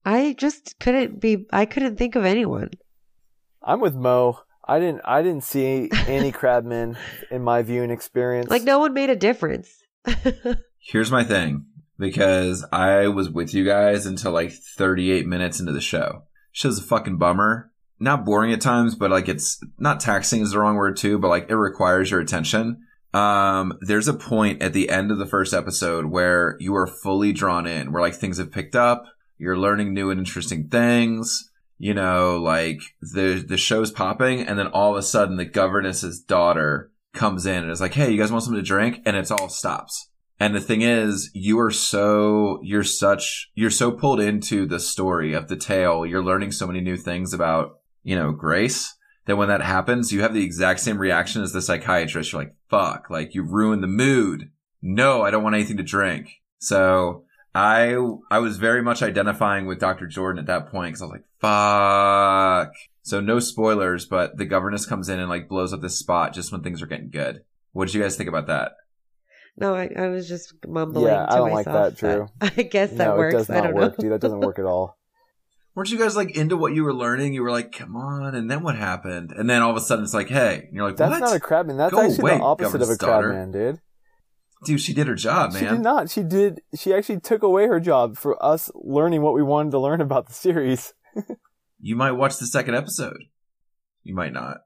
I 0.04 0.34
just 0.38 0.78
couldn't 0.78 1.20
be. 1.20 1.46
I 1.52 1.64
couldn't 1.64 1.96
think 1.96 2.14
of 2.14 2.24
anyone. 2.24 2.70
I'm 3.62 3.80
with 3.80 3.94
Mo. 3.94 4.38
I 4.66 4.78
didn't 4.78 5.02
I 5.04 5.22
didn't 5.22 5.44
see 5.44 5.90
any 6.06 6.32
crabmen 6.40 6.96
in 7.30 7.42
my 7.42 7.62
viewing 7.62 7.90
experience. 7.90 8.50
Like 8.50 8.62
no 8.62 8.78
one 8.78 8.94
made 8.94 9.10
a 9.10 9.16
difference. 9.16 9.82
Here's 10.78 11.10
my 11.10 11.24
thing. 11.24 11.66
Because 11.96 12.66
I 12.72 13.06
was 13.08 13.30
with 13.30 13.54
you 13.54 13.64
guys 13.64 14.04
until 14.04 14.32
like 14.32 14.52
38 14.52 15.26
minutes 15.26 15.60
into 15.60 15.72
the 15.72 15.80
show. 15.80 16.24
Show's 16.50 16.78
a 16.78 16.82
fucking 16.82 17.18
bummer. 17.18 17.70
Not 18.00 18.24
boring 18.24 18.52
at 18.52 18.60
times, 18.60 18.96
but 18.96 19.12
like 19.12 19.28
it's 19.28 19.60
not 19.78 20.00
taxing 20.00 20.42
is 20.42 20.50
the 20.50 20.58
wrong 20.58 20.74
word 20.74 20.96
too, 20.96 21.18
but 21.18 21.28
like 21.28 21.48
it 21.48 21.56
requires 21.56 22.10
your 22.10 22.20
attention. 22.20 22.84
Um, 23.12 23.78
there's 23.80 24.08
a 24.08 24.14
point 24.14 24.60
at 24.60 24.72
the 24.72 24.90
end 24.90 25.12
of 25.12 25.18
the 25.18 25.26
first 25.26 25.54
episode 25.54 26.06
where 26.06 26.56
you 26.58 26.74
are 26.74 26.88
fully 26.88 27.32
drawn 27.32 27.66
in, 27.66 27.92
where 27.92 28.02
like 28.02 28.16
things 28.16 28.38
have 28.38 28.50
picked 28.50 28.74
up, 28.74 29.06
you're 29.44 29.58
learning 29.58 29.94
new 29.94 30.10
and 30.10 30.18
interesting 30.18 30.68
things, 30.68 31.50
you 31.78 31.94
know, 31.94 32.38
like 32.38 32.80
the 33.00 33.44
the 33.46 33.56
show's 33.56 33.92
popping, 33.92 34.40
and 34.40 34.58
then 34.58 34.68
all 34.68 34.92
of 34.92 34.96
a 34.96 35.02
sudden 35.02 35.36
the 35.36 35.44
governess's 35.44 36.20
daughter 36.20 36.90
comes 37.12 37.46
in 37.46 37.62
and 37.62 37.70
is 37.70 37.80
like, 37.80 37.94
Hey, 37.94 38.10
you 38.10 38.18
guys 38.18 38.32
want 38.32 38.44
something 38.44 38.62
to 38.62 38.66
drink? 38.66 39.00
And 39.04 39.16
it's 39.16 39.30
all 39.30 39.48
stops. 39.48 40.08
And 40.40 40.54
the 40.54 40.60
thing 40.60 40.82
is, 40.82 41.30
you 41.32 41.60
are 41.60 41.70
so, 41.70 42.58
you're 42.62 42.82
such, 42.84 43.52
you're 43.54 43.70
so 43.70 43.92
pulled 43.92 44.18
into 44.18 44.66
the 44.66 44.80
story 44.80 45.32
of 45.32 45.46
the 45.48 45.56
tale. 45.56 46.04
You're 46.04 46.24
learning 46.24 46.50
so 46.50 46.66
many 46.66 46.80
new 46.80 46.96
things 46.96 47.32
about, 47.32 47.78
you 48.02 48.16
know, 48.16 48.32
Grace 48.32 48.96
that 49.26 49.36
when 49.36 49.48
that 49.48 49.62
happens, 49.62 50.12
you 50.12 50.22
have 50.22 50.34
the 50.34 50.44
exact 50.44 50.80
same 50.80 50.98
reaction 50.98 51.42
as 51.42 51.52
the 51.52 51.62
psychiatrist. 51.62 52.32
You're 52.32 52.42
like, 52.42 52.56
fuck, 52.68 53.08
like 53.10 53.34
you 53.34 53.44
ruined 53.44 53.82
the 53.82 53.88
mood. 53.88 54.50
No, 54.82 55.22
I 55.22 55.30
don't 55.30 55.42
want 55.42 55.54
anything 55.54 55.76
to 55.76 55.82
drink. 55.82 56.42
So 56.58 57.24
I, 57.54 57.96
I 58.30 58.38
was 58.38 58.56
very 58.56 58.82
much 58.82 59.02
identifying 59.02 59.66
with 59.66 59.78
Dr. 59.78 60.06
Jordan 60.06 60.40
at 60.40 60.46
that 60.46 60.70
point 60.70 60.94
because 60.94 61.02
I 61.02 61.04
was 61.04 61.12
like, 61.12 61.24
fuck. 61.40 62.74
So 63.02 63.20
no 63.20 63.38
spoilers, 63.38 64.06
but 64.06 64.38
the 64.38 64.44
governess 64.44 64.86
comes 64.86 65.08
in 65.08 65.20
and 65.20 65.28
like 65.28 65.48
blows 65.48 65.72
up 65.72 65.80
this 65.80 65.98
spot 65.98 66.32
just 66.34 66.50
when 66.50 66.62
things 66.62 66.82
are 66.82 66.86
getting 66.86 67.10
good. 67.10 67.44
What 67.72 67.86
did 67.86 67.94
you 67.94 68.02
guys 68.02 68.16
think 68.16 68.28
about 68.28 68.46
that? 68.48 68.72
No, 69.56 69.74
I, 69.74 69.88
I 69.96 70.08
was 70.08 70.28
just 70.28 70.52
mumbling. 70.66 71.06
Yeah, 71.06 71.26
to 71.26 71.32
I 71.32 71.36
don't 71.36 71.50
like 71.52 71.66
myself, 71.66 71.94
that, 71.94 71.96
Drew. 71.98 72.28
but 72.40 72.52
I 72.58 72.62
guess 72.62 72.90
that 72.90 73.08
no, 73.08 73.16
works. 73.16 73.34
it 73.34 73.36
does 73.38 73.50
I 73.50 73.54
not 73.54 73.64
don't 73.64 73.74
work, 73.74 73.98
know. 73.98 74.02
dude. 74.02 74.12
That 74.12 74.20
doesn't 74.20 74.40
work 74.40 74.58
at 74.58 74.64
all. 74.64 74.98
Weren't 75.76 75.90
you 75.90 75.98
guys 75.98 76.16
like 76.16 76.36
into 76.36 76.56
what 76.56 76.72
you 76.72 76.84
were 76.84 76.94
learning? 76.94 77.34
You 77.34 77.42
were 77.42 77.50
like, 77.50 77.72
come 77.72 77.96
on. 77.96 78.34
And 78.34 78.48
then 78.50 78.62
what 78.62 78.76
happened? 78.76 79.32
And 79.32 79.50
then 79.50 79.60
all 79.60 79.70
of 79.70 79.76
a 79.76 79.80
sudden 79.80 80.04
it's 80.04 80.14
like, 80.14 80.28
hey. 80.28 80.64
And 80.68 80.74
you're 80.74 80.86
like, 80.86 80.96
That's 80.96 81.10
what? 81.10 81.20
not 81.20 81.36
a 81.36 81.40
crabman. 81.40 81.76
That's 81.76 81.92
Go 81.92 82.00
actually 82.00 82.18
away, 82.20 82.38
the 82.38 82.44
opposite 82.44 82.80
of 82.82 82.90
a 82.90 82.96
crabman, 82.96 83.50
dude. 83.52 83.80
Dude, 84.64 84.80
she 84.80 84.94
did 84.94 85.06
her 85.06 85.14
job, 85.14 85.52
man. 85.52 85.62
She 85.62 85.68
did 85.68 85.80
not. 85.80 86.10
She 86.10 86.22
did. 86.22 86.60
She 86.76 86.92
actually 86.94 87.20
took 87.20 87.42
away 87.42 87.66
her 87.66 87.80
job 87.80 88.16
for 88.16 88.42
us 88.44 88.70
learning 88.74 89.22
what 89.22 89.34
we 89.34 89.42
wanted 89.42 89.70
to 89.72 89.78
learn 89.80 90.00
about 90.00 90.26
the 90.26 90.34
series. 90.34 90.92
You 91.86 91.96
might 91.96 92.12
watch 92.12 92.38
the 92.38 92.46
second 92.46 92.76
episode. 92.76 93.18
You 94.04 94.14
might 94.14 94.32
not. 94.32 94.58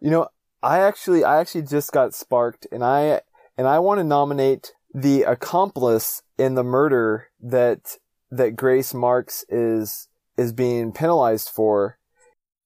You 0.00 0.10
know, 0.10 0.28
I 0.62 0.78
actually, 0.78 1.22
I 1.22 1.38
actually 1.38 1.64
just 1.64 1.92
got 1.92 2.14
sparked, 2.14 2.66
and 2.72 2.82
I 2.82 3.20
and 3.58 3.66
I 3.68 3.78
want 3.80 3.98
to 3.98 4.04
nominate 4.04 4.72
the 4.94 5.24
accomplice 5.24 6.22
in 6.38 6.54
the 6.54 6.64
murder 6.64 7.26
that 7.42 7.98
that 8.30 8.56
Grace 8.56 8.94
Marks 8.94 9.44
is 9.50 10.08
is 10.38 10.54
being 10.54 10.92
penalized 10.92 11.50
for, 11.50 11.98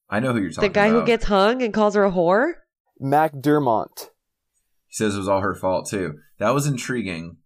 I 0.09 0.21
know 0.21 0.33
who 0.33 0.43
you're 0.43 0.51
talking 0.53 0.71
The 0.71 0.73
guy 0.73 0.87
about. 0.87 1.01
who 1.01 1.07
gets 1.07 1.25
hung 1.25 1.61
and 1.61 1.75
calls 1.75 1.97
her 1.97 2.05
a 2.05 2.13
whore? 2.13 2.53
Mac 3.01 3.33
Dermont. 3.33 4.11
He 4.87 4.95
says 4.95 5.17
it 5.17 5.19
was 5.19 5.29
all 5.29 5.41
her 5.41 5.57
fault 5.57 5.89
too. 5.91 6.21
That 6.39 6.51
was 6.51 6.67
intriguing. 6.67 7.39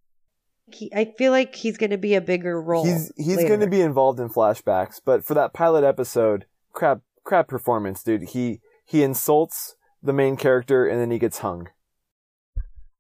He, 0.71 0.93
I 0.95 1.15
feel 1.17 1.33
like 1.33 1.55
he's 1.55 1.79
going 1.79 1.91
to 1.91 1.99
be 1.99 2.15
a 2.15 2.21
bigger 2.21 2.61
role. 2.61 2.85
He's 2.85 3.11
he's 3.17 3.45
going 3.45 3.61
to 3.61 3.67
be 3.67 3.81
involved 3.81 4.21
in 4.21 4.29
flashbacks, 4.29 5.01
but 5.03 5.25
for 5.25 5.35
that 5.35 5.55
pilot 5.55 5.85
episode, 5.85 6.45
crap 6.73 7.01
crap 7.25 7.49
performance, 7.49 8.03
dude. 8.03 8.23
He 8.23 8.61
he 8.85 9.03
insults 9.03 9.77
the 10.03 10.13
main 10.13 10.37
character 10.37 10.87
and 10.87 11.01
then 11.01 11.11
he 11.11 11.19
gets 11.19 11.39
hung. 11.39 11.69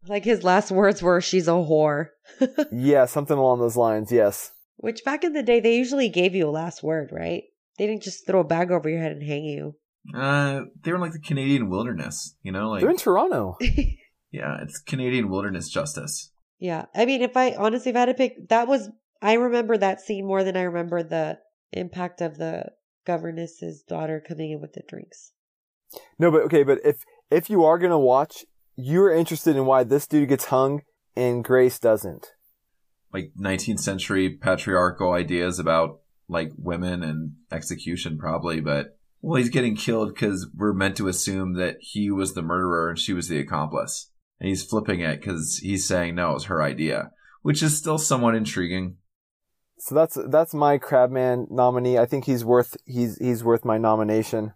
Like 0.07 0.24
his 0.24 0.44
last 0.44 0.70
words 0.70 1.03
were, 1.03 1.20
she's 1.20 1.48
a 1.48 1.53
whore. 1.53 2.09
yeah, 2.72 3.05
something 3.07 3.37
along 3.37 3.61
those 3.61 3.77
lines. 3.77 4.11
Yes. 4.11 4.53
Which 4.77 5.05
back 5.05 5.24
in 5.24 5.33
the 5.33 5.42
day, 5.42 5.61
they 5.61 5.77
usually 5.77 6.09
gave 6.09 6.35
you 6.35 6.48
a 6.48 6.51
last 6.51 6.83
word, 6.83 7.11
right? 7.12 7.44
They 7.79 7.87
didn't 7.87 8.03
just 8.03 8.27
throw 8.27 8.40
a 8.40 8.44
bag 8.44 8.70
over 8.70 8.88
your 8.88 9.01
head 9.01 9.12
and 9.12 9.22
hang 9.22 9.44
you. 9.44 9.74
Uh, 10.14 10.62
they 10.83 10.90
were 10.90 10.96
in 10.96 11.03
like 11.03 11.12
the 11.12 11.20
Canadian 11.20 11.68
wilderness, 11.68 12.37
you 12.42 12.53
know, 12.53 12.70
like 12.70 12.81
They're 12.81 12.90
in 12.90 12.96
Toronto. 12.96 13.59
yeah, 14.30 14.58
it's 14.62 14.78
Canadian 14.80 15.28
wilderness 15.28 15.68
justice. 15.68 16.32
yeah. 16.58 16.86
I 16.94 17.06
mean, 17.06 17.22
if 17.22 17.36
I 17.36 17.52
honestly, 17.52 17.90
if 17.90 17.96
I 17.96 18.00
had 18.00 18.06
to 18.06 18.14
pick, 18.14 18.48
that 18.48 18.68
was, 18.68 18.90
I 19.22 19.34
remember 19.34 19.76
that 19.76 20.00
scene 20.00 20.26
more 20.26 20.44
than 20.44 20.56
I 20.56 20.62
remember 20.62 21.02
the 21.02 21.38
impact 21.72 22.20
of 22.20 22.38
the 22.38 22.66
governess's 23.06 23.82
daughter 23.82 24.22
coming 24.26 24.52
in 24.52 24.60
with 24.60 24.74
the 24.74 24.82
drinks. 24.86 25.32
No, 26.18 26.30
but 26.30 26.42
okay, 26.42 26.62
but 26.62 26.78
if 26.84 27.04
if 27.30 27.48
you 27.48 27.64
are 27.64 27.78
gonna 27.78 27.98
watch, 27.98 28.44
you're 28.76 29.12
interested 29.12 29.56
in 29.56 29.64
why 29.64 29.84
this 29.84 30.06
dude 30.06 30.28
gets 30.28 30.46
hung 30.46 30.82
and 31.16 31.42
Grace 31.42 31.78
doesn't. 31.78 32.26
Like 33.12 33.32
19th 33.40 33.80
century 33.80 34.30
patriarchal 34.36 35.12
ideas 35.12 35.58
about 35.58 36.00
like 36.28 36.52
women 36.58 37.02
and 37.02 37.32
execution, 37.50 38.18
probably, 38.18 38.60
but 38.60 38.98
well, 39.20 39.38
he's 39.38 39.48
getting 39.48 39.74
killed 39.74 40.14
because 40.14 40.46
we're 40.54 40.74
meant 40.74 40.96
to 40.98 41.08
assume 41.08 41.54
that 41.54 41.78
he 41.80 42.10
was 42.10 42.34
the 42.34 42.42
murderer 42.42 42.90
and 42.90 42.98
she 42.98 43.12
was 43.12 43.28
the 43.28 43.40
accomplice. 43.40 44.10
And 44.40 44.48
he's 44.48 44.64
flipping 44.64 45.01
it 45.01 45.20
because 45.20 45.59
he's 45.62 45.87
saying 45.87 46.14
no, 46.14 46.31
it 46.31 46.35
was 46.35 46.44
her 46.44 46.62
idea, 46.62 47.11
which 47.42 47.62
is 47.62 47.77
still 47.77 47.98
somewhat 47.98 48.35
intriguing. 48.35 48.96
So 49.79 49.94
that's 49.94 50.18
that's 50.29 50.55
my 50.55 50.79
Crabman 50.79 51.51
nominee. 51.51 51.98
I 51.98 52.07
think 52.07 52.24
he's 52.24 52.44
worth 52.44 52.77
he's 52.85 53.16
he's 53.18 53.42
worth 53.44 53.64
my 53.64 53.79
nomination. 53.79 54.53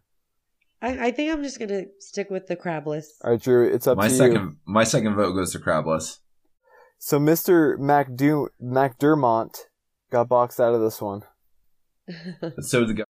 I, 0.81 1.07
I 1.07 1.11
think 1.12 1.33
I'm 1.33 1.42
just 1.45 1.59
gonna 1.61 1.85
stick 2.01 2.29
with 2.31 2.49
the 2.49 2.57
crabless. 2.57 3.05
All 3.25 3.31
right, 3.33 3.40
Drew, 3.40 3.66
it's 3.73 3.87
up 3.87 3.97
My 3.97 4.09
to 4.09 4.14
second, 4.14 4.35
you. 4.42 4.57
my 4.66 4.83
second 4.85 5.14
vote 5.14 5.33
goes 5.35 5.53
to 5.53 5.61
Crabless. 5.61 6.18
So 6.99 7.18
Mr. 7.21 7.77
MacDo- 7.79 8.49
MacDermott 8.62 9.57
got 10.11 10.29
boxed 10.29 10.61
out 10.61 10.75
of 10.75 10.81
this 10.81 11.01
one. 11.01 11.23
So 12.61 12.85
the 12.85 12.95
guy. 12.95 13.05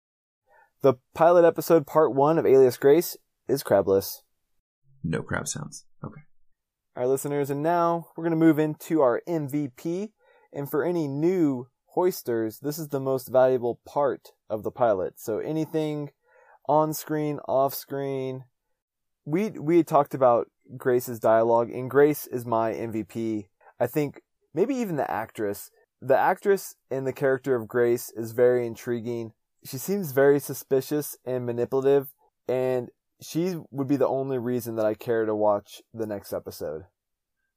The 0.82 0.94
pilot 1.14 1.44
episode, 1.46 1.86
part 1.86 2.14
one 2.14 2.38
of 2.38 2.44
Alias 2.46 2.76
Grace, 2.76 3.16
is 3.48 3.62
crabless. 3.62 4.16
No 5.04 5.22
crab 5.22 5.46
sounds. 5.48 5.84
All 6.94 7.02
right, 7.02 7.08
listeners, 7.08 7.48
and 7.48 7.62
now 7.62 8.08
we're 8.14 8.24
going 8.24 8.38
to 8.38 8.44
move 8.44 8.58
into 8.58 9.00
our 9.00 9.22
MVP. 9.26 10.10
And 10.52 10.70
for 10.70 10.84
any 10.84 11.08
new 11.08 11.68
hoisters, 11.86 12.58
this 12.58 12.78
is 12.78 12.88
the 12.88 13.00
most 13.00 13.28
valuable 13.28 13.80
part 13.86 14.32
of 14.50 14.62
the 14.62 14.70
pilot. 14.70 15.18
So 15.18 15.38
anything 15.38 16.10
on 16.68 16.92
screen, 16.92 17.38
off 17.48 17.72
screen. 17.72 18.44
We 19.24 19.48
we 19.50 19.82
talked 19.82 20.12
about 20.12 20.48
Grace's 20.76 21.18
dialogue, 21.18 21.70
and 21.70 21.88
Grace 21.88 22.26
is 22.26 22.44
my 22.44 22.74
MVP. 22.74 23.46
I 23.80 23.86
think 23.86 24.20
maybe 24.52 24.74
even 24.74 24.96
the 24.96 25.10
actress. 25.10 25.70
The 26.02 26.18
actress 26.18 26.74
in 26.90 27.04
the 27.04 27.12
character 27.14 27.54
of 27.54 27.68
Grace 27.68 28.12
is 28.14 28.32
very 28.32 28.66
intriguing. 28.66 29.32
She 29.64 29.78
seems 29.78 30.12
very 30.12 30.38
suspicious 30.38 31.16
and 31.24 31.46
manipulative, 31.46 32.12
and 32.46 32.90
she 33.22 33.56
would 33.70 33.88
be 33.88 33.96
the 33.96 34.08
only 34.08 34.38
reason 34.38 34.76
that 34.76 34.86
I 34.86 34.94
care 34.94 35.24
to 35.24 35.34
watch 35.34 35.80
the 35.94 36.06
next 36.06 36.32
episode. 36.32 36.84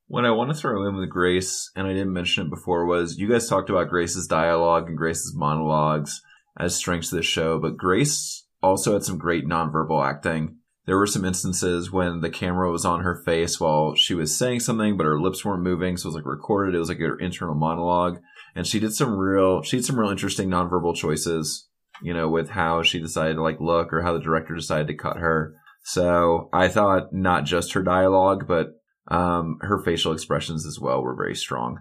What 0.08 0.26
I 0.26 0.32
want 0.32 0.52
to 0.52 0.56
throw 0.56 0.88
in 0.88 0.96
with 0.96 1.10
Grace, 1.10 1.72
and 1.76 1.88
I 1.88 1.94
didn't 1.94 2.14
mention 2.14 2.46
it 2.46 2.52
before, 2.52 2.86
was 2.86 3.18
you 3.18 3.28
guys 3.28 3.50
talked 3.50 3.72
about 3.72 3.90
Grace's 3.90 4.28
dialogue 4.28 4.88
and 4.88 4.98
Grace's 4.98 5.34
monologues 5.36 6.22
as 6.60 6.76
strengths 6.76 7.12
of 7.12 7.18
the 7.18 7.24
show, 7.24 7.60
but 7.60 7.78
Grace 7.78 8.46
also 8.62 8.94
had 8.94 9.04
some 9.04 9.18
great 9.18 9.46
nonverbal 9.46 10.06
acting. 10.06 10.58
There 10.86 10.98
were 10.98 11.08
some 11.08 11.26
instances 11.26 11.92
when 11.92 12.22
the 12.22 12.30
camera 12.30 12.72
was 12.72 12.86
on 12.86 13.02
her 13.02 13.16
face 13.26 13.60
while 13.60 13.96
she 13.96 14.14
was 14.14 14.38
saying 14.38 14.60
something, 14.60 14.96
but 14.96 15.06
her 15.08 15.20
lips 15.20 15.44
weren't 15.44 15.64
moving, 15.64 15.98
so 15.98 16.06
it 16.06 16.10
was 16.10 16.16
like 16.16 16.26
recorded. 16.26 16.76
It 16.76 16.80
was 16.80 16.90
like 16.90 17.00
her 17.00 17.18
internal 17.18 17.56
monologue, 17.56 18.20
and 18.56 18.68
she 18.68 18.80
did 18.80 18.94
some 18.94 19.18
real, 19.18 19.64
she 19.64 19.78
had 19.78 19.86
some 19.86 20.00
real 20.00 20.12
interesting 20.12 20.50
nonverbal 20.50 20.96
choices. 20.96 21.68
You 22.02 22.14
know, 22.14 22.30
with 22.30 22.50
how 22.50 22.84
she 22.84 23.00
decided 23.00 23.36
to 23.36 23.42
like 23.44 23.60
look, 23.60 23.94
or 23.94 24.02
how 24.02 24.14
the 24.14 24.20
director 24.20 24.56
decided 24.56 24.88
to 24.88 24.96
cut 24.96 25.18
her. 25.18 25.54
So 25.84 26.50
I 26.52 26.68
thought 26.68 27.14
not 27.14 27.46
just 27.46 27.74
her 27.74 27.84
dialogue, 27.84 28.48
but 28.48 28.70
um, 29.08 29.58
her 29.62 29.80
facial 29.84 30.14
expressions 30.14 30.66
as 30.66 30.80
well 30.80 31.02
were 31.02 31.16
very 31.16 31.36
strong. 31.36 31.80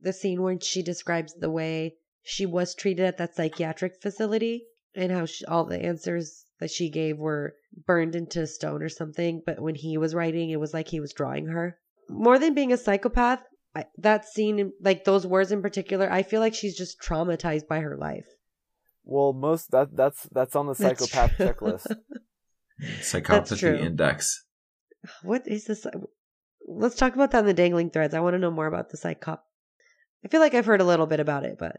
the 0.00 0.12
scene 0.12 0.42
where 0.42 0.58
she 0.60 0.82
describes 0.82 1.34
the 1.34 1.50
way 1.50 1.94
she 2.22 2.46
was 2.46 2.74
treated 2.74 3.04
at 3.06 3.16
that 3.16 3.34
psychiatric 3.34 4.00
facility 4.02 4.64
and 4.94 5.10
how 5.10 5.24
she, 5.26 5.44
all 5.46 5.64
the 5.64 5.82
answers 5.82 6.44
that 6.60 6.70
she 6.70 6.90
gave 6.90 7.18
were 7.18 7.54
burned 7.86 8.14
into 8.14 8.46
stone 8.46 8.82
or 8.82 8.88
something. 8.88 9.42
But 9.44 9.60
when 9.60 9.74
he 9.74 9.96
was 9.98 10.14
writing, 10.14 10.50
it 10.50 10.60
was 10.60 10.74
like 10.74 10.88
he 10.88 11.00
was 11.00 11.12
drawing 11.14 11.46
her. 11.46 11.78
More 12.08 12.38
than 12.38 12.54
being 12.54 12.72
a 12.72 12.76
psychopath, 12.76 13.40
I, 13.74 13.86
that 13.98 14.26
scene, 14.26 14.72
like 14.80 15.04
those 15.04 15.26
words 15.26 15.50
in 15.50 15.62
particular, 15.62 16.10
I 16.10 16.22
feel 16.22 16.40
like 16.40 16.54
she's 16.54 16.76
just 16.76 17.00
traumatized 17.00 17.66
by 17.66 17.80
her 17.80 17.96
life. 17.96 18.26
Well, 19.04 19.32
most 19.32 19.70
that 19.70 19.96
that's 19.96 20.28
that's 20.32 20.56
on 20.56 20.66
the 20.66 20.74
psychopath 20.74 21.36
true. 21.36 21.46
checklist. 21.46 21.86
Psychopathy 23.00 23.80
index. 23.80 24.44
What 25.22 25.46
is 25.46 25.66
this? 25.66 25.86
Let's 26.66 26.96
talk 26.96 27.14
about 27.14 27.30
that 27.32 27.40
in 27.40 27.46
the 27.46 27.54
dangling 27.54 27.90
threads. 27.90 28.14
I 28.14 28.20
want 28.20 28.34
to 28.34 28.38
know 28.38 28.50
more 28.50 28.66
about 28.66 28.90
the 28.90 28.96
psychop. 28.96 29.40
I 30.24 30.28
feel 30.28 30.40
like 30.40 30.54
I've 30.54 30.66
heard 30.66 30.80
a 30.80 30.84
little 30.84 31.06
bit 31.06 31.20
about 31.20 31.44
it, 31.44 31.56
but 31.58 31.76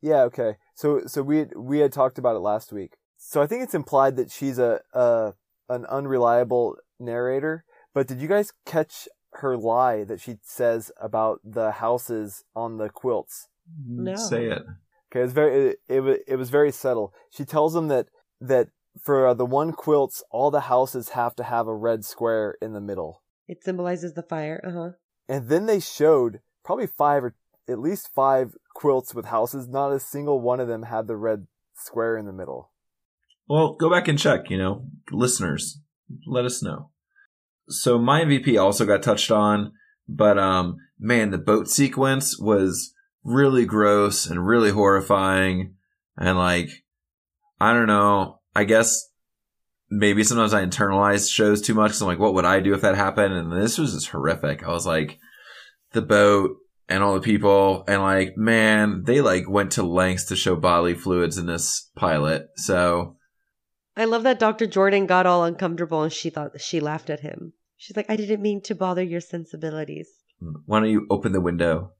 Yeah, 0.00 0.22
okay. 0.22 0.56
So 0.74 1.02
so 1.06 1.22
we 1.22 1.38
had, 1.38 1.52
we 1.56 1.78
had 1.78 1.92
talked 1.92 2.18
about 2.18 2.36
it 2.36 2.40
last 2.40 2.72
week. 2.72 2.96
So 3.16 3.40
I 3.40 3.46
think 3.46 3.62
it's 3.62 3.74
implied 3.74 4.16
that 4.16 4.30
she's 4.30 4.58
a, 4.58 4.80
a 4.92 5.34
an 5.68 5.86
unreliable 5.86 6.76
narrator. 6.98 7.64
But 7.94 8.08
did 8.08 8.20
you 8.20 8.28
guys 8.28 8.52
catch 8.66 9.08
her 9.34 9.56
lie 9.56 10.04
that 10.04 10.20
she 10.20 10.38
says 10.42 10.90
about 11.00 11.40
the 11.44 11.72
houses 11.72 12.44
on 12.54 12.78
the 12.78 12.88
quilts? 12.88 13.48
No. 13.86 14.16
Say 14.16 14.46
it. 14.46 14.62
Okay, 15.12 15.22
it's 15.22 15.34
very 15.34 15.70
it, 15.70 15.76
it 15.88 16.00
was 16.00 16.18
it 16.26 16.36
was 16.36 16.48
very 16.48 16.72
subtle. 16.72 17.12
She 17.30 17.44
tells 17.44 17.74
them 17.74 17.88
that 17.88 18.06
that 18.40 18.68
for 19.02 19.26
uh, 19.26 19.34
the 19.34 19.44
one 19.44 19.72
quilts, 19.72 20.22
all 20.30 20.50
the 20.50 20.62
houses 20.62 21.10
have 21.10 21.34
to 21.36 21.44
have 21.44 21.66
a 21.66 21.74
red 21.74 22.04
square 22.04 22.56
in 22.62 22.72
the 22.72 22.80
middle. 22.80 23.22
it 23.46 23.62
symbolizes 23.62 24.14
the 24.14 24.22
fire. 24.22 24.60
Uh 24.66 24.72
huh. 24.72 24.90
And 25.28 25.48
then 25.48 25.66
they 25.66 25.80
showed 25.80 26.40
probably 26.64 26.86
five 26.86 27.24
or 27.24 27.34
at 27.68 27.78
least 27.78 28.08
five 28.14 28.54
quilts 28.74 29.14
with 29.14 29.26
houses. 29.26 29.68
Not 29.68 29.92
a 29.92 30.00
single 30.00 30.40
one 30.40 30.60
of 30.60 30.68
them 30.68 30.84
had 30.84 31.06
the 31.06 31.16
red 31.16 31.46
square 31.74 32.16
in 32.16 32.26
the 32.26 32.32
middle. 32.32 32.70
Well, 33.48 33.74
go 33.74 33.90
back 33.90 34.08
and 34.08 34.18
check, 34.18 34.48
you 34.48 34.56
know, 34.56 34.86
listeners, 35.10 35.80
let 36.26 36.44
us 36.44 36.62
know. 36.62 36.90
So 37.68 37.98
my 37.98 38.22
MVP 38.22 38.60
also 38.60 38.86
got 38.86 39.02
touched 39.02 39.30
on, 39.30 39.72
but 40.08 40.38
um 40.38 40.76
man, 40.98 41.30
the 41.30 41.38
boat 41.38 41.68
sequence 41.68 42.38
was 42.38 42.94
really 43.24 43.64
gross 43.64 44.26
and 44.26 44.46
really 44.46 44.70
horrifying 44.70 45.74
and 46.16 46.38
like 46.38 46.68
I 47.60 47.72
don't 47.72 47.86
know, 47.86 48.40
I 48.56 48.64
guess 48.64 49.08
maybe 49.88 50.24
sometimes 50.24 50.52
I 50.52 50.64
internalize 50.64 51.30
shows 51.30 51.62
too 51.62 51.74
much. 51.74 51.92
So 51.92 52.04
I'm 52.04 52.08
like, 52.08 52.18
what 52.18 52.34
would 52.34 52.44
I 52.44 52.60
do 52.60 52.74
if 52.74 52.80
that 52.80 52.96
happened? 52.96 53.34
And 53.34 53.52
this 53.52 53.78
was 53.78 53.92
just 53.92 54.08
horrific. 54.08 54.64
I 54.64 54.70
was 54.70 54.86
like, 54.86 55.18
the 55.92 56.02
boat 56.02 56.56
and 56.88 57.02
all 57.02 57.14
the 57.14 57.20
people 57.20 57.84
and 57.86 58.02
like, 58.02 58.36
man, 58.36 59.04
they 59.04 59.20
like 59.20 59.48
went 59.48 59.72
to 59.72 59.82
lengths 59.82 60.24
to 60.26 60.36
show 60.36 60.56
bodily 60.56 60.94
fluids 60.94 61.38
in 61.38 61.46
this 61.46 61.90
pilot. 61.94 62.48
So 62.56 63.16
I 63.96 64.06
love 64.06 64.22
that 64.24 64.38
Dr. 64.38 64.66
Jordan 64.66 65.06
got 65.06 65.26
all 65.26 65.44
uncomfortable 65.44 66.02
and 66.02 66.12
she 66.12 66.30
thought 66.30 66.60
she 66.60 66.80
laughed 66.80 67.10
at 67.10 67.20
him. 67.20 67.52
She's 67.76 67.96
like, 67.96 68.08
I 68.08 68.16
didn't 68.16 68.42
mean 68.42 68.62
to 68.62 68.74
bother 68.74 69.02
your 69.02 69.20
sensibilities. 69.20 70.08
why 70.66 70.80
don't 70.80 70.90
you 70.90 71.06
open 71.10 71.32
the 71.32 71.40
window? 71.40 71.92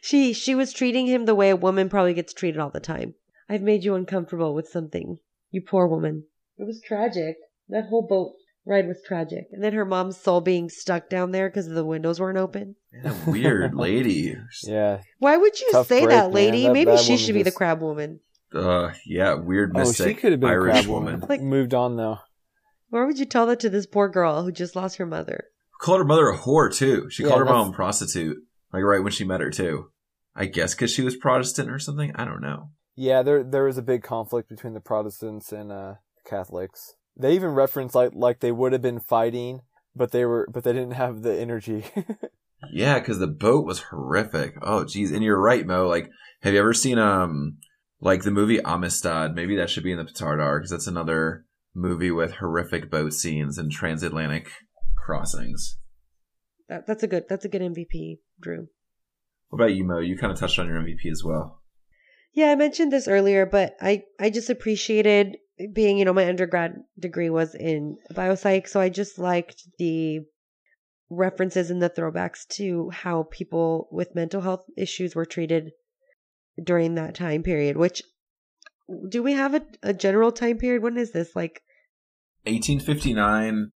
She 0.00 0.32
she 0.32 0.54
was 0.54 0.72
treating 0.72 1.06
him 1.06 1.24
the 1.26 1.34
way 1.34 1.50
a 1.50 1.56
woman 1.56 1.88
probably 1.88 2.14
gets 2.14 2.32
treated 2.32 2.60
all 2.60 2.70
the 2.70 2.80
time. 2.80 3.14
I've 3.48 3.62
made 3.62 3.84
you 3.84 3.94
uncomfortable 3.94 4.54
with 4.54 4.68
something. 4.68 5.18
You 5.50 5.60
poor 5.62 5.86
woman. 5.86 6.24
It 6.58 6.64
was 6.66 6.80
tragic. 6.86 7.36
That 7.68 7.86
whole 7.88 8.06
boat 8.06 8.32
ride 8.64 8.86
was 8.88 9.02
tragic. 9.06 9.46
And 9.52 9.62
then 9.62 9.72
her 9.72 9.84
mom's 9.84 10.16
soul 10.16 10.40
being 10.40 10.68
stuck 10.68 11.08
down 11.08 11.30
there 11.32 11.48
because 11.48 11.68
the 11.68 11.84
windows 11.84 12.18
weren't 12.20 12.38
open. 12.38 12.76
Yeah, 12.92 13.14
weird 13.26 13.74
lady. 13.76 14.36
Yeah. 14.64 15.00
Why 15.18 15.36
would 15.36 15.60
you 15.60 15.68
Tough 15.72 15.86
say 15.88 16.00
break, 16.04 16.10
that, 16.16 16.32
lady? 16.32 16.64
That- 16.64 16.72
Maybe 16.72 16.90
that 16.90 17.00
she 17.00 17.12
woman 17.12 17.24
should 17.24 17.34
be 17.34 17.42
the 17.42 17.52
crab 17.52 17.80
woman. 17.80 18.20
Uh, 18.54 18.92
yeah, 19.04 19.34
weird 19.34 19.72
Oh, 19.76 19.92
she 19.92 20.14
could 20.14 20.32
have 20.32 20.40
been 20.40 20.50
Irish 20.50 20.70
a 20.70 20.72
crab 20.80 20.86
woman. 20.86 21.14
woman. 21.14 21.28
Like- 21.28 21.42
Moved 21.42 21.74
on 21.74 21.96
though. 21.96 22.18
Why 22.88 23.04
would 23.04 23.18
you 23.18 23.26
tell 23.26 23.46
that 23.46 23.60
to 23.60 23.70
this 23.70 23.86
poor 23.86 24.08
girl 24.08 24.44
who 24.44 24.52
just 24.52 24.76
lost 24.76 24.96
her 24.98 25.06
mother? 25.06 25.44
Called 25.80 25.98
her 25.98 26.04
mother 26.04 26.28
a 26.28 26.38
whore 26.38 26.74
too. 26.74 27.08
She 27.10 27.22
Yeah, 27.24 27.28
called 27.30 27.40
her 27.40 27.44
that's- 27.44 27.64
mom 27.64 27.72
a 27.72 27.76
prostitute. 27.76 28.38
Like 28.76 28.84
right 28.84 29.02
when 29.02 29.12
she 29.12 29.24
met 29.24 29.40
her 29.40 29.48
too. 29.50 29.90
I 30.34 30.44
guess 30.44 30.74
because 30.74 30.92
she 30.92 31.00
was 31.00 31.16
Protestant 31.16 31.70
or 31.70 31.78
something. 31.78 32.12
I 32.14 32.26
don't 32.26 32.42
know. 32.42 32.72
Yeah, 32.94 33.22
there 33.22 33.42
there 33.42 33.64
was 33.64 33.78
a 33.78 33.82
big 33.82 34.02
conflict 34.02 34.50
between 34.50 34.74
the 34.74 34.80
Protestants 34.80 35.50
and 35.50 35.72
uh, 35.72 35.94
Catholics. 36.28 36.92
They 37.16 37.34
even 37.34 37.50
referenced 37.50 37.94
like 37.94 38.10
like 38.12 38.40
they 38.40 38.52
would 38.52 38.72
have 38.72 38.82
been 38.82 39.00
fighting, 39.00 39.62
but 39.94 40.10
they 40.12 40.26
were 40.26 40.46
but 40.52 40.62
they 40.62 40.74
didn't 40.74 40.90
have 40.90 41.22
the 41.22 41.34
energy. 41.34 41.84
Yeah, 42.72 42.98
because 42.98 43.18
the 43.18 43.26
boat 43.26 43.66
was 43.66 43.82
horrific. 43.82 44.54
Oh, 44.62 44.84
geez. 44.84 45.12
And 45.12 45.22
you're 45.22 45.40
right, 45.40 45.66
Mo. 45.66 45.86
Like, 45.86 46.10
have 46.42 46.54
you 46.54 46.58
ever 46.58 46.72
seen 46.72 46.98
um 46.98 47.58
like 48.00 48.22
the 48.22 48.30
movie 48.30 48.60
Amistad? 48.64 49.34
Maybe 49.34 49.56
that 49.56 49.70
should 49.70 49.84
be 49.84 49.92
in 49.92 49.98
the 49.98 50.04
Petardar 50.04 50.58
because 50.58 50.70
that's 50.70 50.86
another 50.86 51.44
movie 51.74 52.10
with 52.10 52.32
horrific 52.32 52.90
boat 52.90 53.12
scenes 53.12 53.58
and 53.58 53.70
transatlantic 53.70 54.48
crossings. 54.96 55.78
That, 56.68 56.86
that's 56.86 57.02
a 57.02 57.06
good. 57.06 57.24
That's 57.28 57.44
a 57.44 57.48
good 57.48 57.62
MVP, 57.62 58.18
Drew. 58.40 58.68
What 59.48 59.62
about 59.62 59.74
you, 59.74 59.84
Mo? 59.84 59.98
You 59.98 60.16
kind 60.18 60.32
of 60.32 60.38
touched 60.38 60.58
on 60.58 60.66
your 60.66 60.76
MVP 60.76 61.10
as 61.10 61.22
well. 61.24 61.62
Yeah, 62.32 62.50
I 62.50 62.54
mentioned 62.56 62.92
this 62.92 63.08
earlier, 63.08 63.46
but 63.46 63.76
I 63.80 64.02
I 64.20 64.30
just 64.30 64.50
appreciated 64.50 65.36
being, 65.72 65.96
you 65.96 66.04
know, 66.04 66.12
my 66.12 66.28
undergrad 66.28 66.74
degree 66.98 67.30
was 67.30 67.54
in 67.54 67.96
biopsych, 68.12 68.68
so 68.68 68.78
I 68.80 68.90
just 68.90 69.18
liked 69.18 69.62
the 69.78 70.20
references 71.08 71.70
and 71.70 71.80
the 71.80 71.88
throwbacks 71.88 72.46
to 72.48 72.90
how 72.90 73.22
people 73.30 73.88
with 73.90 74.14
mental 74.14 74.42
health 74.42 74.64
issues 74.76 75.14
were 75.14 75.24
treated 75.24 75.70
during 76.62 76.96
that 76.96 77.14
time 77.14 77.42
period. 77.42 77.76
Which 77.76 78.02
do 79.08 79.22
we 79.22 79.32
have 79.32 79.54
a, 79.54 79.62
a 79.82 79.94
general 79.94 80.30
time 80.32 80.58
period? 80.58 80.82
When 80.82 80.98
is 80.98 81.12
this? 81.12 81.34
Like 81.34 81.62
1859. 82.44 83.72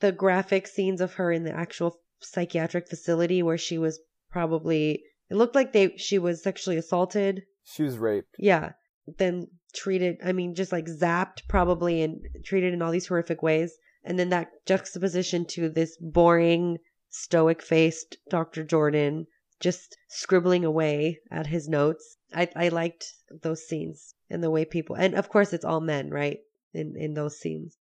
the 0.00 0.12
graphic 0.12 0.66
scenes 0.66 1.00
of 1.00 1.14
her 1.14 1.30
in 1.30 1.44
the 1.44 1.54
actual 1.54 2.00
psychiatric 2.20 2.88
facility 2.88 3.42
where 3.42 3.58
she 3.58 3.78
was 3.78 4.00
probably 4.30 5.02
it 5.30 5.36
looked 5.36 5.54
like 5.54 5.72
they 5.72 5.96
she 5.96 6.18
was 6.18 6.42
sexually 6.42 6.76
assaulted. 6.76 7.42
She 7.64 7.82
was 7.82 7.98
raped. 7.98 8.34
yeah. 8.38 8.72
Then 9.18 9.48
treated 9.74 10.16
i 10.24 10.32
mean 10.32 10.54
just 10.54 10.70
like 10.70 10.86
zapped 10.86 11.42
probably 11.48 12.00
and 12.00 12.20
treated 12.44 12.72
in 12.72 12.80
all 12.82 12.92
these 12.92 13.06
horrific 13.08 13.42
ways. 13.42 13.72
And 14.04 14.18
then 14.18 14.28
that 14.30 14.50
juxtaposition 14.66 15.46
to 15.46 15.68
this 15.68 15.96
boring 16.00 16.78
stoic 17.10 17.62
faced 17.62 18.16
dr 18.30 18.62
jordan 18.64 19.26
just 19.60 19.96
scribbling 20.08 20.64
away 20.64 21.20
at 21.30 21.46
his 21.46 21.68
notes. 21.68 22.16
I 22.34 22.48
i 22.54 22.68
liked 22.68 23.12
those 23.42 23.66
scenes 23.66 24.14
and 24.30 24.42
the 24.42 24.50
way 24.50 24.64
people 24.64 24.94
and 24.96 25.14
of 25.14 25.28
course 25.28 25.52
it's 25.52 25.64
all 25.64 25.80
men 25.80 26.10
right? 26.10 26.38
In 26.72 26.94
in 26.96 27.14
those 27.14 27.38
scenes. 27.38 27.76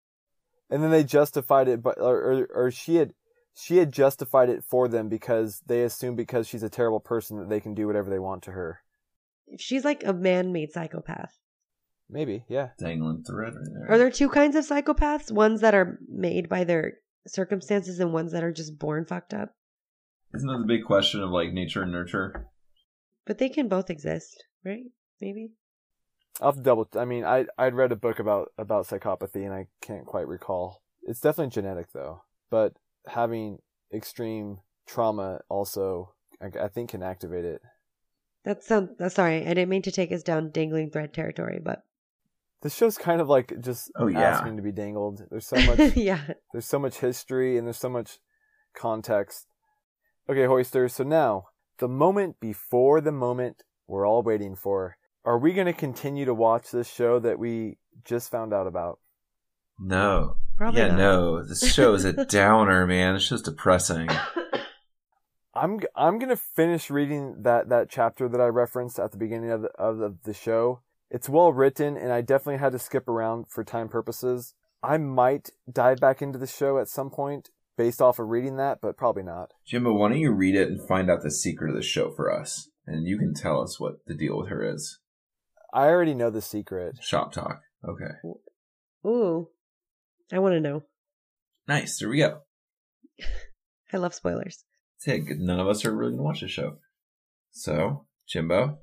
And 0.70 0.82
then 0.82 0.90
they 0.90 1.04
justified 1.04 1.68
it, 1.68 1.82
but 1.82 2.00
or, 2.00 2.16
or 2.16 2.48
or 2.54 2.70
she 2.70 2.96
had 2.96 3.12
she 3.54 3.76
had 3.76 3.92
justified 3.92 4.48
it 4.48 4.64
for 4.64 4.88
them 4.88 5.08
because 5.08 5.62
they 5.66 5.82
assume 5.82 6.16
because 6.16 6.48
she's 6.48 6.62
a 6.62 6.70
terrible 6.70 7.00
person 7.00 7.38
that 7.38 7.48
they 7.48 7.60
can 7.60 7.74
do 7.74 7.86
whatever 7.86 8.10
they 8.10 8.18
want 8.18 8.42
to 8.44 8.52
her. 8.52 8.80
she's 9.58 9.84
like 9.84 10.02
a 10.04 10.12
man-made 10.12 10.72
psychopath 10.72 11.38
Maybe, 12.12 12.44
yeah. 12.46 12.68
Dangling 12.78 13.24
thread 13.24 13.54
right 13.54 13.68
there. 13.72 13.90
Are 13.90 13.96
there 13.96 14.10
two 14.10 14.28
kinds 14.28 14.54
of 14.54 14.66
psychopaths? 14.66 15.32
Ones 15.32 15.62
that 15.62 15.74
are 15.74 15.98
made 16.06 16.46
by 16.46 16.64
their 16.64 16.98
circumstances 17.26 18.00
and 18.00 18.12
ones 18.12 18.32
that 18.32 18.44
are 18.44 18.52
just 18.52 18.78
born 18.78 19.06
fucked 19.06 19.32
up? 19.32 19.54
Isn't 20.34 20.46
that 20.46 20.58
the 20.58 20.66
big 20.66 20.84
question 20.84 21.22
of 21.22 21.30
like 21.30 21.52
nature 21.52 21.82
and 21.82 21.90
nurture? 21.90 22.48
But 23.24 23.38
they 23.38 23.48
can 23.48 23.68
both 23.68 23.88
exist, 23.88 24.44
right? 24.62 24.84
Maybe. 25.22 25.52
I'll 26.40 26.48
have 26.48 26.56
to 26.56 26.62
double. 26.62 26.88
I 26.98 27.06
mean, 27.06 27.24
I 27.24 27.46
I'd 27.56 27.74
read 27.74 27.92
a 27.92 27.96
book 27.96 28.18
about 28.18 28.52
about 28.58 28.86
psychopathy 28.86 29.44
and 29.46 29.54
I 29.54 29.68
can't 29.80 30.06
quite 30.06 30.28
recall. 30.28 30.82
It's 31.02 31.20
definitely 31.20 31.50
genetic 31.50 31.92
though, 31.92 32.22
but 32.50 32.74
having 33.06 33.58
extreme 33.92 34.58
trauma 34.86 35.40
also, 35.48 36.14
I, 36.40 36.64
I 36.64 36.68
think, 36.68 36.90
can 36.90 37.02
activate 37.02 37.44
it. 37.44 37.60
That 38.44 38.64
sounds. 38.64 38.90
That's 38.98 39.14
uh, 39.14 39.22
sorry. 39.22 39.42
I 39.42 39.54
didn't 39.54 39.68
mean 39.68 39.82
to 39.82 39.92
take 39.92 40.12
us 40.12 40.22
down 40.22 40.50
dangling 40.50 40.90
thread 40.90 41.14
territory, 41.14 41.60
but 41.62 41.82
This 42.62 42.74
show's 42.74 42.98
kind 42.98 43.20
of 43.20 43.28
like 43.28 43.52
just 43.60 43.90
Oh, 43.96 44.08
yeah. 44.08 44.20
asking 44.20 44.56
to 44.56 44.62
be 44.62 44.72
dangled. 44.72 45.22
There's 45.30 45.46
so 45.46 45.56
much. 45.56 45.78
yeah. 45.96 46.22
There's 46.52 46.66
so 46.66 46.78
much 46.78 46.98
history 46.98 47.56
and 47.56 47.66
there's 47.66 47.78
so 47.78 47.88
much 47.88 48.18
context. 48.74 49.46
Okay, 50.28 50.40
Hoister, 50.46 50.90
so 50.90 51.04
now, 51.04 51.46
the 51.78 51.88
moment 51.88 52.36
before 52.40 53.00
the 53.00 53.12
moment 53.12 53.62
we're 53.86 54.06
all 54.06 54.22
waiting 54.22 54.56
for. 54.56 54.96
Are 55.24 55.38
we 55.38 55.52
going 55.52 55.66
to 55.66 55.72
continue 55.72 56.24
to 56.24 56.34
watch 56.34 56.70
this 56.72 56.90
show 56.90 57.20
that 57.20 57.38
we 57.38 57.78
just 58.04 58.30
found 58.30 58.52
out 58.52 58.66
about? 58.66 58.98
No. 59.82 60.36
Probably 60.56 60.80
yeah, 60.80 60.88
not. 60.88 60.98
no. 60.98 61.42
This 61.42 61.72
show 61.72 61.94
is 61.94 62.04
a 62.04 62.24
downer, 62.26 62.86
man. 62.86 63.16
It's 63.16 63.28
just 63.28 63.46
depressing. 63.46 64.08
I'm 65.54 65.80
g- 65.80 65.86
I'm 65.96 66.18
going 66.18 66.30
to 66.30 66.36
finish 66.36 66.90
reading 66.90 67.42
that 67.42 67.68
that 67.68 67.90
chapter 67.90 68.28
that 68.28 68.40
I 68.40 68.46
referenced 68.46 68.98
at 68.98 69.12
the 69.12 69.18
beginning 69.18 69.50
of 69.50 69.62
the, 69.62 69.68
of 69.78 69.98
the, 69.98 70.16
the 70.24 70.34
show. 70.34 70.80
It's 71.10 71.28
well 71.28 71.52
written 71.52 71.96
and 71.96 72.12
I 72.12 72.22
definitely 72.22 72.58
had 72.58 72.72
to 72.72 72.78
skip 72.78 73.08
around 73.08 73.48
for 73.48 73.64
time 73.64 73.88
purposes. 73.88 74.54
I 74.82 74.96
might 74.98 75.50
dive 75.70 75.98
back 76.00 76.22
into 76.22 76.38
the 76.38 76.46
show 76.46 76.78
at 76.78 76.88
some 76.88 77.10
point 77.10 77.50
based 77.76 78.00
off 78.00 78.18
of 78.18 78.28
reading 78.28 78.56
that, 78.56 78.80
but 78.80 78.96
probably 78.96 79.22
not. 79.22 79.52
Jimbo, 79.66 79.92
why 79.92 80.08
don't 80.08 80.18
you 80.18 80.32
read 80.32 80.54
it 80.54 80.68
and 80.68 80.86
find 80.86 81.10
out 81.10 81.22
the 81.22 81.30
secret 81.30 81.70
of 81.70 81.76
the 81.76 81.82
show 81.82 82.10
for 82.10 82.32
us? 82.32 82.70
And 82.86 83.06
you 83.06 83.18
can 83.18 83.34
tell 83.34 83.60
us 83.60 83.78
what 83.78 84.04
the 84.06 84.14
deal 84.14 84.38
with 84.38 84.48
her 84.48 84.62
is. 84.62 84.98
I 85.72 85.88
already 85.88 86.14
know 86.14 86.30
the 86.30 86.42
secret. 86.42 86.96
Shop 87.00 87.32
talk. 87.32 87.60
Okay. 87.86 88.14
Ooh. 89.06 89.48
I 90.32 90.38
want 90.38 90.54
to 90.54 90.60
know. 90.60 90.82
Nice. 91.68 91.98
There 91.98 92.08
we 92.08 92.18
go. 92.18 92.40
I 93.92 93.96
love 93.98 94.14
spoilers. 94.14 94.64
Yeah, 95.06 95.18
good- 95.18 95.38
none 95.38 95.60
of 95.60 95.68
us 95.68 95.84
are 95.84 95.94
really 95.94 96.12
going 96.12 96.18
to 96.20 96.24
watch 96.24 96.40
the 96.40 96.48
show. 96.48 96.78
So, 97.50 98.06
Jimbo, 98.28 98.78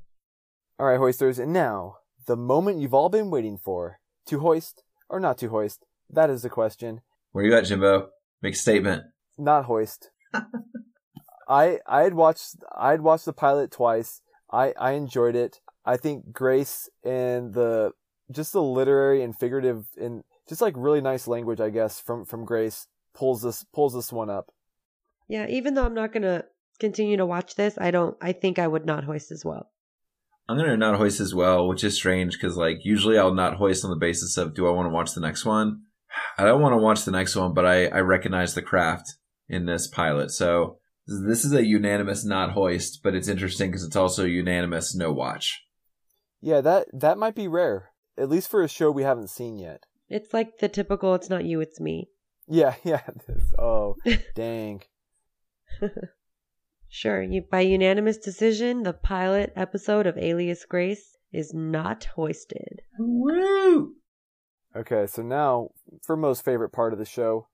All 0.80 0.86
right, 0.86 0.98
hoisters, 1.00 1.40
and 1.40 1.52
now 1.52 1.96
the 2.28 2.38
moment 2.38 2.80
you've 2.80 2.94
all 2.94 3.10
been 3.10 3.32
waiting 3.32 3.58
for: 3.58 4.00
to 4.28 4.40
hoist 4.40 4.84
or 5.10 5.20
not 5.20 5.38
to 5.40 5.48
hoist? 5.50 5.86
That 6.10 6.30
is 6.30 6.44
the 6.44 6.50
question. 6.50 7.02
where 7.32 7.44
are 7.44 7.48
you 7.48 7.56
at, 7.56 7.66
Jimbo? 7.66 8.10
Make 8.44 8.54
a 8.54 8.58
statement. 8.58 9.04
Not 9.38 9.66
hoist. 9.66 10.10
I 11.48 11.80
I 11.88 12.04
had 12.04 12.14
watched 12.14 12.58
I 12.78 12.92
had 12.92 13.02
watched 13.02 13.26
the 13.26 13.34
pilot 13.34 13.72
twice. 13.72 14.22
I 14.52 14.74
I 14.80 14.92
enjoyed 14.92 15.36
it. 15.36 15.60
I 15.86 15.98
think 15.98 16.32
Grace 16.32 16.90
and 17.04 17.54
the 17.54 17.92
just 18.32 18.54
the 18.54 18.62
literary 18.62 19.24
and 19.24 19.36
figurative 19.38 19.86
and 19.98 20.24
just 20.50 20.62
like 20.62 20.74
really 20.76 21.02
nice 21.02 21.28
language, 21.28 21.62
I 21.62 21.70
guess, 21.70 22.00
from 22.00 22.26
from 22.26 22.44
Grace 22.44 22.88
pulls 23.14 23.42
this 23.42 23.64
pulls 23.74 23.94
this 23.94 24.12
one 24.12 24.30
up. 24.30 24.52
Yeah. 25.28 25.48
Even 25.48 25.76
though 25.76 25.86
I'm 25.86 25.94
not 25.94 26.12
gonna 26.12 26.44
continue 26.80 27.18
to 27.18 27.26
watch 27.26 27.56
this, 27.56 27.78
I 27.80 27.92
don't. 27.92 28.18
I 28.22 28.32
think 28.34 28.60
I 28.60 28.68
would 28.68 28.86
not 28.86 29.04
hoist 29.04 29.32
as 29.32 29.46
well. 29.46 29.70
I'm 30.50 30.58
going 30.58 30.72
to 30.72 30.78
not 30.78 30.98
hoist 30.98 31.20
as 31.20 31.36
well, 31.36 31.68
which 31.68 31.84
is 31.84 31.94
strange 31.94 32.34
because, 32.34 32.58
like, 32.58 32.80
usually 32.82 33.20
I'll 33.20 33.36
not 33.36 33.58
hoist 33.58 33.86
on 33.86 33.92
the 33.92 33.96
basis 33.96 34.36
of 34.36 34.56
do 34.56 34.68
I 34.68 34.72
want 34.72 34.88
to 34.88 34.94
watch 34.94 35.14
the 35.14 35.22
next 35.22 35.46
one? 35.46 35.84
I 36.40 36.44
don't 36.44 36.60
want 36.60 36.74
to 36.74 36.78
watch 36.78 37.06
the 37.06 37.12
next 37.12 37.36
one, 37.36 37.54
but 37.54 37.68
I, 37.68 37.86
I 37.86 38.00
recognize 38.00 38.56
the 38.56 38.64
craft 38.64 39.14
in 39.48 39.68
this 39.68 39.86
pilot. 39.86 40.32
So 40.32 40.80
this 41.06 41.46
is 41.46 41.54
a 41.54 41.64
unanimous 41.64 42.26
not 42.26 42.54
hoist, 42.54 43.02
but 43.04 43.14
it's 43.14 43.28
interesting 43.28 43.70
because 43.70 43.84
it's 43.84 43.96
also 43.96 44.26
unanimous 44.26 44.96
no 44.96 45.12
watch. 45.12 45.64
Yeah, 46.42 46.62
that 46.62 46.88
that 46.94 47.20
might 47.20 47.36
be 47.36 47.48
rare, 47.48 47.92
at 48.18 48.30
least 48.30 48.50
for 48.50 48.64
a 48.64 48.68
show 48.68 48.90
we 48.90 49.04
haven't 49.04 49.30
seen 49.30 49.60
yet. 49.60 49.86
It's 50.10 50.34
like 50.34 50.58
the 50.60 50.68
typical. 50.70 51.16
It's 51.16 51.30
not 51.30 51.46
you. 51.46 51.62
It's 51.62 51.80
me. 51.80 52.10
Yeah, 52.48 52.76
yeah. 52.84 53.02
Oh, 53.58 53.96
dang. 54.36 54.82
Sure. 56.90 57.22
You 57.22 57.44
by 57.50 57.62
unanimous 57.62 58.18
decision, 58.18 58.84
the 58.84 58.94
pilot 58.94 59.54
episode 59.56 60.08
of 60.08 60.18
Alias 60.18 60.66
Grace 60.66 61.18
is 61.32 61.54
not 61.54 62.06
hoisted. 62.16 62.82
Woo! 62.98 63.94
Okay, 64.76 65.06
so 65.06 65.22
now 65.22 65.70
for 66.02 66.18
most 66.18 66.44
favorite 66.44 66.72
part 66.72 66.94
of 66.94 67.00
the 67.00 67.06
show, 67.06 67.48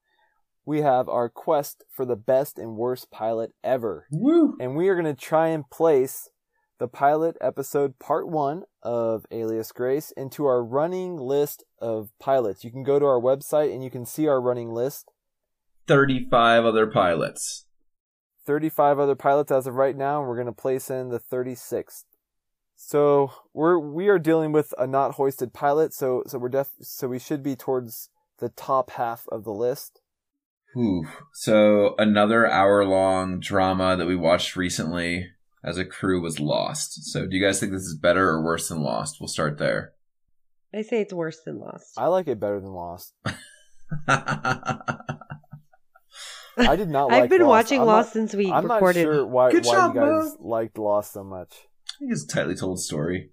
we 0.66 0.82
have 0.82 1.10
our 1.10 1.30
quest 1.30 1.84
for 1.92 2.06
the 2.06 2.16
best 2.16 2.58
and 2.58 2.78
worst 2.78 3.12
pilot 3.12 3.52
ever. 3.64 4.08
Woo! 4.10 4.56
And 4.60 4.76
we 4.76 4.88
are 4.88 4.96
going 4.96 5.14
to 5.14 5.22
try 5.22 5.50
and 5.50 5.70
place 5.70 6.30
the 6.78 6.88
pilot 6.88 7.38
episode 7.40 8.00
part 8.00 8.28
1 8.28 8.64
of 8.84 9.26
Alias 9.32 9.72
Grace 9.72 10.12
into 10.12 10.46
our 10.46 10.64
running 10.64 11.18
list 11.18 11.64
of 11.80 12.10
pilots. 12.20 12.64
You 12.64 12.72
can 12.72 12.84
go 12.84 13.00
to 13.00 13.06
our 13.06 13.20
website 13.20 13.74
and 13.74 13.84
you 13.84 13.90
can 13.90 14.06
see 14.06 14.28
our 14.28 14.42
running 14.42 14.72
list. 14.72 15.12
35 15.88 16.66
other 16.66 16.88
pilots. 16.88 17.66
35 18.46 19.00
other 19.00 19.16
pilots 19.16 19.52
as 19.52 19.68
of 19.68 19.76
right 19.76 19.96
now, 19.96 20.20
and 20.20 20.28
we're 20.28 20.36
going 20.36 20.46
to 20.46 20.52
place 20.52 20.90
in 20.90 21.10
the 21.10 21.20
36th. 21.20 22.04
So 22.76 23.32
we're 23.54 23.80
we 23.80 24.10
are 24.10 24.20
dealing 24.20 24.52
with 24.52 24.74
a 24.78 24.86
not 24.86 25.14
hoisted 25.14 25.54
pilot, 25.54 25.94
so 25.94 26.24
so 26.28 26.38
we're 26.38 26.50
def 26.50 26.72
so 26.82 27.08
we 27.08 27.20
should 27.20 27.42
be 27.42 27.56
towards 27.56 28.10
the 28.40 28.50
top 28.50 28.92
half 28.92 29.26
of 29.32 29.46
the 29.46 29.54
list. 29.54 30.02
Ooh. 30.76 31.08
So 31.34 31.96
another 31.98 32.46
hour 32.46 32.84
long 32.84 33.40
drama 33.40 33.96
that 33.96 34.08
we 34.08 34.16
watched 34.18 34.58
recently 34.58 35.30
as 35.66 35.78
a 35.78 35.84
crew 35.86 36.22
was 36.22 36.40
Lost. 36.40 37.12
So 37.12 37.26
do 37.26 37.36
you 37.36 37.44
guys 37.46 37.60
think 37.60 37.72
this 37.72 37.82
is 37.84 37.98
better 37.98 38.30
or 38.30 38.44
worse 38.44 38.70
than 38.70 38.82
Lost? 38.82 39.18
We'll 39.20 39.28
start 39.28 39.58
there. 39.58 39.94
I 40.74 40.82
say 40.84 41.02
it's 41.02 41.14
worse 41.14 41.40
than 41.46 41.60
Lost. 41.60 41.94
I 41.98 42.08
like 42.08 42.28
it 42.28 42.40
better 42.40 42.60
than 42.62 42.72
Lost. 42.72 43.14
I 46.58 46.76
did 46.78 46.90
not. 46.90 47.10
Like 47.10 47.24
I've 47.24 47.30
been 47.30 47.42
Lost. 47.42 47.50
watching 47.50 47.82
I'm 47.82 47.88
Lost 47.88 48.08
not, 48.10 48.14
since 48.14 48.34
we 48.36 48.52
I'm 48.52 48.64
recorded. 48.66 49.06
not 49.06 49.14
sure 49.14 49.26
why, 49.28 49.52
Good 49.52 49.66
why 49.66 49.74
job, 49.74 49.96
you 49.96 50.02
guys 50.02 50.36
Mo. 50.40 50.48
liked 50.48 50.78
Lost 50.78 51.12
so 51.14 51.24
much. 51.24 51.54
I 51.54 52.00
think 52.00 52.12
it's 52.14 52.24
a 52.24 52.28
tightly 52.28 52.56
told 52.56 52.80
story. 52.80 53.32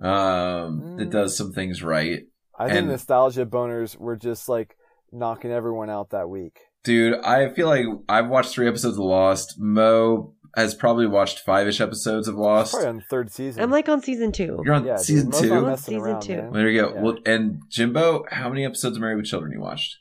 Um, 0.00 0.96
that 0.98 1.08
Mm. 1.08 1.10
does 1.10 1.36
some 1.36 1.52
things 1.52 1.82
right. 1.82 2.22
I 2.58 2.66
think 2.66 2.78
And- 2.80 2.88
nostalgia 2.88 3.46
boners 3.46 3.96
were 3.98 4.16
just 4.16 4.48
like 4.48 4.76
knocking 5.10 5.50
everyone 5.50 5.90
out 5.90 6.10
that 6.10 6.28
week. 6.28 6.58
Dude, 6.84 7.14
I 7.24 7.48
feel 7.52 7.66
like 7.66 7.84
I've 8.08 8.28
watched 8.28 8.52
three 8.52 8.68
episodes 8.68 8.96
of 8.96 9.04
Lost. 9.04 9.56
Mo 9.58 10.34
has 10.56 10.74
probably 10.74 11.06
watched 11.06 11.40
five 11.40 11.68
ish 11.68 11.80
episodes 11.80 12.26
of 12.28 12.34
Lost. 12.36 12.72
Probably 12.72 12.88
on 12.88 13.00
third 13.10 13.30
season. 13.30 13.62
I'm 13.62 13.70
like 13.70 13.88
on 13.88 14.00
season 14.02 14.32
two. 14.32 14.60
You're 14.64 14.74
on 14.74 14.84
yeah, 14.86 14.96
season 14.96 15.28
Mo's 15.30 15.40
two. 15.40 15.48
not 15.50 15.66
messing 15.66 15.94
Season 15.94 16.00
around, 16.00 16.20
two. 16.22 16.36
man. 16.36 16.52
There 16.52 16.68
you 16.70 16.80
go. 16.82 16.94
Yeah. 16.94 17.00
Well, 17.02 17.18
and 17.26 17.62
Jimbo, 17.68 18.24
how 18.30 18.48
many 18.48 18.64
episodes 18.64 18.96
of 18.96 19.00
Married 19.02 19.16
with 19.16 19.26
Children 19.26 19.52
you 19.52 19.60
watched? 19.60 19.98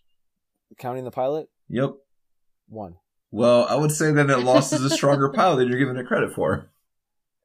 Counting 0.78 1.04
the 1.04 1.12
pilot, 1.12 1.50
Yep. 1.70 1.92
one. 2.68 2.96
Well, 3.32 3.66
I 3.70 3.76
would 3.76 3.92
say 3.92 4.12
then 4.12 4.28
that 4.28 4.44
Lost 4.44 4.72
is 4.74 4.84
a 4.84 4.90
stronger 4.96 5.30
pilot 5.30 5.58
than 5.58 5.68
you're 5.70 5.78
giving 5.80 5.98
it 5.98 6.08
credit 6.08 6.34
for. 6.34 6.70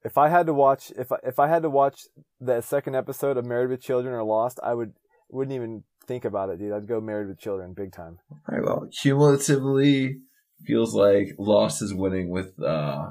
If 0.05 0.16
I 0.16 0.29
had 0.29 0.46
to 0.46 0.55
watch, 0.55 0.92
if 0.96 1.12
I, 1.12 1.16
if 1.25 1.38
I 1.38 1.49
had 1.49 1.62
to 1.62 1.70
watch 1.70 2.07
the 2.40 2.61
second 2.61 2.94
episode 2.96 3.37
of 3.37 3.44
Married 3.44 3.70
with 3.70 3.83
Children 3.83 4.14
or 4.14 4.23
Lost, 4.23 4.59
I 4.62 4.73
would 4.75 4.94
wouldn't 5.29 5.55
even 5.55 5.85
think 6.07 6.25
about 6.25 6.49
it, 6.49 6.59
dude. 6.59 6.73
I'd 6.73 6.88
go 6.88 7.01
Married 7.01 7.29
with 7.29 7.38
Children, 7.38 7.75
big 7.75 7.92
time. 7.92 8.18
All 8.31 8.38
right. 8.49 8.62
Well, 8.64 8.88
cumulatively, 9.01 10.20
feels 10.66 10.94
like 10.94 11.29
Lost 11.38 11.83
is 11.83 11.94
winning 11.94 12.31
with 12.31 12.61
uh 12.62 13.11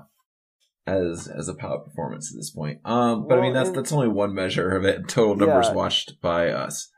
as 0.88 1.28
as 1.28 1.48
a 1.48 1.54
pilot 1.54 1.86
performance 1.86 2.32
at 2.34 2.38
this 2.38 2.52
point. 2.52 2.80
Um, 2.86 3.28
but 3.28 3.40
I 3.40 3.42
mean 3.42 3.54
that's 3.54 3.70
and- 3.70 3.78
that's 3.78 3.92
only 3.92 4.08
one 4.08 4.34
measure 4.34 4.76
of 4.76 4.86
it. 4.86 5.08
Total 5.08 5.36
numbers 5.36 5.68
Yeah. 5.68 5.74
watched 5.74 6.22
by 6.22 6.50
us. 6.50 6.90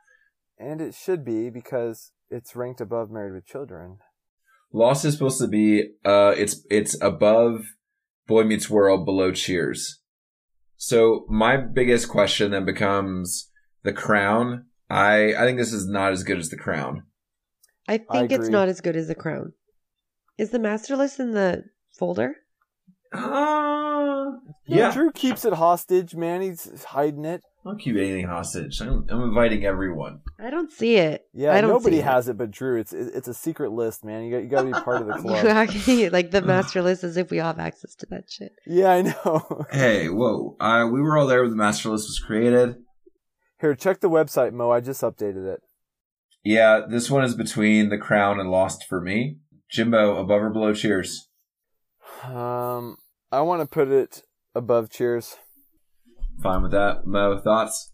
And 0.58 0.80
it 0.82 0.94
should 0.94 1.26
be 1.26 1.50
because 1.50 2.12
it's 2.30 2.56
ranked 2.56 2.82
above 2.82 3.10
Married 3.12 3.34
with 3.34 3.46
Children. 3.46 3.98
Lost 4.72 5.04
is 5.04 5.14
supposed 5.14 5.42
to 5.42 5.48
be 5.48 5.92
uh 6.06 6.34
it's 6.38 6.66
it's 6.70 7.02
above 7.02 7.62
Boy 8.28 8.44
Meets 8.44 8.70
World, 8.70 9.06
below 9.06 9.32
Cheers. 9.32 10.00
So 10.78 11.26
my 11.30 11.58
biggest 11.58 12.08
question 12.10 12.52
then 12.52 12.66
becomes 12.66 13.50
The 13.84 13.92
Crown. 13.94 14.68
I 14.90 15.34
I 15.34 15.46
think 15.46 15.58
this 15.58 15.74
is 15.74 15.88
not 15.88 16.12
as 16.12 16.24
good 16.24 16.38
as 16.38 16.50
The 16.50 16.58
Crown. 16.58 17.04
I 17.88 17.98
think 17.98 18.32
it's 18.32 18.48
not 18.48 18.70
as 18.70 18.80
good 18.80 18.96
as 18.96 19.08
The 19.08 19.16
Crown. 19.16 19.54
Is 20.42 20.50
the 20.50 20.60
master 20.60 20.96
list 20.96 21.20
in 21.20 21.32
the 21.32 21.66
folder? 22.00 22.36
Uh, 23.14 24.32
Yeah, 24.66 24.78
yeah. 24.78 24.92
Drew 24.92 25.12
keeps 25.12 25.46
it 25.46 25.54
hostage, 25.54 26.16
man. 26.16 26.42
He's 26.42 26.84
hiding 26.84 27.26
it. 27.26 27.42
I 27.64 27.70
don't 27.70 27.80
keep 27.80 27.96
anything 27.96 28.26
hostage. 28.26 28.82
I'm, 28.82 29.06
I'm 29.10 29.22
inviting 29.22 29.64
everyone. 29.66 30.22
I 30.40 30.50
don't 30.50 30.72
see 30.72 30.96
it. 30.96 31.26
Yeah, 31.32 31.54
I 31.54 31.62
don't 31.62 31.70
nobody 31.70 31.98
see 31.98 32.00
it. 32.00 32.06
has 32.06 32.28
it 32.28 32.36
but 32.38 32.50
Drew. 32.50 32.80
It's 32.80 32.92
it's 32.92 33.28
a 33.28 33.36
secret 33.36 33.72
list, 33.72 34.04
man. 34.04 34.24
You 34.24 34.32
got 34.32 34.44
you 34.44 34.50
got 34.50 34.62
to 34.62 34.68
be 34.68 34.72
part 34.72 35.02
of 35.02 35.08
the 35.08 35.14
club. 35.22 35.46
actually 35.46 36.10
like 36.10 36.32
the 36.32 36.42
master 36.54 36.82
list 36.82 37.04
as 37.04 37.18
if 37.18 37.30
we 37.30 37.40
all 37.40 37.48
have 37.48 37.60
access 37.60 37.94
to 37.96 38.08
that 38.10 38.32
shit. 38.32 38.52
yeah, 38.66 38.90
I 38.90 39.02
know. 39.04 39.66
Hey, 39.72 40.10
whoa! 40.10 40.56
Uh, 40.60 40.88
we 40.92 41.02
were 41.02 41.20
all 41.20 41.28
there 41.28 41.42
when 41.42 41.52
the 41.52 41.56
master 41.56 41.90
list 41.90 42.08
was 42.08 42.18
created. 42.18 42.78
Here, 43.60 43.76
check 43.76 44.00
the 44.00 44.10
website, 44.10 44.54
Mo. 44.54 44.72
I 44.72 44.80
just 44.80 45.04
updated 45.04 45.46
it. 45.54 45.62
Yeah, 46.44 46.82
this 46.90 47.12
one 47.12 47.24
is 47.24 47.36
between 47.36 47.90
The 47.90 48.00
Crown 48.00 48.40
and 48.40 48.50
Lost 48.50 48.86
for 48.90 49.00
me. 49.00 49.38
Jimbo, 49.72 50.18
above 50.18 50.42
or 50.42 50.50
below 50.50 50.74
Cheers? 50.74 51.30
Um, 52.24 52.98
I 53.32 53.42
want 53.42 53.62
to 53.62 53.68
put 53.68 53.88
it 53.88 54.24
above 54.54 54.90
Cheers. 54.90 55.38
Fine 56.44 56.64
with 56.64 56.72
that. 56.72 57.06
Mo, 57.06 57.40
thoughts? 57.40 57.92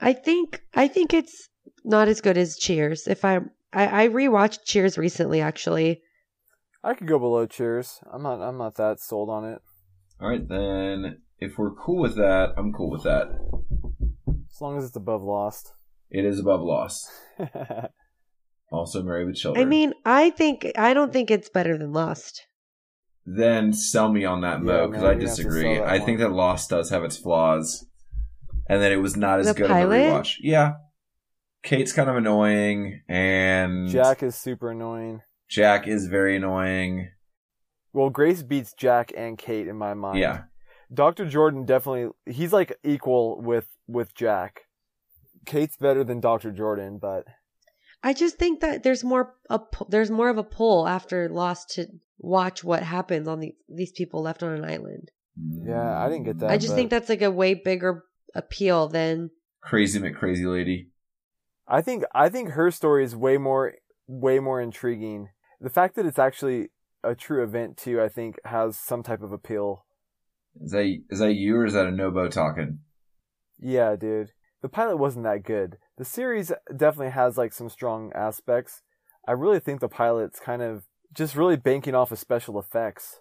I 0.00 0.12
think 0.12 0.62
I 0.74 0.88
think 0.88 1.12
it's 1.12 1.48
not 1.84 2.06
as 2.08 2.20
good 2.20 2.38
as 2.38 2.56
Cheers. 2.56 3.08
If 3.08 3.24
I 3.24 3.40
I, 3.72 4.04
I 4.04 4.08
rewatched 4.08 4.60
Cheers 4.64 4.96
recently, 4.96 5.40
actually. 5.40 6.02
I 6.84 6.94
could 6.94 7.08
go 7.08 7.18
below 7.18 7.46
Cheers. 7.46 7.98
I'm 8.12 8.22
not. 8.22 8.40
I'm 8.40 8.58
not 8.58 8.76
that 8.76 9.00
sold 9.00 9.28
on 9.28 9.44
it. 9.44 9.58
All 10.20 10.28
right, 10.28 10.46
then. 10.48 11.18
If 11.38 11.58
we're 11.58 11.74
cool 11.74 12.00
with 12.00 12.16
that, 12.16 12.54
I'm 12.56 12.72
cool 12.72 12.90
with 12.90 13.02
that. 13.02 13.26
As 14.50 14.60
long 14.60 14.78
as 14.78 14.84
it's 14.84 14.96
above 14.96 15.22
Lost. 15.22 15.72
It 16.10 16.24
is 16.24 16.38
above 16.38 16.62
Lost. 16.62 17.10
yeah, 18.72 18.78
Also 18.78 19.02
married 19.02 19.26
with 19.26 19.36
children. 19.36 19.62
I 19.64 19.68
mean, 19.68 19.92
I 20.04 20.30
think 20.30 20.66
I 20.76 20.94
don't 20.94 21.12
think 21.12 21.30
it's 21.30 21.48
better 21.48 21.76
than 21.78 21.92
Lost. 21.92 22.46
then 23.24 23.72
sell 23.72 24.10
me 24.12 24.24
on 24.24 24.40
that, 24.42 24.62
Mo, 24.62 24.82
Yeah, 24.82 24.86
because 24.86 25.02
I 25.02 25.06
you're 25.06 25.14
gonna 25.14 25.28
have 25.28 25.36
to 25.36 25.42
disagree. 25.42 25.74
sell 25.76 25.84
that 25.84 25.90
I 25.92 25.98
think 25.98 26.18
that 26.20 26.32
Lost 26.32 26.70
does 26.70 26.90
have 26.90 27.04
its 27.04 27.16
flaws, 27.16 27.86
and 28.68 28.80
that 28.82 28.92
it 28.92 28.98
was 28.98 29.16
not 29.16 29.40
as 29.40 29.46
The 29.48 29.54
good 29.54 29.68
pilot? 29.68 30.06
of 30.06 30.12
a 30.14 30.18
rewatch. 30.20 30.36
Yeah, 30.40 30.74
Kate's 31.62 31.92
kind 31.92 32.08
of 32.08 32.16
annoying, 32.16 33.00
and 33.08 33.88
Jack 33.88 34.22
is 34.22 34.36
super 34.36 34.70
annoying. 34.70 35.22
Jack 35.48 35.86
is 35.88 36.06
very 36.08 36.36
annoying. 36.36 37.10
Well, 37.92 38.10
Grace 38.10 38.42
beats 38.42 38.72
Jack 38.74 39.12
and 39.16 39.38
Kate 39.38 39.66
in 39.68 39.76
my 39.76 39.94
mind. 39.94 40.18
Yeah, 40.18 40.42
Dr. 40.92 41.24
Jordan 41.26 41.64
definitely 41.64 42.10
he's 42.26 42.52
like 42.52 42.76
equal 42.84 43.40
with 43.40 43.68
with 43.88 44.14
Jack. 44.14 44.62
Kate's 45.46 45.76
better 45.76 46.04
than 46.04 46.20
Dr. 46.20 46.50
Jordan, 46.52 46.98
but 46.98 47.24
I 48.06 48.12
just 48.12 48.38
think 48.38 48.60
that 48.60 48.84
there's 48.84 49.02
more 49.02 49.34
a 49.50 49.58
there's 49.88 50.12
more 50.12 50.28
of 50.28 50.38
a 50.38 50.44
pull 50.44 50.86
after 50.86 51.28
Lost 51.28 51.70
to 51.70 51.88
watch 52.18 52.62
what 52.62 52.84
happens 52.84 53.26
on 53.26 53.40
the, 53.40 53.52
these 53.68 53.90
people 53.90 54.22
left 54.22 54.44
on 54.44 54.52
an 54.52 54.64
island. 54.64 55.10
Yeah, 55.64 55.98
I 55.98 56.08
didn't 56.08 56.22
get 56.22 56.38
that. 56.38 56.50
I 56.50 56.56
just 56.56 56.76
think 56.76 56.88
that's 56.88 57.08
like 57.08 57.22
a 57.22 57.32
way 57.32 57.54
bigger 57.54 58.04
appeal 58.32 58.86
than 58.86 59.30
crazy 59.60 59.98
McCrazy 59.98 60.48
lady. 60.48 60.90
I 61.66 61.82
think 61.82 62.04
I 62.14 62.28
think 62.28 62.50
her 62.50 62.70
story 62.70 63.02
is 63.02 63.16
way 63.16 63.38
more 63.38 63.74
way 64.06 64.38
more 64.38 64.60
intriguing. 64.60 65.30
The 65.60 65.68
fact 65.68 65.96
that 65.96 66.06
it's 66.06 66.20
actually 66.20 66.68
a 67.02 67.16
true 67.16 67.42
event 67.42 67.76
too, 67.76 68.00
I 68.00 68.08
think, 68.08 68.36
has 68.44 68.78
some 68.78 69.02
type 69.02 69.20
of 69.20 69.32
appeal. 69.32 69.84
Is 70.60 70.70
that 70.70 70.96
is 71.10 71.18
that 71.18 71.34
you 71.34 71.56
or 71.56 71.66
is 71.66 71.72
that 71.72 71.86
a 71.86 71.90
Nobo 71.90 72.28
talking? 72.28 72.78
Yeah, 73.58 73.96
dude. 73.96 74.30
The 74.62 74.68
pilot 74.68 74.98
wasn't 74.98 75.24
that 75.24 75.42
good. 75.42 75.78
The 75.96 76.04
series 76.04 76.52
definitely 76.76 77.12
has 77.12 77.36
like 77.38 77.52
some 77.52 77.68
strong 77.68 78.12
aspects. 78.14 78.82
I 79.26 79.32
really 79.32 79.60
think 79.60 79.80
the 79.80 79.88
pilot's 79.88 80.38
kind 80.38 80.62
of 80.62 80.84
just 81.14 81.34
really 81.34 81.56
banking 81.56 81.94
off 81.94 82.12
of 82.12 82.18
special 82.18 82.58
effects. 82.58 83.20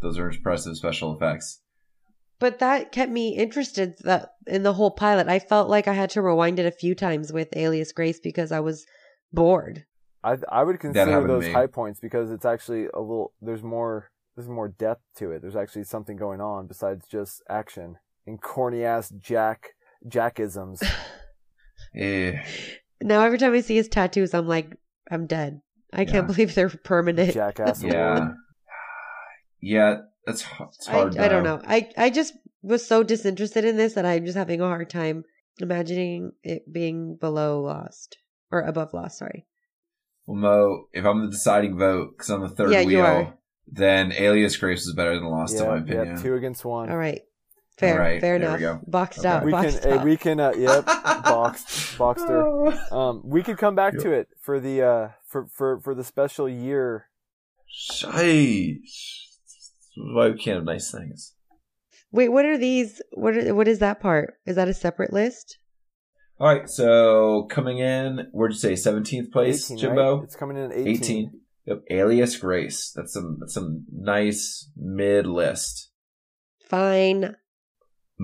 Those 0.00 0.18
are 0.18 0.30
impressive 0.30 0.76
special 0.76 1.14
effects. 1.14 1.60
but 2.38 2.58
that 2.60 2.92
kept 2.92 3.10
me 3.10 3.36
interested 3.36 3.94
that 4.04 4.34
in 4.46 4.62
the 4.62 4.74
whole 4.74 4.90
pilot. 4.92 5.28
I 5.28 5.38
felt 5.38 5.68
like 5.68 5.88
I 5.88 5.92
had 5.92 6.10
to 6.10 6.22
rewind 6.22 6.58
it 6.58 6.66
a 6.66 6.70
few 6.70 6.94
times 6.94 7.32
with 7.32 7.56
Alias 7.56 7.92
Grace 7.92 8.20
because 8.20 8.52
I 8.52 8.60
was 8.60 8.86
bored. 9.32 9.84
I 10.24 10.38
I 10.48 10.62
would 10.62 10.78
consider 10.78 11.26
those 11.26 11.48
high 11.48 11.66
points 11.66 11.98
because 12.00 12.30
it's 12.30 12.44
actually 12.44 12.86
a 12.94 13.00
little. 13.00 13.32
There's 13.40 13.62
more. 13.62 14.10
There's 14.36 14.48
more 14.48 14.68
depth 14.68 15.02
to 15.16 15.30
it. 15.32 15.42
There's 15.42 15.56
actually 15.56 15.84
something 15.84 16.16
going 16.16 16.40
on 16.40 16.66
besides 16.66 17.06
just 17.06 17.42
action 17.50 17.96
and 18.26 18.40
corny 18.40 18.82
ass 18.84 19.10
Jack 19.18 19.70
Jackisms. 20.08 20.80
Eh. 21.96 22.32
Now 23.02 23.22
every 23.24 23.38
time 23.38 23.52
I 23.52 23.60
see 23.60 23.76
his 23.76 23.88
tattoos, 23.88 24.32
I'm 24.34 24.46
like, 24.48 24.76
I'm 25.10 25.26
dead. 25.26 25.60
I 25.92 26.04
can't 26.04 26.26
believe 26.26 26.54
they're 26.54 26.70
permanent. 26.70 27.34
Jackass. 27.34 27.82
Yeah. 27.82 28.30
Yeah, 29.60 29.96
that's 30.26 30.42
h- 30.42 30.68
it's 30.74 30.88
I, 30.88 30.92
hard. 30.92 31.18
I 31.18 31.28
don't 31.28 31.44
know. 31.44 31.60
I, 31.66 31.90
I 31.96 32.10
just 32.10 32.34
was 32.62 32.86
so 32.86 33.02
disinterested 33.02 33.64
in 33.64 33.76
this 33.76 33.94
that 33.94 34.06
I'm 34.06 34.24
just 34.24 34.36
having 34.36 34.60
a 34.60 34.66
hard 34.66 34.90
time 34.90 35.24
imagining 35.58 36.32
it 36.42 36.70
being 36.72 37.16
below 37.16 37.60
Lost 37.62 38.18
or 38.50 38.60
above 38.62 38.92
Lost. 38.94 39.18
Sorry. 39.18 39.46
Well, 40.26 40.36
Mo, 40.36 40.84
if 40.92 41.04
I'm 41.04 41.20
the 41.24 41.30
deciding 41.30 41.78
vote 41.78 42.14
because 42.16 42.30
I'm 42.30 42.40
the 42.40 42.48
third 42.48 42.70
Yeah, 42.72 42.80
you 42.80 42.86
wheel, 42.88 43.04
are. 43.04 43.38
then 43.68 44.12
Alias 44.12 44.56
Grace 44.56 44.86
is 44.86 44.94
better 44.94 45.14
than 45.14 45.24
Lost, 45.24 45.54
in 45.60 45.66
my 45.66 45.76
Yeah, 45.76 45.82
opinion. 45.82 46.06
yeah, 46.16 46.22
two 46.22 46.34
against 46.34 46.64
one. 46.64 46.90
All 46.90 46.96
right. 46.96 47.22
Fair. 47.78 47.94
All 47.94 47.98
right, 48.00 48.20
fair 48.20 48.36
enough. 48.36 48.54
we 48.58 48.60
go. 48.60 48.80
Boxed 48.86 49.20
Okay. 49.20 49.28
out. 49.28 49.44
we 49.44 49.52
can. 49.52 49.62
boxed 49.62 49.86
eh, 49.86 49.94
out. 49.94 50.04
we 50.04 50.16
can. 50.16 50.40
Uh, 50.40 50.52
yep. 50.56 50.84
boxed. 51.24 51.98
Boxed 51.98 52.28
her. 52.28 52.94
Um, 52.94 53.22
we 53.24 53.42
could 53.42 53.58
come 53.58 53.74
back 53.74 53.94
Yep. 53.94 54.02
to 54.02 54.12
it 54.12 54.28
for 54.40 54.60
the 54.60 54.82
uh 54.82 55.08
for 55.26 55.46
for 55.46 55.80
for 55.80 55.94
the 55.94 56.04
special 56.04 56.48
year. 56.48 57.08
Sheesh. 57.72 58.78
Why 59.96 60.28
we 60.30 60.38
can't 60.38 60.56
have 60.56 60.64
nice 60.64 60.90
things? 60.90 61.34
Wait, 62.10 62.28
what 62.28 62.44
are 62.44 62.58
these? 62.58 63.00
What 63.12 63.36
are, 63.36 63.54
what 63.54 63.68
is 63.68 63.78
that 63.78 64.00
part? 64.00 64.34
Is 64.46 64.56
that 64.56 64.68
a 64.68 64.74
separate 64.74 65.12
list? 65.12 65.58
All 66.38 66.48
right, 66.48 66.68
so 66.68 67.44
coming 67.50 67.78
in, 67.78 68.26
where'd 68.32 68.52
you 68.52 68.58
say 68.58 68.72
17th 68.72 69.30
place, 69.30 69.70
18, 69.70 69.78
Jimbo? 69.78 70.16
right? 70.16 70.24
It's 70.24 70.34
coming 70.34 70.56
in 70.56 70.72
at 70.72 70.76
18. 70.76 70.94
18. 70.96 71.40
Yep, 71.66 71.82
Alias 71.90 72.36
Grace. 72.36 72.92
That's 72.96 73.12
some 73.12 73.36
that's 73.40 73.54
some 73.54 73.84
nice 73.92 74.68
mid 74.76 75.26
list. 75.26 75.90
Fine. 76.68 77.36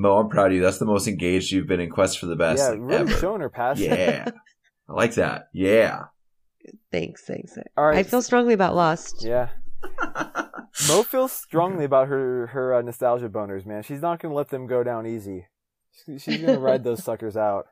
Mo, 0.00 0.18
I'm 0.18 0.28
proud 0.28 0.46
of 0.48 0.52
you. 0.52 0.62
That's 0.62 0.78
the 0.78 0.84
most 0.84 1.08
engaged 1.08 1.50
you've 1.50 1.66
been 1.66 1.80
in 1.80 1.90
Quest 1.90 2.18
for 2.18 2.26
the 2.26 2.36
Best 2.36 2.60
Yeah, 2.62 2.68
like, 2.70 2.78
really 2.80 2.94
ever. 3.00 3.10
showing 3.18 3.40
her 3.40 3.50
passion. 3.50 3.84
Yeah. 3.86 4.28
I 4.88 4.92
like 4.92 5.14
that. 5.14 5.48
Yeah. 5.52 6.04
Thanks, 6.92 7.24
thanks. 7.24 7.56
All 7.76 7.86
right. 7.86 7.98
I 7.98 8.02
feel 8.04 8.22
strongly 8.22 8.54
about 8.54 8.76
Lost. 8.76 9.24
Yeah. 9.24 9.48
Mo 10.88 11.02
feels 11.02 11.32
strongly 11.32 11.84
about 11.84 12.08
her 12.08 12.48
her 12.48 12.74
uh, 12.74 12.82
nostalgia 12.82 13.28
boners, 13.28 13.66
man. 13.66 13.82
She's 13.82 14.00
not 14.02 14.20
gonna 14.20 14.34
let 14.34 14.48
them 14.50 14.66
go 14.66 14.82
down 14.84 15.06
easy. 15.06 15.46
She's 16.18 16.40
gonna 16.40 16.58
ride 16.58 16.84
those 16.84 17.02
suckers 17.04 17.36
out. 17.36 17.66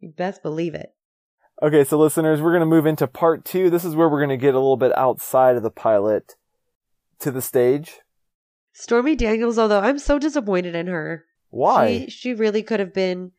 You 0.00 0.12
best 0.16 0.42
believe 0.42 0.74
it. 0.74 0.90
Okay, 1.62 1.84
so 1.84 1.98
listeners, 1.98 2.40
we're 2.40 2.52
gonna 2.52 2.66
move 2.66 2.86
into 2.86 3.06
part 3.06 3.44
two. 3.44 3.70
This 3.70 3.84
is 3.84 3.94
where 3.96 4.08
we're 4.08 4.20
gonna 4.20 4.36
get 4.36 4.54
a 4.54 4.58
little 4.58 4.76
bit 4.76 4.96
outside 4.96 5.56
of 5.56 5.62
the 5.62 5.70
pilot 5.70 6.36
to 7.20 7.30
the 7.30 7.42
stage. 7.42 7.98
Stormy 8.72 9.16
Daniels, 9.16 9.58
although 9.58 9.80
I'm 9.80 9.98
so 9.98 10.18
disappointed 10.18 10.74
in 10.74 10.86
her. 10.86 11.24
Why? 11.50 12.06
She, 12.06 12.10
she 12.10 12.34
really 12.34 12.62
could 12.62 12.80
have 12.80 12.94
been 12.94 13.32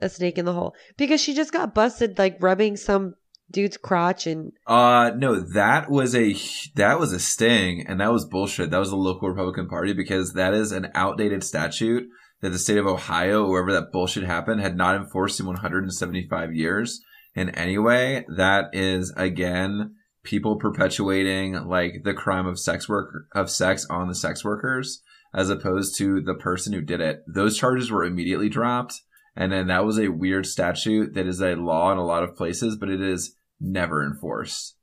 a 0.00 0.08
snake 0.08 0.38
in 0.38 0.44
the 0.44 0.52
hole 0.52 0.74
because 0.96 1.20
she 1.20 1.34
just 1.34 1.52
got 1.52 1.74
busted 1.74 2.18
like 2.18 2.36
rubbing 2.40 2.76
some 2.76 3.14
dude's 3.50 3.76
crotch 3.76 4.26
and 4.26 4.52
Uh 4.66 5.12
no, 5.16 5.40
that 5.40 5.90
was 5.90 6.14
a 6.14 6.36
that 6.74 6.98
was 6.98 7.12
a 7.12 7.20
sting, 7.20 7.84
and 7.86 8.00
that 8.00 8.12
was 8.12 8.24
bullshit. 8.24 8.70
That 8.70 8.78
was 8.78 8.90
the 8.90 8.96
local 8.96 9.28
Republican 9.28 9.68
Party 9.68 9.92
because 9.92 10.32
that 10.32 10.54
is 10.54 10.72
an 10.72 10.88
outdated 10.94 11.44
statute 11.44 12.08
that 12.40 12.50
the 12.50 12.58
state 12.58 12.78
of 12.78 12.86
Ohio, 12.86 13.48
wherever 13.48 13.72
that 13.72 13.92
bullshit 13.92 14.24
happened, 14.24 14.60
had 14.60 14.76
not 14.76 14.96
enforced 14.96 15.40
in 15.40 15.46
175 15.46 16.52
years. 16.52 17.00
And 17.34 17.56
anyway, 17.56 18.24
that 18.36 18.66
is 18.72 19.12
again 19.16 19.94
people 20.22 20.58
perpetuating 20.58 21.54
like 21.66 22.02
the 22.04 22.14
crime 22.14 22.46
of 22.46 22.58
sex 22.58 22.88
work 22.88 23.26
of 23.32 23.48
sex 23.48 23.86
on 23.88 24.08
the 24.08 24.14
sex 24.14 24.44
workers 24.44 25.02
as 25.36 25.50
opposed 25.50 25.96
to 25.98 26.20
the 26.20 26.34
person 26.34 26.72
who 26.72 26.80
did 26.80 27.00
it. 27.00 27.22
Those 27.32 27.56
charges 27.56 27.90
were 27.90 28.02
immediately 28.04 28.48
dropped. 28.48 28.94
And 29.36 29.52
then 29.52 29.66
that 29.68 29.84
was 29.84 29.98
a 29.98 30.08
weird 30.08 30.46
statute 30.46 31.12
that 31.14 31.26
is 31.26 31.40
a 31.42 31.54
law 31.56 31.92
in 31.92 31.98
a 31.98 32.04
lot 32.04 32.22
of 32.24 32.34
places, 32.36 32.74
but 32.76 32.88
it 32.88 33.02
is 33.02 33.36
never 33.60 34.02
enforced. 34.04 34.76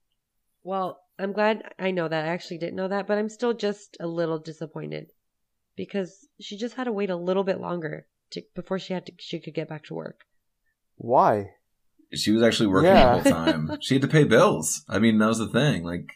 well, 0.64 0.99
I'm 1.20 1.32
glad 1.34 1.62
I 1.78 1.91
know 1.91 2.08
that. 2.08 2.26
I 2.26 2.30
actually 2.30 2.58
didn't 2.58 2.76
know 2.76 2.88
that, 2.88 3.06
but 3.08 3.18
I'm 3.20 3.30
still 3.30 3.54
just 3.54 3.97
a 3.99 4.08
little 4.08 4.39
disappointed 4.39 5.12
because 5.76 6.28
she 6.39 6.58
just 6.58 6.76
had 6.76 6.86
to 6.86 6.91
wait 6.91 7.12
a 7.12 7.16
little 7.16 7.43
bit 7.43 7.60
longer 7.62 8.08
to, 8.32 8.41
before 8.56 8.80
she 8.80 8.93
had 8.93 9.06
to 9.06 9.12
she 9.20 9.39
could 9.39 9.54
get 9.54 9.70
back 9.70 9.84
to 9.86 9.93
work. 9.93 10.22
Why? 10.95 11.51
She 12.14 12.32
was 12.32 12.41
actually 12.43 12.68
working 12.68 12.89
Yeah. 12.89 13.18
the 13.20 13.32
whole 13.34 13.45
time. 13.45 13.78
she 13.82 13.93
had 13.95 14.01
to 14.01 14.08
pay 14.08 14.24
bills. 14.24 14.84
I 14.89 14.97
mean, 14.99 15.18
that 15.20 15.28
was 15.28 15.38
the 15.39 15.47
thing. 15.47 15.84
Like, 15.84 16.14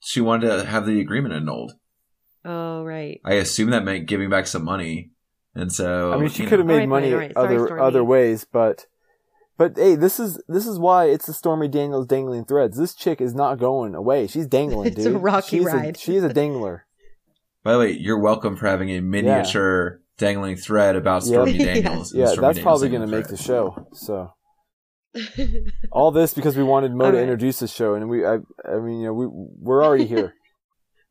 she 0.00 0.20
wanted 0.22 0.48
to 0.48 0.64
have 0.64 0.86
the 0.86 1.00
agreement 1.00 1.34
annulled. 1.34 1.72
Oh 2.46 2.84
right. 2.84 3.20
I 3.24 3.34
assume 3.34 3.70
that 3.70 3.84
meant 3.84 4.06
giving 4.06 4.30
back 4.30 4.46
some 4.46 4.64
money. 4.64 5.10
And 5.54 5.72
so, 5.72 6.12
I 6.12 6.18
mean, 6.18 6.28
she 6.28 6.44
could 6.46 6.58
have 6.58 6.66
made 6.68 6.74
Alright, 6.82 6.88
money 6.88 7.06
fine, 7.06 7.14
alright. 7.14 7.32
Other 7.36 7.66
Stormy. 7.66 7.82
other 7.82 8.04
ways, 8.04 8.46
but 8.50 8.86
but 9.56 9.76
hey, 9.76 9.94
this 9.96 10.20
is 10.20 10.40
this 10.48 10.66
is 10.66 10.78
why 10.78 11.06
it's 11.06 11.26
the 11.26 11.32
Stormy 11.32 11.66
Daniels 11.66 12.06
dangling 12.06 12.44
threads. 12.44 12.76
This 12.76 12.94
chick 12.94 13.20
is 13.22 13.34
not 13.34 13.58
going 13.58 13.94
away. 13.94 14.26
She's 14.26 14.46
dangling, 14.46 14.88
It's 14.92 15.06
a 15.06 15.12
dude. 15.12 15.22
rocky 15.22 15.56
she's 15.58 15.64
ride. 15.66 15.96
A, 15.96 15.98
she's 15.98 16.22
a 16.22 16.32
dangler. 16.32 16.86
By 17.64 17.72
the 17.72 17.78
way, 17.78 17.90
you're 17.92 18.20
welcome 18.20 18.54
for 18.56 18.66
having 18.68 18.90
a 18.90 19.00
miniature 19.00 20.00
dangling 20.18 20.56
thread 20.56 20.94
about 20.94 21.24
Stormy 21.24 21.52
Yes. 21.54 21.64
Daniels. 21.82 22.12
and 22.12 22.20
Yeah, 22.20 22.26
Stormy 22.26 22.46
that's 22.48 22.56
Daniels 22.58 22.62
probably 22.62 22.88
going 22.90 23.00
to 23.00 23.06
dangling 23.06 23.20
make 23.22 23.28
the 23.28 23.36
show. 23.42 23.88
So 23.92 24.34
all 25.90 26.10
this 26.10 26.34
because 26.34 26.56
we 26.56 26.62
wanted 26.62 26.92
Mo 26.94 27.06
All 27.06 27.12
to 27.12 27.18
introduce 27.20 27.60
the 27.60 27.68
show, 27.68 27.94
and 27.94 28.08
we, 28.10 28.26
I, 28.26 28.34
I 28.70 28.76
mean, 28.78 29.00
you 29.00 29.06
know, 29.06 29.14
we 29.14 29.26
we're 29.26 29.82
already 29.82 30.06
here. 30.06 30.34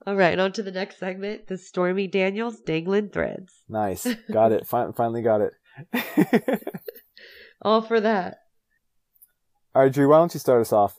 All 0.08 0.16
right, 0.16 0.32
and 0.32 0.42
on 0.42 0.52
to 0.54 0.64
the 0.64 0.72
next 0.72 1.00
segment, 1.00 1.48
the 1.48 1.58
Stormy 1.58 2.08
Daniels 2.08 2.60
dangling 2.60 3.10
threads. 3.10 3.54
nice, 3.68 4.06
got 4.32 4.52
it. 4.52 4.68
Fin- 4.68 4.94
finally 4.94 5.22
got 5.24 5.42
it. 5.42 5.54
All 7.62 7.82
for 7.82 8.00
that. 8.00 8.38
all 9.74 9.82
right, 9.84 9.92
Drew, 9.92 10.10
why 10.10 10.18
don't 10.18 10.34
you 10.34 10.40
start 10.40 10.62
us 10.62 10.72
off? 10.72 10.96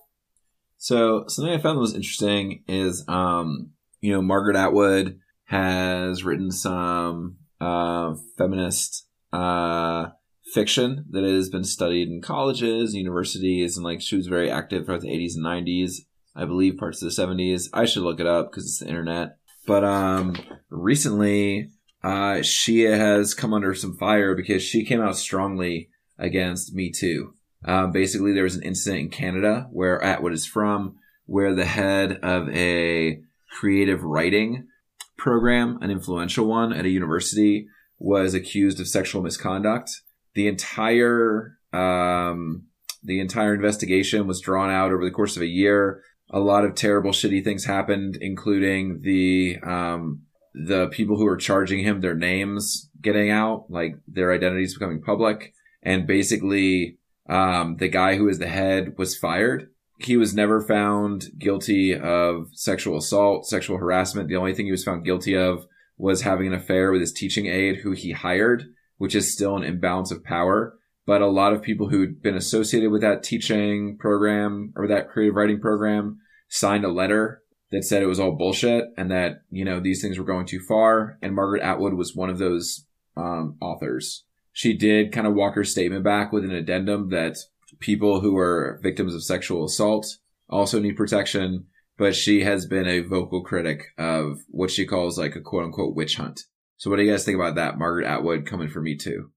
So 0.79 1.25
something 1.29 1.55
I 1.55 1.59
found 1.59 1.77
that 1.77 1.81
was 1.81 1.95
interesting 1.95 2.65
is, 2.69 3.05
um, 3.09 3.71
you 4.01 4.13
know, 4.13 4.21
Margaret 4.23 4.57
Atwood 4.57 5.21
has 5.45 6.25
written 6.25 6.51
some 6.51 7.37
uh, 7.61 8.15
feminist 8.37 9.07
uh, 9.33 10.09
fiction 10.53 11.07
that 11.11 11.25
has 11.25 11.49
been 11.49 11.65
studied 11.65 12.09
in 12.09 12.21
colleges, 12.21 12.95
universities, 12.95 13.77
and 13.77 13.85
like 13.85 14.01
she 14.01 14.17
was 14.17 14.27
very 14.27 14.51
active 14.51 14.87
throughout 14.87 15.03
the 15.03 15.09
80s 15.09 15.37
and 15.37 15.45
90s. 15.45 15.93
I 16.37 16.45
believe 16.45 16.77
parts 16.77 17.03
of 17.03 17.15
the 17.15 17.23
70s. 17.23 17.69
I 17.73 17.85
should 17.87 18.03
look 18.03 18.21
it 18.21 18.27
up 18.27 18.51
because 18.51 18.65
it's 18.65 18.81
the 18.81 18.89
internet. 18.89 19.39
But 19.67 19.85
um, 19.85 20.37
recently, 20.71 21.71
uh, 22.05 22.43
she 22.43 22.83
has 22.83 23.35
come 23.35 23.53
under 23.53 23.75
some 23.75 23.97
fire 23.97 24.35
because 24.37 24.63
she 24.63 24.85
came 24.85 25.01
out 25.01 25.17
strongly 25.17 25.89
against 26.19 26.75
Me 26.75 26.91
Too. 26.91 27.35
Um, 27.65 27.91
basically, 27.91 28.33
there 28.33 28.45
was 28.45 28.55
an 28.55 28.63
incident 28.63 29.01
in 29.01 29.09
Canada 29.11 29.67
where 29.73 30.03
Atwood 30.03 30.33
is 30.33 30.47
from, 30.47 30.97
where 31.25 31.55
the 31.55 31.65
head 31.65 32.21
of 32.23 32.49
a 32.51 33.21
creative 33.59 34.03
writing 34.03 34.69
program, 35.17 35.79
an 35.83 35.91
influential 35.91 36.47
one 36.47 36.73
at 36.73 36.85
a 36.85 36.91
university, 36.91 37.67
was 37.99 38.35
accused 38.35 38.79
of 38.79 38.87
sexual 38.87 39.23
misconduct. 39.23 39.91
The 40.35 40.47
entire 40.47 41.59
um, 41.73 42.67
the 43.03 43.21
entire 43.21 43.55
investigation 43.55 44.27
was 44.27 44.41
drawn 44.41 44.71
out 44.71 44.93
over 44.93 45.05
the 45.05 45.11
course 45.11 45.37
of 45.37 45.43
a 45.43 45.47
year. 45.47 46.03
A 46.31 46.41
lot 46.41 46.65
of 46.65 46.75
terrible, 46.75 47.13
shitty 47.13 47.45
things 47.45 47.65
happened, 47.65 48.19
including 48.21 49.01
the 49.03 49.59
um, 49.63 50.23
the 50.55 50.89
people 50.89 51.17
who 51.17 51.27
are 51.27 51.37
charging 51.37 51.85
him 51.85 52.01
their 52.01 52.15
names 52.15 52.91
getting 53.01 53.31
out, 53.31 53.67
like 53.69 53.97
their 54.09 54.33
identities 54.33 54.75
becoming 54.75 55.03
public, 55.03 55.53
and 55.83 56.07
basically 56.07 56.99
um, 57.29 57.77
the 57.77 57.89
guy 57.89 58.17
who 58.17 58.25
was 58.25 58.39
the 58.39 58.49
head 58.49 58.95
was 58.99 59.17
fired. 59.17 59.71
He 59.99 60.17
was 60.17 60.35
never 60.35 60.61
found 60.61 61.31
guilty 61.39 61.97
of 61.97 62.49
sexual 62.53 62.99
assault, 62.99 63.47
sexual 63.47 63.79
harassment. 63.79 64.29
The 64.29 64.37
only 64.37 64.55
thing 64.55 64.67
he 64.67 64.73
was 64.73 64.85
found 64.85 65.05
guilty 65.05 65.37
of 65.37 65.67
was 65.97 66.23
having 66.23 66.49
an 66.49 66.55
affair 66.55 66.93
with 66.93 67.01
his 67.01 67.13
teaching 67.13 67.47
aide 67.47 67.79
who 67.79 67.93
he 67.93 68.13
hired, 68.13 68.65
which 68.99 69.15
is 69.15 69.33
still 69.33 69.57
an 69.57 69.65
imbalance 69.65 70.11
of 70.11 70.25
power. 70.25 70.76
But 71.07 71.23
a 71.23 71.29
lot 71.29 71.53
of 71.53 71.63
people 71.63 71.89
who'd 71.89 72.21
been 72.21 72.37
associated 72.37 72.91
with 72.91 73.01
that 73.03 73.23
teaching 73.23 73.97
program 73.97 74.73
or 74.77 74.89
that 74.89 75.09
creative 75.09 75.37
writing 75.37 75.61
program 75.61 76.19
signed 76.49 76.85
a 76.85 76.93
letter 76.93 77.43
that 77.71 77.85
said 77.85 78.03
it 78.03 78.07
was 78.07 78.21
all 78.21 78.37
bullshit 78.37 78.87
and 78.97 79.11
that, 79.11 79.43
you 79.51 79.65
know, 79.65 79.81
these 79.81 80.03
things 80.03 80.19
were 80.19 80.25
going 80.25 80.47
too 80.47 80.61
far. 80.61 81.19
And 81.23 81.35
Margaret 81.35 81.63
Atwood 81.63 81.95
was 81.95 82.15
one 82.15 82.31
of 82.31 82.39
those 82.39 82.87
um, 83.17 83.57
authors. 83.61 84.25
She 84.53 84.77
did 84.77 85.13
kind 85.13 85.27
of 85.27 85.35
walk 85.35 85.55
her 85.55 85.65
statement 85.65 86.05
back 86.05 86.33
with 86.33 86.45
an 86.45 86.53
addendum 86.53 87.11
that 87.11 87.37
people 87.79 88.21
who 88.21 88.37
are 88.37 88.81
victims 88.83 89.15
of 89.15 89.25
sexual 89.25 89.65
assault 89.65 90.07
also 90.49 90.81
need 90.81 90.97
protection, 90.97 91.67
but 91.99 92.15
she 92.15 92.43
has 92.43 92.67
been 92.67 92.87
a 92.87 93.01
vocal 93.01 93.43
critic 93.43 93.83
of 93.99 94.39
what 94.49 94.71
she 94.71 94.87
calls 94.87 95.19
like 95.19 95.37
a 95.37 95.41
quote 95.41 95.65
unquote 95.65 95.95
witch 95.95 96.17
hunt. 96.17 96.43
So 96.79 96.91
what 96.91 96.97
do 96.97 97.03
you 97.03 97.11
guys 97.11 97.25
think 97.25 97.37
about 97.37 97.55
that? 97.57 97.79
Margaret 97.79 98.07
Atwood 98.07 98.47
coming 98.47 98.69
for 98.69 98.81
me 98.81 98.97
too. 98.97 99.31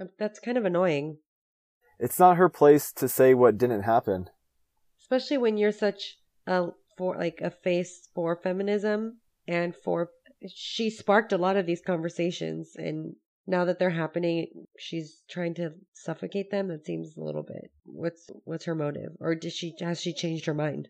Um, 0.00 0.08
That's 0.18 0.40
kind 0.40 0.58
of 0.58 0.64
annoying, 0.64 1.18
It's 1.98 2.18
not 2.18 2.36
her 2.36 2.48
place 2.48 2.92
to 2.94 3.08
say 3.08 3.34
what 3.34 3.58
didn't 3.58 3.82
happen. 3.82 4.28
especially 5.00 5.38
when 5.38 5.56
you're 5.56 5.72
such 5.72 6.18
a 6.46 6.68
for 6.96 7.16
like 7.16 7.40
a 7.40 7.50
face 7.50 8.08
for 8.14 8.36
feminism 8.36 9.18
and 9.48 9.74
for 9.84 10.10
she 10.48 10.90
sparked 10.90 11.32
a 11.32 11.38
lot 11.38 11.56
of 11.56 11.66
these 11.66 11.80
conversations 11.80 12.72
and 12.76 13.16
now 13.46 13.64
that 13.64 13.78
they're 13.78 13.90
happening 13.90 14.66
she's 14.78 15.22
trying 15.28 15.54
to 15.54 15.72
suffocate 15.92 16.50
them 16.50 16.68
that 16.68 16.86
seems 16.86 17.16
a 17.16 17.20
little 17.22 17.42
bit 17.42 17.70
what's 17.84 18.30
what's 18.44 18.64
her 18.66 18.74
motive 18.74 19.12
or 19.20 19.34
did 19.34 19.52
she 19.52 19.74
has 19.80 20.00
she 20.00 20.12
changed 20.14 20.46
her 20.46 20.54
mind 20.54 20.88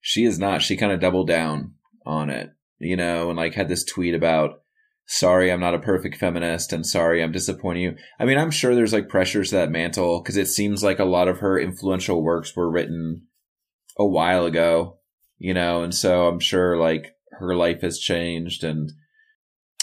She 0.00 0.24
is 0.24 0.38
not. 0.38 0.62
She 0.62 0.76
kind 0.76 0.92
of 0.92 1.00
doubled 1.00 1.26
down 1.28 1.74
on 2.06 2.30
it, 2.30 2.50
you 2.78 2.96
know, 2.96 3.28
and 3.30 3.36
like 3.36 3.54
had 3.54 3.68
this 3.68 3.84
tweet 3.84 4.14
about, 4.14 4.62
sorry, 5.08 5.50
I'm 5.50 5.60
not 5.60 5.74
a 5.74 5.80
perfect 5.80 6.16
feminist 6.16 6.72
and 6.72 6.86
sorry, 6.86 7.22
I'm 7.22 7.32
disappointing 7.32 7.82
you. 7.82 7.96
I 8.20 8.26
mean, 8.26 8.36
I'm 8.36 8.50
sure 8.50 8.74
there's 8.74 8.92
like 8.92 9.08
pressures 9.08 9.50
to 9.50 9.56
that 9.56 9.70
mantle 9.70 10.20
because 10.20 10.36
it 10.36 10.46
seems 10.46 10.84
like 10.84 10.98
a 10.98 11.04
lot 11.04 11.28
of 11.28 11.38
her 11.38 11.58
influential 11.58 12.22
works 12.22 12.54
were 12.54 12.70
written 12.70 13.22
a 13.98 14.06
while 14.06 14.44
ago, 14.44 14.98
you 15.38 15.54
know, 15.54 15.82
and 15.82 15.94
so 15.94 16.28
I'm 16.28 16.38
sure 16.38 16.76
like 16.76 17.14
her 17.32 17.56
life 17.56 17.80
has 17.80 17.98
changed 17.98 18.62
and 18.62 18.92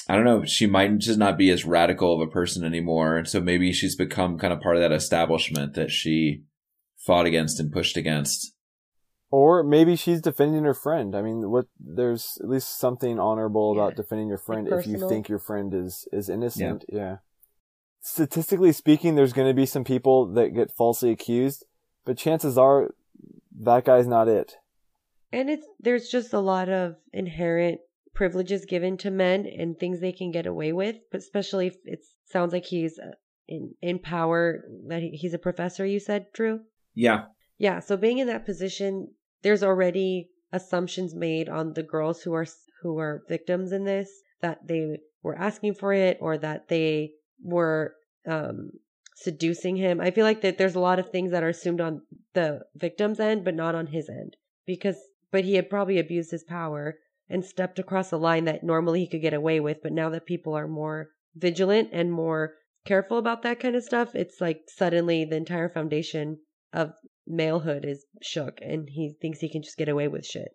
I 0.07 0.15
don't 0.15 0.25
know, 0.25 0.45
she 0.45 0.67
might 0.67 0.95
just 0.99 1.17
not 1.17 1.39
be 1.39 1.49
as 1.49 1.65
radical 1.65 2.13
of 2.13 2.27
a 2.27 2.31
person 2.31 2.63
anymore. 2.63 3.17
And 3.17 3.27
so 3.27 3.41
maybe 3.41 3.73
she's 3.73 3.95
become 3.95 4.37
kind 4.37 4.53
of 4.53 4.61
part 4.61 4.75
of 4.75 4.83
that 4.83 4.91
establishment 4.91 5.73
that 5.73 5.89
she 5.89 6.43
fought 6.97 7.25
against 7.25 7.59
and 7.59 7.71
pushed 7.71 7.97
against. 7.97 8.54
Or 9.41 9.63
maybe 9.63 9.97
she's 9.97 10.21
defending 10.21 10.63
her 10.63 10.73
friend. 10.73 11.09
I 11.13 11.21
mean, 11.21 11.49
what 11.49 11.65
there's 11.77 12.37
at 12.41 12.47
least 12.47 12.79
something 12.79 13.19
honorable 13.19 13.73
about 13.73 13.97
defending 13.97 14.29
your 14.29 14.37
friend 14.47 14.63
Like 14.69 14.79
if 14.79 14.87
you 14.87 15.09
think 15.09 15.27
your 15.27 15.39
friend 15.39 15.73
is 15.73 16.07
is 16.13 16.29
innocent. 16.29 16.85
Yeah. 16.87 17.17
Statistically 17.99 18.71
speaking, 18.71 19.15
there's 19.15 19.33
going 19.33 19.49
to 19.49 19.61
be 19.61 19.65
some 19.65 19.83
people 19.83 20.17
that 20.37 20.55
get 20.55 20.71
falsely 20.71 21.11
accused, 21.11 21.65
but 22.05 22.17
chances 22.17 22.57
are 22.57 22.95
that 23.67 23.83
guy's 23.83 24.07
not 24.07 24.29
it. 24.39 24.55
and 25.33 25.49
it's 25.49 25.67
there's 25.85 26.07
just 26.07 26.31
a 26.33 26.39
lot 26.53 26.69
of 26.69 26.95
inherent 27.11 27.79
privileges 28.13 28.63
given 28.73 28.95
to 29.03 29.11
men 29.11 29.45
and 29.59 29.77
things 29.77 29.99
they 29.99 30.13
can 30.13 30.31
get 30.31 30.45
away 30.45 30.71
with 30.81 30.95
but 31.11 31.19
especially 31.19 31.67
if 31.67 31.75
it 31.83 31.99
sounds 32.33 32.53
like 32.53 32.67
he's 32.73 32.95
uh, 32.99 33.11
in 33.47 33.73
in 33.81 33.99
power 33.99 34.63
that 34.87 35.01
he, 35.01 35.09
he's 35.21 35.33
a 35.33 35.45
professor 35.47 35.85
you 35.85 35.99
said 35.99 36.21
drew 36.37 36.55
Yeah. 36.93 37.19
Yeah, 37.57 37.79
so 37.79 37.95
being 37.95 38.19
in 38.19 38.27
that 38.27 38.45
position, 38.45 38.91
there's 39.45 39.61
already 39.61 40.31
assumptions 40.51 41.13
made 41.13 41.47
on 41.47 41.73
the 41.73 41.83
girls 41.83 42.23
who 42.23 42.33
are 42.33 42.47
who 42.81 42.97
are 42.97 43.23
victims 43.29 43.71
in 43.71 43.85
this 43.85 44.09
that 44.41 44.67
they 44.67 44.97
were 45.21 45.37
asking 45.37 45.75
for 45.75 45.93
it 45.93 46.17
or 46.19 46.35
that 46.35 46.67
they 46.67 47.11
were 47.43 47.93
um 48.27 48.71
seducing 49.15 49.75
him. 49.75 50.01
I 50.01 50.09
feel 50.09 50.25
like 50.25 50.41
that 50.41 50.57
there's 50.57 50.75
a 50.75 50.79
lot 50.79 50.97
of 50.97 51.11
things 51.11 51.29
that 51.31 51.43
are 51.43 51.49
assumed 51.49 51.79
on 51.79 52.01
the 52.33 52.61
victim's 52.75 53.19
end 53.19 53.45
but 53.45 53.53
not 53.53 53.75
on 53.75 53.85
his 53.85 54.09
end 54.09 54.35
because 54.65 54.97
but 55.31 55.43
he 55.43 55.53
had 55.53 55.69
probably 55.69 55.99
abused 55.99 56.31
his 56.31 56.43
power 56.43 56.97
and 57.29 57.45
stepped 57.45 57.77
across 57.77 58.11
a 58.11 58.17
line 58.17 58.45
that 58.45 58.63
normally 58.63 59.01
he 59.01 59.07
could 59.07 59.21
get 59.21 59.33
away 59.33 59.59
with, 59.59 59.77
but 59.83 59.91
now 59.91 60.09
that 60.09 60.25
people 60.25 60.55
are 60.55 60.67
more 60.67 61.09
vigilant 61.35 61.89
and 61.91 62.11
more 62.11 62.55
careful 62.83 63.19
about 63.19 63.43
that 63.43 63.59
kind 63.59 63.75
of 63.75 63.83
stuff, 63.83 64.15
it's 64.15 64.41
like 64.41 64.61
suddenly 64.67 65.23
the 65.23 65.35
entire 65.35 65.69
foundation 65.69 66.39
of 66.73 66.93
malehood 67.29 67.85
is 67.85 68.05
shook 68.21 68.59
and 68.61 68.89
he 68.89 69.15
thinks 69.21 69.39
he 69.39 69.49
can 69.49 69.63
just 69.63 69.77
get 69.77 69.89
away 69.89 70.07
with 70.07 70.25
shit. 70.25 70.49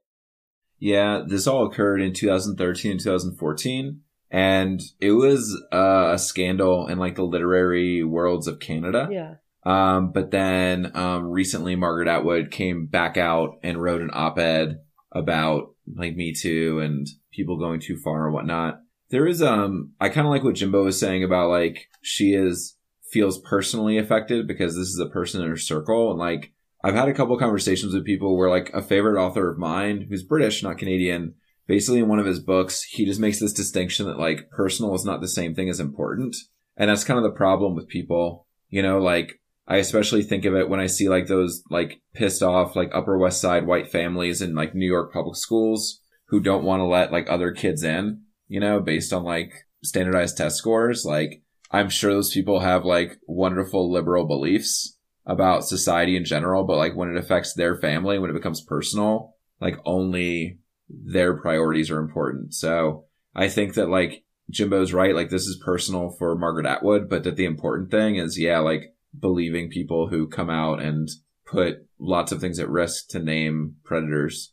Yeah, 0.79 1.23
this 1.27 1.47
all 1.47 1.67
occurred 1.67 2.01
in 2.01 2.15
2013 2.15 2.93
and 2.93 3.01
2014, 3.01 4.01
and 4.31 4.81
it 4.99 5.13
was 5.13 5.63
uh, 5.73 6.13
a 6.15 6.19
scandal 6.19 6.87
in 6.87 6.99
like 6.99 7.17
the 7.17 7.23
literary 7.23 8.03
worlds 8.03 8.47
of 8.47 8.61
Canada. 8.61 9.09
Yeah. 9.11 9.35
Um, 9.65 10.13
but 10.13 10.31
then 10.31 10.93
um, 10.97 11.27
recently, 11.27 11.77
Margaret 11.77 12.09
Atwood 12.09 12.51
came 12.51 12.87
back 12.87 13.19
out 13.19 13.59
and 13.63 13.81
wrote 13.81 14.01
an 14.01 14.11
op-ed 14.13 14.81
about 15.13 15.75
like 15.95 16.17
Me 16.17 16.33
Too 16.33 16.81
and 16.81 17.07
people 17.31 17.59
going 17.59 17.81
too 17.81 17.99
far 17.99 18.25
and 18.25 18.35
whatnot. 18.35 18.81
There 19.11 19.27
is 19.27 19.43
um, 19.43 19.93
I 20.01 20.09
kind 20.09 20.27
of 20.27 20.31
like 20.31 20.45
what 20.45 20.55
Jimbo 20.55 20.85
was 20.85 20.99
saying 20.99 21.25
about 21.25 21.51
like 21.51 21.89
she 22.01 22.33
is 22.33 22.77
feels 23.11 23.41
personally 23.41 23.99
affected 23.99 24.47
because 24.47 24.77
this 24.77 24.89
is 24.89 25.01
a 25.01 25.11
person 25.11 25.43
in 25.43 25.49
her 25.49 25.57
circle 25.57 26.11
and 26.11 26.19
like 26.19 26.53
I've 26.83 26.95
had 26.95 27.09
a 27.09 27.15
couple 27.15 27.39
conversations 27.39 27.93
with 27.93 28.07
people 28.07 28.37
where 28.37 28.49
like 28.49 28.71
a 28.73 28.83
favorite 28.83 29.21
author 29.21 29.51
of 29.51 29.59
mine 29.59 30.07
who's 30.09 30.23
British, 30.23 30.63
not 30.63 30.79
Canadian, 30.79 31.35
basically 31.67 32.01
in 32.01 32.09
one 32.09 32.19
of 32.19 32.27
his 32.27 32.41
books, 32.41 32.83
he 32.83 33.05
just 33.05 33.21
makes 33.21 33.39
this 33.39 33.53
distinction 33.53 34.07
that 34.07 34.19
like 34.19 34.51
personal 34.51 34.95
is 34.95 35.05
not 35.05 35.21
the 35.21 35.29
same 35.29 35.55
thing 35.55 35.69
as 35.69 35.81
important. 35.81 36.35
And 36.77 36.89
that's 36.89 37.05
kind 37.05 37.19
of 37.19 37.25
the 37.25 37.37
problem 37.37 37.75
with 37.75 37.89
people, 37.89 38.47
you 38.71 38.83
know, 38.83 38.99
like 38.99 39.41
I 39.69 39.77
especially 39.77 40.23
think 40.23 40.47
of 40.47 40.55
it 40.55 40.69
when 40.69 40.81
I 40.81 40.87
see 40.87 41.09
like 41.09 41.27
those 41.27 41.63
like 41.71 42.01
pissed 42.15 42.43
off 42.43 42.75
like 42.75 42.91
Upper 42.95 43.19
West 43.19 43.41
Side 43.41 43.67
white 43.67 43.89
families 43.89 44.41
in 44.41 44.55
like 44.55 44.75
New 44.75 44.87
York 44.87 45.13
public 45.13 45.37
schools 45.37 46.01
who 46.29 46.41
don't 46.41 46.65
want 46.65 46.81
to 46.81 46.87
let 46.87 47.13
like 47.13 47.29
other 47.29 47.53
kids 47.53 47.85
in, 47.85 48.23
you 48.49 48.59
know, 48.59 48.81
based 48.81 49.13
on 49.13 49.23
like 49.23 49.53
standardized 49.85 50.39
test 50.39 50.57
scores. 50.57 51.05
Like 51.05 51.43
I'm 51.71 51.91
sure 51.91 52.13
those 52.13 52.33
people 52.33 52.61
have 52.61 52.85
like 52.87 53.19
wonderful 53.27 53.93
liberal 53.93 54.27
beliefs 54.27 54.97
about 55.31 55.65
society 55.65 56.17
in 56.17 56.25
general, 56.25 56.65
but 56.65 56.77
like 56.77 56.97
when 56.97 57.09
it 57.09 57.17
affects 57.17 57.55
their 57.55 57.77
family, 57.77 58.19
when 58.19 58.31
it 58.31 58.35
becomes 58.35 58.61
personal, 58.61 59.37
like 59.61 59.77
only 59.85 60.59
their 60.89 61.37
priorities 61.37 61.89
are 61.91 62.01
important. 62.01 62.53
So 62.53 63.05
I 63.35 63.49
think 63.49 63.75
that 63.75 63.89
like 63.89 64.25
Jimbo's 64.51 64.93
right. 64.93 65.15
Like 65.15 65.31
this 65.31 65.47
is 65.47 65.63
personal 65.65 66.11
for 66.19 66.37
Margaret 66.37 66.67
Atwood, 66.67 67.09
but 67.09 67.23
that 67.23 67.37
the 67.37 67.45
important 67.45 67.93
thing 67.93 68.17
is, 68.17 68.37
yeah, 68.39 68.59
like 68.59 68.93
believing 69.19 69.71
people 69.71 70.09
who 70.09 70.27
come 70.27 70.51
out 70.51 70.83
and 70.83 71.09
put 71.47 71.87
lots 72.01 72.33
of 72.33 72.41
things 72.41 72.59
at 72.59 72.69
risk 72.69 73.09
to 73.11 73.21
name 73.21 73.77
predators. 73.85 74.53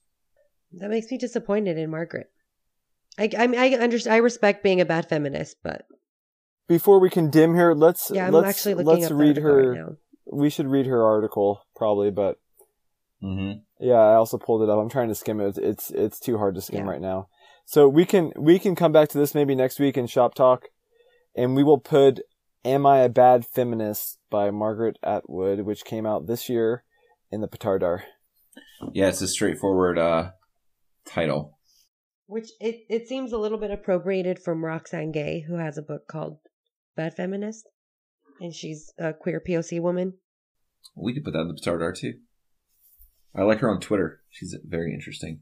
That 0.73 0.91
makes 0.91 1.09
me 1.09 1.17
disappointed 1.17 1.77
in 1.79 1.89
Margaret. 1.89 2.27
I 3.17 3.31
I 3.35 3.47
mean, 3.47 3.59
I 3.59 3.73
understand. 3.73 4.13
I 4.13 4.17
respect 4.17 4.61
being 4.63 4.79
a 4.79 4.85
bad 4.85 5.09
feminist, 5.09 5.57
but 5.63 5.85
Before 6.67 6.99
we 6.99 7.09
condemn 7.09 7.55
her, 7.55 7.73
let's 7.73 8.11
yeah, 8.13 8.27
I'm 8.27 8.33
let's 8.33 8.47
actually 8.47 8.75
looking 8.75 9.01
let's 9.01 9.11
up 9.11 9.17
read 9.17 9.37
her. 9.37 9.71
right 9.71 9.79
now. 9.79 9.95
We 10.31 10.49
should 10.49 10.67
read 10.67 10.85
her 10.87 11.03
article 11.03 11.61
probably, 11.75 12.11
but 12.11 12.37
Mm-hmm. 13.23 13.59
yeah, 13.83 13.95
I 13.95 14.13
also 14.13 14.37
pulled 14.37 14.61
it 14.61 14.69
up. 14.69 14.77
I'm 14.77 14.89
trying 14.91 15.07
to 15.07 15.15
skim 15.15 15.41
it. 15.41 15.57
It's 15.57 15.89
it's 15.89 16.19
too 16.19 16.37
hard 16.37 16.53
to 16.53 16.61
skim 16.61 16.85
Yeah. 16.85 16.91
right 16.91 17.01
now. 17.01 17.29
So 17.65 17.87
we 17.89 18.05
can 18.05 18.31
we 18.37 18.59
can 18.59 18.75
come 18.75 18.91
back 18.91 19.09
to 19.09 19.17
this 19.17 19.33
maybe 19.33 19.55
next 19.55 19.79
week 19.79 19.97
in 19.97 20.05
shop 20.05 20.35
talk, 20.35 20.65
and 21.35 21.55
we 21.55 21.63
will 21.63 21.79
put 21.79 22.19
"Am 22.63 22.85
I 22.85 22.99
a 22.99 23.09
Bad 23.09 23.43
Feminist" 23.43 24.19
by 24.29 24.51
Margaret 24.51 24.97
Atwood, 25.01 25.61
which 25.61 25.83
came 25.83 26.05
out 26.05 26.27
this 26.27 26.47
year 26.47 26.83
in 27.31 27.41
the 27.41 27.47
Petardar. 27.47 28.03
Yeah, 28.93 29.07
it's 29.07 29.21
a 29.21 29.27
straightforward 29.27 29.97
uh, 29.97 30.31
title. 31.03 31.57
Which 32.27 32.49
it, 32.59 32.81
it 32.87 33.07
seems 33.07 33.31
a 33.33 33.37
little 33.39 33.57
bit 33.57 33.71
appropriated 33.71 34.37
from 34.37 34.63
Roxane 34.63 35.11
Gay, 35.11 35.43
who 35.47 35.55
has 35.57 35.77
a 35.79 35.81
book 35.81 36.07
called 36.07 36.37
Bad 36.95 37.15
Feminist. 37.15 37.67
And 38.39 38.53
she's 38.53 38.93
a 38.97 39.13
queer 39.13 39.41
POC 39.45 39.81
woman. 39.81 40.13
We 40.95 41.13
could 41.13 41.23
put 41.23 41.33
that 41.33 41.41
in 41.41 41.47
the 41.47 41.53
Petardar 41.53 41.95
too. 41.95 42.13
I 43.35 43.43
like 43.43 43.59
her 43.59 43.69
on 43.69 43.79
Twitter. 43.79 44.21
She's 44.29 44.55
very 44.67 44.93
interesting. 44.93 45.41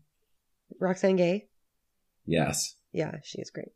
Roxane 0.80 1.16
Gay? 1.16 1.48
Yes. 2.26 2.76
Yeah, 2.92 3.16
she 3.24 3.40
is 3.40 3.52
great. 3.52 3.70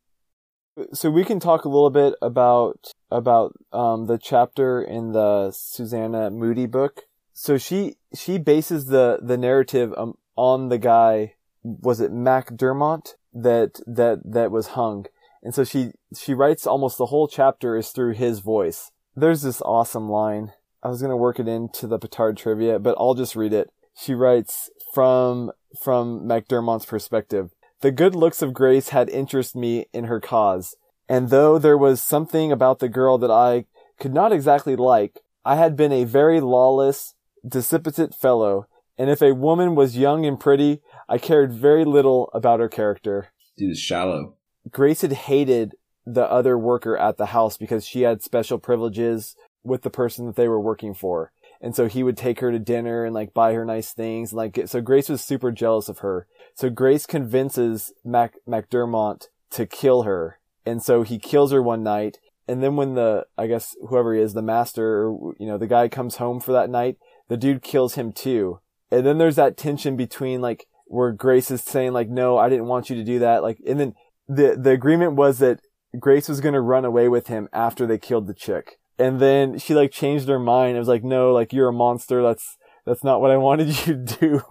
So 0.93 1.09
we 1.09 1.25
can 1.25 1.39
talk 1.39 1.65
a 1.65 1.69
little 1.69 1.89
bit 1.89 2.13
about 2.21 2.93
about 3.11 3.53
um, 3.73 4.05
the 4.05 4.17
chapter 4.17 4.81
in 4.81 5.11
the 5.11 5.51
Susanna 5.51 6.29
Moodie 6.29 6.67
book. 6.67 7.01
So 7.33 7.57
she 7.57 7.95
she 8.15 8.37
bases 8.37 8.85
the 8.85 9.19
the 9.21 9.37
narrative 9.37 9.93
um, 9.97 10.15
on 10.35 10.69
the 10.69 10.77
guy 10.77 11.35
was 11.63 11.99
it 11.99 12.11
MacDermott 12.11 13.15
that 13.33 13.81
that 13.85 14.19
that 14.25 14.51
was 14.51 14.67
hung, 14.67 15.05
and 15.43 15.53
so 15.53 15.63
she 15.63 15.91
she 16.17 16.33
writes 16.33 16.65
almost 16.65 16.97
the 16.97 17.07
whole 17.07 17.27
chapter 17.27 17.75
is 17.75 17.89
through 17.89 18.13
his 18.13 18.39
voice. 18.39 18.91
There's 19.15 19.41
this 19.41 19.61
awesome 19.61 20.09
line. 20.09 20.53
I 20.81 20.89
was 20.89 21.01
gonna 21.01 21.17
work 21.17 21.39
it 21.39 21.47
into 21.47 21.87
the 21.87 21.99
Petard 21.99 22.37
trivia, 22.37 22.79
but 22.79 22.95
I'll 22.99 23.15
just 23.15 23.35
read 23.35 23.53
it. 23.53 23.69
She 23.95 24.13
writes 24.13 24.69
from 24.93 25.51
from 25.83 26.25
MacDermott's 26.25 26.85
perspective. 26.85 27.51
The 27.81 27.91
good 27.91 28.15
looks 28.15 28.41
of 28.41 28.53
Grace 28.53 28.89
had 28.89 29.09
interested 29.09 29.57
me 29.57 29.87
in 29.93 30.05
her 30.05 30.19
cause, 30.19 30.75
and 31.07 31.29
though 31.29 31.57
there 31.57 31.77
was 31.77 32.01
something 32.01 32.51
about 32.51 32.79
the 32.79 32.89
girl 32.89 33.17
that 33.17 33.31
I 33.31 33.65
could 33.99 34.13
not 34.13 34.31
exactly 34.31 34.75
like, 34.75 35.19
I 35.45 35.55
had 35.55 35.75
been 35.75 35.91
a 35.91 36.03
very 36.03 36.39
lawless, 36.39 37.15
dissipate 37.47 38.13
fellow, 38.13 38.67
and 38.97 39.09
if 39.09 39.21
a 39.21 39.33
woman 39.33 39.75
was 39.75 39.97
young 39.97 40.25
and 40.25 40.39
pretty, 40.39 40.81
I 41.07 41.17
cared 41.17 41.53
very 41.53 41.85
little 41.85 42.29
about 42.33 42.59
her 42.59 42.67
character. 42.67 43.29
Dude 43.57 43.71
is 43.71 43.79
shallow. 43.79 44.35
Grace 44.69 45.01
had 45.01 45.13
hated 45.13 45.75
the 46.13 46.29
other 46.29 46.57
worker 46.57 46.97
at 46.97 47.17
the 47.17 47.27
house 47.27 47.57
because 47.57 47.85
she 47.85 48.01
had 48.01 48.21
special 48.21 48.57
privileges 48.57 49.35
with 49.63 49.81
the 49.81 49.89
person 49.89 50.25
that 50.25 50.35
they 50.35 50.47
were 50.47 50.59
working 50.59 50.93
for. 50.93 51.31
And 51.61 51.75
so 51.75 51.87
he 51.87 52.03
would 52.03 52.17
take 52.17 52.39
her 52.39 52.51
to 52.51 52.59
dinner 52.59 53.03
and 53.03 53.13
like 53.13 53.33
buy 53.33 53.53
her 53.53 53.65
nice 53.65 53.91
things. 53.91 54.33
Like, 54.33 54.59
so 54.65 54.81
Grace 54.81 55.09
was 55.09 55.21
super 55.21 55.51
jealous 55.51 55.89
of 55.89 55.99
her. 55.99 56.25
So 56.55 56.69
Grace 56.69 57.05
convinces 57.05 57.93
Mac, 58.03 58.35
MacDermott 58.47 59.27
to 59.51 59.65
kill 59.65 60.03
her. 60.03 60.39
And 60.65 60.81
so 60.81 61.03
he 61.03 61.19
kills 61.19 61.51
her 61.51 61.61
one 61.61 61.83
night. 61.83 62.19
And 62.47 62.63
then 62.63 62.75
when 62.75 62.95
the, 62.95 63.25
I 63.37 63.47
guess 63.47 63.75
whoever 63.89 64.15
he 64.15 64.21
is, 64.21 64.33
the 64.33 64.41
master, 64.41 65.13
you 65.37 65.47
know, 65.47 65.57
the 65.57 65.67
guy 65.67 65.89
comes 65.89 66.15
home 66.15 66.39
for 66.39 66.53
that 66.53 66.69
night, 66.69 66.97
the 67.27 67.37
dude 67.37 67.61
kills 67.61 67.95
him 67.95 68.11
too. 68.11 68.59
And 68.89 69.05
then 69.05 69.17
there's 69.17 69.35
that 69.35 69.57
tension 69.57 69.95
between 69.95 70.41
like, 70.41 70.65
where 70.85 71.11
Grace 71.11 71.51
is 71.51 71.61
saying 71.61 71.93
like, 71.93 72.09
no, 72.09 72.37
I 72.37 72.49
didn't 72.49 72.65
want 72.65 72.89
you 72.89 72.95
to 72.95 73.03
do 73.03 73.19
that. 73.19 73.43
Like, 73.43 73.59
and 73.67 73.79
then 73.79 73.93
the, 74.27 74.57
the 74.59 74.71
agreement 74.71 75.13
was 75.13 75.37
that 75.39 75.59
Grace 75.97 76.29
was 76.29 76.41
to 76.41 76.61
run 76.61 76.85
away 76.85 77.07
with 77.07 77.27
him 77.27 77.49
after 77.51 77.87
they 77.87 77.97
killed 77.97 78.27
the 78.27 78.33
chick. 78.33 78.79
And 78.97 79.19
then 79.19 79.57
she 79.57 79.73
like 79.73 79.91
changed 79.91 80.27
her 80.27 80.39
mind. 80.39 80.75
It 80.75 80.79
was 80.79 80.87
like, 80.87 81.03
no, 81.03 81.31
like 81.31 81.53
you're 81.53 81.69
a 81.69 81.73
monster. 81.73 82.21
That's, 82.21 82.57
that's 82.85 83.03
not 83.03 83.21
what 83.21 83.31
I 83.31 83.37
wanted 83.47 83.87
you 83.87 84.05
to 84.05 84.17
do. 84.19 84.41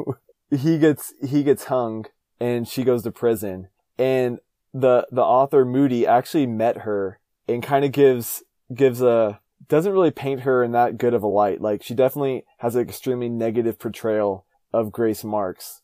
he 0.51 0.79
gets, 0.79 1.13
he 1.23 1.43
gets 1.43 1.65
hung 1.65 2.07
and 2.41 2.67
she 2.67 2.83
goes 2.83 3.03
to 3.03 3.13
prison. 3.13 3.69
And 3.99 4.39
the, 4.73 5.07
the 5.11 5.23
author 5.23 5.65
Moodie 5.65 6.07
actually 6.07 6.47
met 6.47 6.79
her 6.79 7.21
and 7.47 7.63
kind 7.63 7.85
of 7.85 7.93
gives, 7.93 8.43
gives 8.75 9.03
a, 9.03 9.41
doesn't 9.69 9.93
really 9.93 10.11
paint 10.11 10.41
her 10.41 10.65
in 10.65 10.73
that 10.73 10.99
good 10.99 11.15
of 11.15 11.23
a 11.23 11.29
light. 11.29 11.61
Like 11.61 11.83
she 11.83 11.95
definitely 11.95 12.45
has 12.59 12.75
an 12.75 12.83
extremely 12.83 13.29
negative 13.29 13.79
portrayal 13.79 14.47
of 14.73 14.93
Grace 14.93 15.25
Marks. 15.25 15.83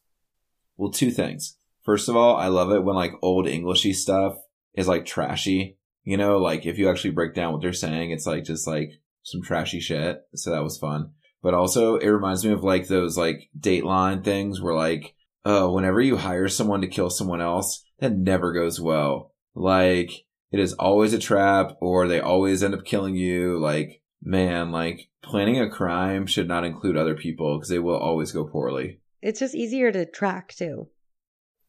Well, 0.77 0.91
two 0.91 1.11
things. 1.11 1.59
First 1.83 2.09
of 2.09 2.17
all, 2.17 2.37
I 2.37 2.49
love 2.49 2.73
it 2.73 2.83
when 2.83 2.97
like 2.97 3.13
old 3.21 3.47
Englishy 3.47 3.93
stuff 3.93 4.37
is 4.75 4.89
like 4.89 5.07
trashy. 5.07 5.79
You 6.05 6.17
know, 6.17 6.39
like 6.39 6.67
if 6.67 6.79
you 6.79 6.91
actually 6.91 7.13
break 7.13 7.35
down 7.35 7.53
what 7.53 7.63
they're 7.63 7.73
saying, 7.73 8.11
it's 8.11 8.27
like 8.27 8.45
just 8.45 8.67
like 8.67 8.91
some 9.23 9.43
trashy 9.43 9.81
shit. 9.81 10.23
So 10.35 10.51
that 10.51 10.63
was 10.63 10.79
fun. 10.79 11.13
But 11.43 11.55
also 11.55 11.97
it 11.97 12.09
reminds 12.09 12.45
me 12.45 12.53
of 12.53 12.65
like 12.65 12.89
those 12.89 13.17
like 13.17 13.49
Dateline 13.59 14.25
things 14.25 14.61
where 14.61 14.75
like, 14.75 15.15
oh, 15.45 15.73
whenever 15.73 16.01
you 16.01 16.17
hire 16.17 16.49
someone 16.49 16.81
to 16.83 16.87
kill 16.87 17.11
someone 17.11 17.41
else, 17.41 17.85
that 18.01 18.13
never 18.13 18.53
goes 18.53 18.81
well. 18.81 19.33
Like 19.55 20.11
it 20.51 20.61
is 20.61 20.75
always 20.75 21.13
a 21.13 21.19
trap 21.19 21.77
or 21.81 22.07
they 22.07 22.21
always 22.21 22.63
end 22.63 22.75
up 22.75 22.85
killing 22.85 23.15
you. 23.15 23.59
Like, 23.59 24.03
man, 24.23 24.73
like 24.73 25.09
planning 25.23 25.61
a 25.61 25.71
crime 25.71 26.27
should 26.27 26.49
not 26.49 26.65
include 26.65 26.97
other 26.97 27.15
people 27.15 27.59
because 27.59 27.69
they 27.69 27.79
will 27.79 27.97
always 27.97 28.33
go 28.33 28.45
poorly. 28.45 29.01
It's 29.23 29.41
just 29.41 29.55
easier 29.55 29.91
to 29.91 30.07
track 30.07 30.55
too. 30.55 30.89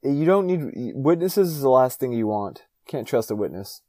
You 0.03 0.25
don't 0.25 0.45
need 0.45 0.93
witnesses 0.93 1.55
is 1.55 1.61
the 1.61 1.69
last 1.69 1.99
thing 1.99 2.11
you 2.11 2.27
want. 2.27 2.63
Can't 2.87 3.07
trust 3.07 3.31
a 3.31 3.35
witness. 3.35 3.81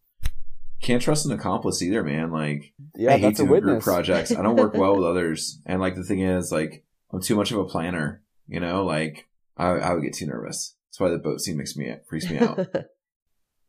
Can't 0.80 1.02
trust 1.02 1.26
an 1.26 1.32
accomplice 1.32 1.82
either, 1.82 2.02
man. 2.04 2.30
Like, 2.30 2.72
Yeah, 2.94 3.10
I 3.10 3.12
hate 3.14 3.22
that's 3.22 3.40
a 3.40 3.46
doing 3.46 3.62
group 3.62 3.82
projects. 3.82 4.30
I 4.30 4.42
don't 4.42 4.56
work 4.56 4.74
well 4.74 4.96
with 4.96 5.06
others, 5.06 5.60
and 5.66 5.80
like 5.80 5.94
the 5.94 6.04
thing 6.04 6.20
is, 6.20 6.52
like, 6.52 6.84
I'm 7.10 7.22
too 7.22 7.36
much 7.36 7.50
of 7.50 7.58
a 7.58 7.64
planner. 7.64 8.22
You 8.46 8.60
know, 8.60 8.84
like 8.84 9.28
I, 9.56 9.68
I 9.68 9.94
would 9.94 10.02
get 10.02 10.14
too 10.14 10.26
nervous. 10.26 10.76
That's 10.88 11.00
why 11.00 11.08
the 11.08 11.18
boat 11.18 11.40
scene 11.40 11.56
makes 11.56 11.76
me 11.76 11.94
freaks 12.08 12.30
me 12.30 12.38
out. 12.38 12.66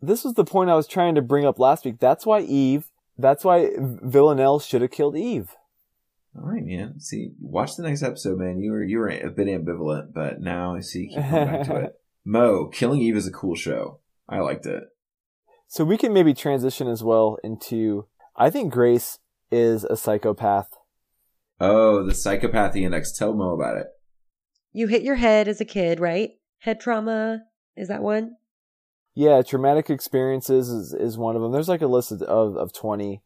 This 0.01 0.23
was 0.23 0.35
the 0.35 0.45
point 0.45 0.69
I 0.69 0.75
was 0.75 0.87
trying 0.87 1.15
to 1.15 1.21
bring 1.21 1.45
up 1.45 1.57
last 1.57 1.83
week. 1.85 1.99
That's 1.99 2.25
why 2.25 2.41
Eve. 2.41 2.91
That's 3.17 3.43
why 3.43 3.71
Villanelle 3.77 4.59
should 4.59 4.81
have 4.81 4.91
killed 4.91 5.17
Eve. 5.17 5.55
All 6.35 6.43
right, 6.43 6.63
man. 6.63 6.99
See, 6.99 7.31
watch 7.41 7.75
the 7.75 7.83
next 7.83 8.03
episode, 8.03 8.37
man. 8.37 8.59
You 8.59 8.71
were 8.71 8.83
you 8.83 8.99
were 8.99 9.09
a 9.09 9.31
bit 9.31 9.47
ambivalent, 9.47 10.13
but 10.13 10.39
now 10.39 10.75
I 10.75 10.81
see 10.81 11.03
you 11.03 11.09
keep 11.09 11.23
coming 11.27 11.47
back 11.47 11.65
to 11.65 11.75
it. 11.77 12.01
Mo, 12.25 12.67
Killing 12.67 13.01
Eve 13.01 13.15
is 13.15 13.27
a 13.27 13.31
cool 13.31 13.55
show. 13.55 13.99
I 14.29 14.39
liked 14.39 14.67
it. 14.67 14.83
So 15.67 15.83
we 15.83 15.97
can 15.97 16.13
maybe 16.13 16.33
transition 16.33 16.87
as 16.87 17.03
well 17.03 17.37
into. 17.43 18.07
I 18.35 18.49
think 18.49 18.71
Grace 18.71 19.19
is 19.51 19.83
a 19.83 19.97
psychopath. 19.97 20.69
Oh, 21.59 22.05
the 22.05 22.13
psychopathy 22.13 22.81
index. 22.83 23.11
Tell 23.17 23.33
Mo 23.33 23.53
about 23.53 23.77
it. 23.77 23.87
you 24.71 24.87
hit 24.87 25.01
your 25.01 25.15
head 25.15 25.47
as 25.47 25.59
a 25.59 25.65
kid, 25.65 25.99
right? 25.99 26.31
Head 26.59 26.79
trauma. 26.79 27.43
Is 27.75 27.87
that 27.87 28.01
one? 28.01 28.35
Yeah, 29.15 29.41
traumatic 29.41 29.89
experiences 29.89 30.69
is, 30.69 30.93
is 30.93 31.17
one 31.17 31.35
of 31.35 31.41
them. 31.41 31.51
There's 31.51 31.69
like 31.69 31.81
a 31.81 31.87
list 31.87 32.11
of, 32.11 32.21
of, 32.21 32.55
of 32.55 32.73
20. 32.73 33.23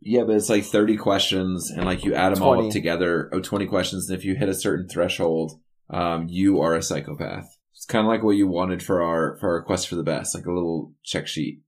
Yeah, 0.00 0.22
but 0.24 0.36
it's 0.36 0.48
like 0.50 0.64
30 0.64 0.96
questions, 0.96 1.70
and 1.70 1.84
like 1.84 2.04
you 2.04 2.14
add 2.14 2.34
them 2.34 2.42
all 2.42 2.66
up 2.66 2.70
together. 2.70 3.30
Oh, 3.32 3.40
20 3.40 3.66
questions, 3.66 4.08
and 4.08 4.16
if 4.18 4.24
you 4.24 4.36
hit 4.36 4.48
a 4.48 4.54
certain 4.54 4.86
threshold, 4.86 5.60
um, 5.90 6.26
you 6.28 6.60
are 6.60 6.74
a 6.74 6.82
psychopath. 6.82 7.46
It's 7.72 7.86
kind 7.86 8.06
of 8.06 8.10
like 8.10 8.22
what 8.22 8.36
you 8.36 8.46
wanted 8.46 8.82
for 8.82 9.02
our 9.02 9.36
for 9.40 9.54
our 9.54 9.62
quest 9.62 9.88
for 9.88 9.96
the 9.96 10.02
best, 10.02 10.34
like 10.34 10.46
a 10.46 10.52
little 10.52 10.92
check 11.02 11.26
sheet. 11.26 11.62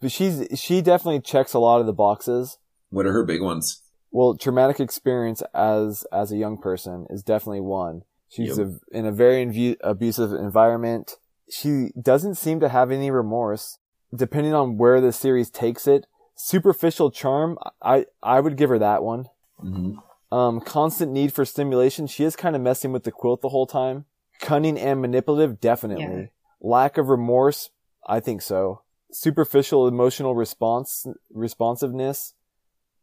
But 0.00 0.12
she's, 0.12 0.46
she 0.58 0.82
definitely 0.82 1.20
checks 1.20 1.54
a 1.54 1.58
lot 1.58 1.80
of 1.80 1.86
the 1.86 1.92
boxes. 1.92 2.58
What 2.90 3.06
are 3.06 3.12
her 3.12 3.24
big 3.24 3.42
ones? 3.42 3.82
Well, 4.10 4.36
traumatic 4.36 4.80
experience 4.80 5.42
as, 5.54 6.04
as 6.12 6.32
a 6.32 6.36
young 6.36 6.58
person 6.58 7.06
is 7.10 7.22
definitely 7.22 7.60
one. 7.60 8.02
She's 8.28 8.58
Yep. 8.58 8.66
a, 8.92 8.96
in 8.98 9.06
a 9.06 9.12
very 9.12 9.44
invu- 9.44 9.76
abusive 9.82 10.32
environment. 10.32 11.16
She 11.50 11.90
doesn't 12.00 12.34
seem 12.36 12.60
to 12.60 12.68
have 12.68 12.90
any 12.90 13.10
remorse. 13.10 13.78
Depending 14.14 14.54
on 14.54 14.78
where 14.78 15.00
the 15.00 15.12
series 15.12 15.50
takes 15.50 15.86
it, 15.86 16.06
superficial 16.36 17.10
charm, 17.10 17.58
I, 17.82 18.06
I 18.22 18.40
would 18.40 18.56
give 18.56 18.70
her 18.70 18.78
that 18.78 19.02
one. 19.02 19.26
hmm 19.58 19.96
Um, 20.32 20.60
constant 20.60 21.12
need 21.12 21.32
for 21.32 21.44
stimulation. 21.44 22.06
She 22.06 22.24
is 22.24 22.36
kind 22.36 22.54
of 22.56 22.62
messing 22.62 22.92
with 22.92 23.04
the 23.04 23.12
quilt 23.12 23.42
the 23.42 23.48
whole 23.50 23.66
time. 23.66 24.04
Cunning 24.40 24.78
and 24.78 25.00
manipulative, 25.00 25.60
definitely. 25.60 26.04
Yeah. 26.20 26.26
Lack 26.60 26.98
of 26.98 27.08
remorse, 27.08 27.70
I 28.06 28.20
think 28.20 28.42
so. 28.42 28.82
Superficial 29.12 29.86
emotional 29.88 30.34
response, 30.34 31.06
responsiveness, 31.32 32.34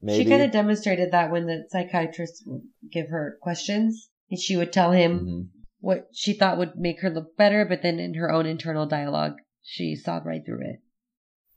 maybe. 0.02 0.24
She 0.24 0.30
kind 0.30 0.44
of 0.44 0.52
demonstrated 0.52 1.12
that 1.12 1.32
when 1.32 1.46
the 1.48 1.66
psychiatrist 1.70 2.44
would 2.46 2.64
give 2.92 3.10
her 3.10 3.38
questions, 3.42 4.10
and 4.30 4.40
she 4.40 4.56
would 4.58 4.74
tell 4.74 4.92
him 4.92 5.20
hmm 5.20 5.42
what 5.80 6.08
she 6.14 6.32
thought 6.32 6.58
would 6.58 6.78
make 6.78 7.02
her 7.02 7.10
look 7.10 7.36
better, 7.36 7.66
but 7.66 7.82
then 7.82 8.00
in 8.00 8.14
her 8.14 8.32
own 8.32 8.46
internal 8.46 8.86
dialogue, 8.86 9.34
she 9.62 9.98
saw 9.98 10.22
right 10.24 10.42
through 10.46 10.62
it. 10.62 10.80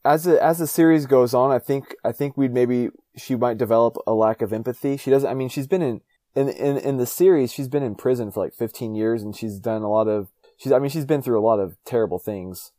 as 0.05 0.25
the 0.25 0.43
as 0.43 0.59
the 0.59 0.67
series 0.67 1.07
goes 1.07 1.33
on, 1.35 1.51
I 1.53 1.59
think 1.61 1.95
I 2.05 2.13
think 2.13 2.37
we'd 2.37 2.53
maybe 2.53 2.91
she 3.17 3.37
might 3.37 3.59
develop 3.59 3.97
a 4.07 4.15
lack 4.15 4.43
of 4.43 4.53
empathy. 4.53 4.97
She 4.97 5.11
doesn't. 5.11 5.29
I 5.31 5.35
mean, 5.35 5.49
she's 5.49 5.67
been 5.69 5.83
in 5.83 6.01
in 6.35 6.49
in 6.49 6.77
in 6.77 6.97
the 6.97 7.07
series. 7.07 7.53
She's 7.53 7.69
been 7.69 7.83
in 7.85 7.95
prison 7.95 8.31
for 8.33 8.45
like 8.45 8.55
15 8.55 8.95
years, 8.95 9.23
and 9.23 9.37
she's 9.37 9.59
done 9.61 9.83
a 9.83 9.89
lot 9.91 10.09
of. 10.09 10.33
She's. 10.57 10.73
I 10.73 10.79
mean, 10.81 10.91
she's 10.91 11.05
been 11.07 11.23
through 11.23 11.39
a 11.39 11.47
lot 11.47 11.61
of 11.61 11.77
terrible 11.85 12.19
things. 12.19 12.73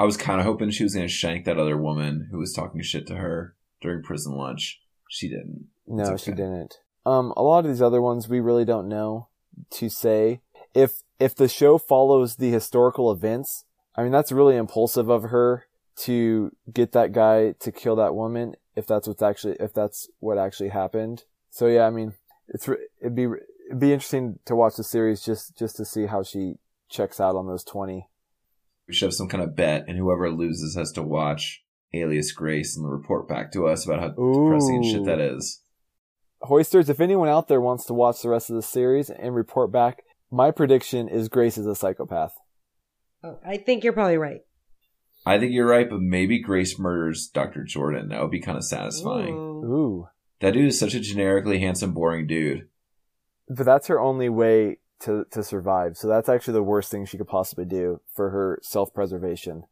I 0.00 0.04
was 0.04 0.16
kind 0.16 0.40
of 0.40 0.46
hoping 0.46 0.70
she 0.70 0.82
was 0.82 0.94
going 0.94 1.06
to 1.06 1.12
shank 1.12 1.44
that 1.44 1.58
other 1.58 1.76
woman 1.76 2.28
who 2.30 2.38
was 2.38 2.54
talking 2.54 2.80
shit 2.80 3.06
to 3.08 3.16
her 3.16 3.54
during 3.82 4.02
prison 4.02 4.32
lunch. 4.32 4.80
She 5.10 5.28
didn't. 5.28 5.66
No, 5.86 6.14
It's 6.14 6.24
she 6.24 6.30
didn't. 6.30 6.78
Um, 7.04 7.34
a 7.36 7.42
lot 7.42 7.66
of 7.66 7.70
these 7.70 7.82
other 7.82 8.00
ones 8.00 8.26
we 8.26 8.40
really 8.40 8.64
don't 8.64 8.88
know 8.88 9.28
to 9.72 9.90
say. 9.90 10.40
If 10.72 11.02
if 11.18 11.34
the 11.34 11.48
show 11.48 11.76
follows 11.76 12.36
the 12.36 12.50
historical 12.50 13.12
events, 13.12 13.66
I 13.94 14.02
mean 14.02 14.10
that's 14.10 14.32
really 14.32 14.56
impulsive 14.56 15.10
of 15.10 15.24
her 15.24 15.66
to 15.96 16.50
get 16.72 16.92
that 16.92 17.12
guy 17.12 17.52
to 17.60 17.70
kill 17.70 17.96
that 17.96 18.14
woman. 18.14 18.54
If 18.74 18.86
that's 18.86 19.06
what's 19.06 19.20
actually 19.20 19.56
if 19.60 19.74
that's 19.74 20.08
what 20.18 20.38
actually 20.38 20.70
happened. 20.70 21.24
So 21.50 21.66
yeah, 21.66 21.86
I 21.86 21.90
mean 21.90 22.14
it's 22.48 22.66
it'd 23.02 23.14
be 23.14 23.24
it'd 23.66 23.80
be 23.80 23.92
interesting 23.92 24.38
to 24.46 24.56
watch 24.56 24.76
the 24.76 24.84
series 24.84 25.20
just 25.22 25.58
just 25.58 25.76
to 25.76 25.84
see 25.84 26.06
how 26.06 26.22
she 26.22 26.54
checks 26.88 27.20
out 27.20 27.36
on 27.36 27.46
those 27.46 27.64
twenty. 27.64 28.08
We 28.90 28.94
should 28.94 29.06
have 29.06 29.14
some 29.14 29.28
kind 29.28 29.44
of 29.44 29.54
bet, 29.54 29.84
and 29.86 29.96
whoever 29.96 30.32
loses 30.32 30.74
has 30.74 30.90
to 30.92 31.02
watch 31.02 31.62
Alias 31.94 32.32
Grace 32.32 32.76
and 32.76 32.90
report 32.90 33.28
back 33.28 33.52
to 33.52 33.68
us 33.68 33.86
about 33.86 34.00
how 34.00 34.08
depressing 34.08 34.76
and 34.76 34.84
shit 34.84 35.04
that 35.04 35.20
is. 35.20 35.62
Hoisters, 36.42 36.90
if 36.90 36.98
anyone 37.00 37.28
out 37.28 37.46
there 37.46 37.60
wants 37.60 37.84
to 37.84 37.94
watch 37.94 38.20
the 38.20 38.28
rest 38.30 38.50
of 38.50 38.56
the 38.56 38.62
series 38.62 39.08
and 39.08 39.32
report 39.36 39.70
back, 39.70 40.02
my 40.28 40.50
prediction 40.50 41.06
is 41.08 41.28
Grace 41.28 41.56
is 41.56 41.66
a 41.66 41.76
psychopath. 41.76 42.32
Oh, 43.22 43.38
I 43.46 43.58
think 43.58 43.84
you're 43.84 43.92
probably 43.92 44.16
right. 44.18 44.40
I 45.24 45.38
think 45.38 45.52
you're 45.52 45.68
right, 45.68 45.88
but 45.88 46.00
maybe 46.00 46.40
Grace 46.40 46.76
murders 46.76 47.30
Dr. 47.32 47.62
Jordan. 47.62 48.08
That 48.08 48.22
would 48.22 48.32
be 48.32 48.40
kind 48.40 48.58
of 48.58 48.64
satisfying. 48.64 49.34
Ooh. 49.34 49.64
Ooh. 49.64 50.08
That 50.40 50.54
dude 50.54 50.66
is 50.66 50.80
such 50.80 50.94
a 50.94 51.00
generically 51.00 51.60
handsome, 51.60 51.92
boring 51.94 52.26
dude. 52.26 52.66
but 53.48 53.66
that's 53.66 53.86
her 53.86 54.00
only 54.00 54.28
way 54.28 54.78
to 55.00 55.24
to 55.30 55.42
survive. 55.42 55.96
So 55.96 56.08
that's 56.08 56.28
actually 56.28 56.54
the 56.54 56.62
worst 56.62 56.90
thing 56.90 57.04
she 57.04 57.18
could 57.18 57.28
possibly 57.28 57.64
do 57.64 58.00
for 58.14 58.30
her 58.30 58.58
self 58.62 58.92
preservation. 58.94 59.64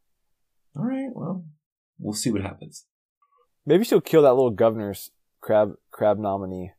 All 0.76 0.85
right, 0.85 1.11
well, 1.12 1.45
we'll 1.99 2.14
see 2.14 2.31
what 2.31 2.43
happens. 2.43 2.87
Maybe 3.66 3.85
she'll 3.85 4.01
kill 4.01 4.22
that 4.22 4.35
little 4.35 4.51
governor's 4.51 5.11
crab 5.41 5.74
crab 5.91 6.18
nominee. 6.18 6.72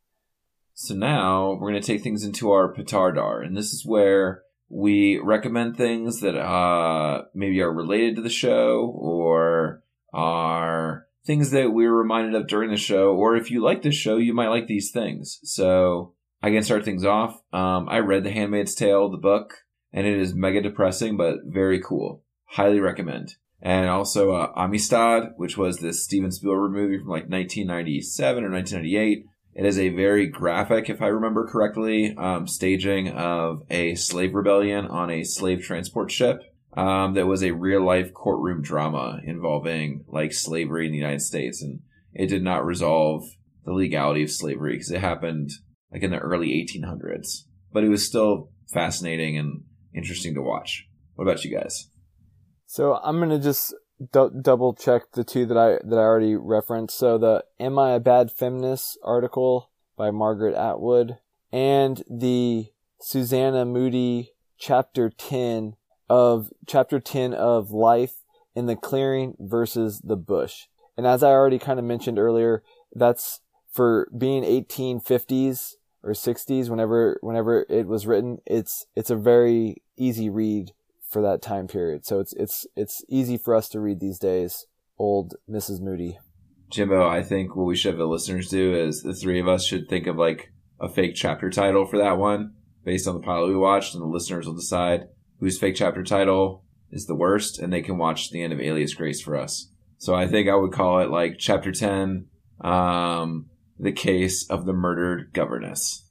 So 0.74 0.96
now 0.96 1.54
we're 1.54 1.72
going 1.72 1.82
to 1.82 1.86
take 1.86 2.02
things 2.02 2.24
into 2.24 2.52
our 2.52 2.74
petardar, 2.74 3.46
and 3.46 3.56
this 3.56 3.74
is 3.74 3.86
where 3.86 4.44
we 4.70 5.20
recommend 5.22 5.76
things 5.76 6.22
that 6.22 6.38
uh, 6.38 7.24
maybe 7.34 7.62
are 7.62 7.74
related 7.74 8.16
to 8.16 8.22
the 8.22 8.30
show 8.30 8.94
or 8.96 9.84
are 10.14 11.08
things 11.26 11.52
that 11.52 11.72
we 11.72 11.88
were 11.88 11.98
reminded 11.98 12.36
of 12.36 12.48
during 12.48 12.72
the 12.72 12.78
show, 12.78 13.14
or 13.14 13.36
if 13.36 13.52
you 13.52 13.62
like 13.62 13.82
the 13.82 13.92
show, 13.92 14.18
you 14.18 14.34
might 14.34 14.48
like 14.48 14.68
these 14.68 14.92
things. 14.92 15.40
So 15.44 16.14
I 16.42 16.52
can 16.52 16.64
start 16.64 16.86
things 16.86 17.04
off. 17.04 17.42
Um, 17.52 17.90
I 17.90 18.00
read 18.00 18.24
The 18.24 18.32
Handmaid's 18.32 18.76
Tale, 18.76 19.10
the 19.10 19.18
book, 19.18 19.66
and 19.92 20.08
it 20.08 20.18
is 20.18 20.34
mega 20.34 20.62
depressing, 20.62 21.18
but 21.18 21.40
very 21.46 21.82
cool. 21.82 22.24
Highly 22.46 22.80
recommend. 22.80 23.36
And 23.62 23.90
also 23.90 24.32
uh, 24.32 24.52
Amistad, 24.56 25.34
which 25.36 25.58
was 25.58 25.80
this 25.80 26.04
Steven 26.04 26.32
Spielberg 26.32 26.72
movie 26.72 26.98
from 26.98 27.10
like 27.10 27.30
1997 27.30 28.44
or 28.44 28.52
1998. 28.52 29.26
It 29.54 29.66
is 29.66 29.78
a 29.78 29.90
very 29.90 30.28
graphic, 30.28 30.90
if 30.90 31.02
I 31.02 31.08
remember 31.08 31.46
correctly, 31.46 32.16
um, 32.16 32.48
staging 32.48 33.10
of 33.10 33.64
a 33.70 33.96
slave 33.96 34.34
rebellion 34.34 34.86
on 34.86 35.10
a 35.10 35.26
slave 35.26 35.62
transport 35.62 36.12
ship. 36.12 36.42
Um, 36.78 37.16
that 37.16 37.26
was 37.26 37.44
a 37.44 37.52
real 37.52 37.84
life 37.84 38.14
courtroom 38.14 38.62
drama 38.62 39.20
involving 39.26 40.06
like 40.08 40.32
slavery 40.32 40.86
in 40.86 40.92
the 40.92 41.00
United 41.00 41.22
States, 41.22 41.62
and 41.62 41.82
it 42.14 42.28
did 42.28 42.44
not 42.44 42.66
resolve 42.66 43.26
the 43.66 43.74
legality 43.74 44.24
of 44.24 44.32
slavery 44.32 44.74
because 44.74 44.92
it 44.92 45.02
happened 45.02 45.50
like 45.92 46.04
in 46.04 46.12
the 46.12 46.20
early 46.20 46.50
1800s. 46.50 47.44
But 47.72 47.84
it 47.84 47.90
was 47.90 48.06
still 48.06 48.50
fascinating 48.72 49.38
and 49.38 49.64
interesting 49.94 50.34
to 50.36 50.42
watch. 50.42 50.88
What 51.16 51.26
about 51.26 51.44
you 51.44 51.56
guys? 51.56 51.90
So 52.66 53.00
I'm 53.04 53.20
gonna 53.20 53.40
just 53.40 53.74
du- 54.12 54.32
double 54.42 54.74
check 54.74 55.12
the 55.14 55.24
two 55.24 55.46
that 55.48 55.58
I 55.58 55.80
that 55.86 55.98
I 55.98 56.04
already 56.04 56.36
referenced. 56.36 56.98
So 56.98 57.18
the 57.18 57.44
"Am 57.60 57.78
I 57.78 57.92
a 57.92 58.00
Bad 58.00 58.32
Feminist" 58.32 58.98
article 59.04 59.72
by 59.98 60.12
Margaret 60.12 60.56
Atwood 60.56 61.18
and 61.52 62.04
the 62.10 62.68
Susanna 63.02 63.66
Moodie 63.66 64.34
chapter 64.58 65.10
ten 65.10 65.76
of 66.10 66.52
chapter 66.68 67.00
ten 67.00 67.34
of 67.34 67.72
Life 67.72 68.24
in 68.56 68.66
the 68.66 68.76
Clearing 68.76 69.36
versus 69.40 70.00
the 70.00 70.18
Bush. 70.18 70.68
And 70.98 71.08
as 71.08 71.24
I 71.24 71.30
already 71.30 71.60
kind 71.60 71.80
of 71.80 71.86
mentioned 71.86 72.20
earlier, 72.20 72.64
that's 72.94 73.42
for 73.72 74.10
being 74.18 74.44
1850s 74.44 75.76
or 76.04 76.12
60s 76.12 76.70
whenever 76.70 77.18
whenever 77.22 77.66
it 77.70 77.88
was 77.88 78.08
written. 78.08 78.40
It's 78.46 78.86
it's 78.96 79.10
a 79.10 79.16
very 79.16 79.82
easy 79.98 80.30
read 80.30 80.72
for 81.10 81.22
that 81.22 81.42
time 81.42 81.68
period. 81.68 82.06
So 82.06 82.20
it's 82.20 82.34
it's 82.34 82.66
it's 82.76 83.04
easy 83.10 83.38
for 83.38 83.56
us 83.56 83.70
to 83.70 83.80
read 83.80 84.00
these 84.00 84.20
days. 84.20 84.66
Old 84.98 85.36
Mrs. 85.50 85.80
Moodie. 85.82 86.20
Jimbo, 86.70 87.08
I 87.08 87.24
think 87.24 87.56
what 87.56 87.66
we 87.66 87.76
should 87.76 87.94
have 87.94 87.98
the 88.00 88.06
listeners 88.06 88.50
do 88.50 88.76
is 88.76 89.02
the 89.02 89.14
three 89.14 89.40
of 89.40 89.48
us 89.48 89.66
should 89.66 89.90
think 89.90 90.08
of 90.08 90.18
like 90.18 90.52
a 90.80 90.90
fake 90.90 91.16
chapter 91.16 91.50
title 91.50 91.86
for 91.86 91.98
that 91.98 92.18
one 92.18 92.54
based 92.84 93.08
on 93.08 93.16
the 93.16 93.22
pilot 93.22 93.48
we 93.48 93.56
watched, 93.56 93.94
and 93.94 94.02
the 94.02 94.08
listeners 94.08 94.46
will 94.46 94.56
decide 94.56 95.08
whose 95.40 95.60
fake 95.60 95.76
chapter 95.76 96.04
title 96.04 96.64
is 96.92 97.06
the 97.06 97.16
worst, 97.16 97.60
and 97.60 97.72
they 97.72 97.82
can 97.82 97.98
watch 97.98 98.30
the 98.30 98.42
end 98.42 98.54
of 98.54 98.60
Alias 98.60 98.94
Grace 98.94 99.22
for 99.22 99.38
us. 99.38 99.72
So 99.98 100.16
I 100.16 100.28
think 100.28 100.50
I 100.50 100.56
would 100.56 100.72
call 100.72 101.00
it 101.00 101.10
like 101.10 101.38
chapter 101.38 101.72
10, 101.72 102.26
um, 102.62 103.48
the 103.80 103.92
case 103.92 104.46
of 104.50 104.66
the 104.66 104.74
murdered 104.74 105.32
governess. 105.34 106.06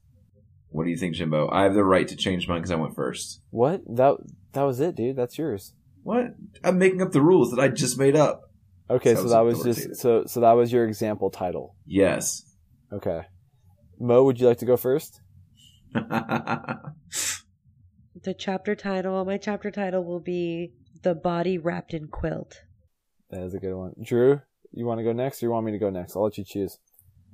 What 0.70 0.84
do 0.84 0.90
you 0.90 0.96
think, 0.96 1.14
Jimbo? 1.14 1.48
I 1.50 1.62
have 1.62 1.74
the 1.74 1.84
right 1.84 2.06
to 2.08 2.16
change 2.16 2.48
mine 2.48 2.58
because 2.58 2.70
I 2.70 2.76
went 2.76 2.94
first. 2.94 3.40
What? 3.50 3.82
That 3.86 4.16
that 4.52 4.62
was 4.62 4.80
it, 4.80 4.96
dude. 4.96 5.16
That's 5.16 5.38
yours. 5.38 5.74
What? 6.02 6.34
I'm 6.64 6.78
making 6.78 7.02
up 7.02 7.12
the 7.12 7.22
rules 7.22 7.50
that 7.50 7.60
I 7.60 7.68
just 7.68 7.98
made 7.98 8.16
up. 8.16 8.42
Okay, 8.90 9.14
So 9.14 9.22
so, 9.22 9.28
that 9.28 9.34
that 9.34 9.40
was 9.44 9.64
was 9.64 9.76
just 9.76 9.96
so 10.00 10.24
so 10.26 10.40
that 10.40 10.52
was 10.52 10.72
your 10.72 10.86
example 10.86 11.30
title. 11.30 11.76
Yes. 11.86 12.44
Okay. 12.92 13.22
Mo, 14.00 14.24
would 14.24 14.40
you 14.40 14.46
like 14.46 14.58
to 14.58 14.66
go 14.66 14.76
first? 14.76 15.20
The 18.24 18.34
chapter 18.34 18.74
title, 18.74 19.24
my 19.24 19.36
chapter 19.36 19.70
title 19.70 20.04
will 20.04 20.18
be 20.20 20.72
The 21.02 21.14
Body 21.14 21.56
Wrapped 21.56 21.94
in 21.94 22.08
Quilt. 22.08 22.62
That 23.30 23.42
is 23.42 23.54
a 23.54 23.58
good 23.58 23.74
one. 23.76 23.92
Drew, 24.02 24.40
you 24.72 24.86
want 24.86 24.98
to 24.98 25.04
go 25.04 25.12
next 25.12 25.40
or 25.40 25.46
you 25.46 25.52
want 25.52 25.66
me 25.66 25.72
to 25.72 25.78
go 25.78 25.90
next? 25.90 26.16
I'll 26.16 26.24
let 26.24 26.36
you 26.36 26.44
choose. 26.44 26.78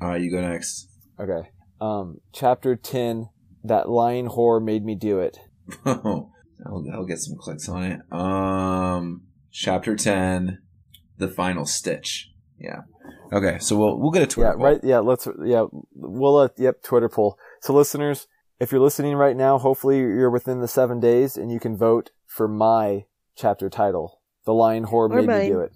All 0.01 0.09
right, 0.09 0.21
you 0.21 0.31
go 0.31 0.41
next. 0.41 0.89
Okay. 1.19 1.49
Um, 1.81 2.21
chapter 2.33 2.77
10, 2.77 3.29
That 3.63 3.89
Lying 3.89 4.29
Whore 4.29 4.63
Made 4.63 4.85
Me 4.85 4.95
Do 4.95 5.21
It. 5.21 5.39
Oh, 5.87 6.31
that'll, 6.59 6.85
that'll 6.85 7.07
get 7.07 7.19
some 7.19 7.37
clicks 7.39 7.69
on 7.69 7.83
it. 7.85 8.01
Um, 8.13 9.23
chapter 9.51 9.97
ten, 9.97 10.59
the 11.19 11.29
final 11.29 11.65
stitch. 11.67 12.31
Yeah. 12.59 12.83
Okay, 13.33 13.59
so 13.59 13.77
we'll 13.77 13.99
we'll 13.99 14.11
get 14.11 14.23
a 14.23 14.27
Twitter 14.27 14.51
yeah, 14.51 14.55
poll. 14.57 14.65
right. 14.65 14.81
Yeah, 14.83 14.99
let's, 14.99 15.27
yeah, 15.45 15.65
we'll 15.95 16.35
let, 16.35 16.53
yep, 16.59 16.83
Twitter 16.83 17.09
poll. 17.09 17.39
So 17.63 17.73
listeners, 17.73 18.27
if 18.61 18.71
you're 18.73 18.81
listening 18.81 19.15
right 19.17 19.37
now, 19.37 19.59
hopefully 19.59 19.99
you're 19.99 20.31
within 20.31 20.61
the 20.61 20.69
seven 20.69 21.01
days 21.01 21.37
and 21.37 21.51
you 21.51 21.59
can 21.59 21.77
vote 21.77 22.11
for 22.27 22.47
my 22.47 23.05
chapter 23.37 23.69
title. 23.71 24.21
The 24.45 24.53
Lion 24.55 24.85
Whore 24.87 24.93
Or 24.93 25.09
Made 25.09 25.27
mine. 25.27 25.41
Me 25.41 25.49
Do 25.49 25.61
It. 25.61 25.73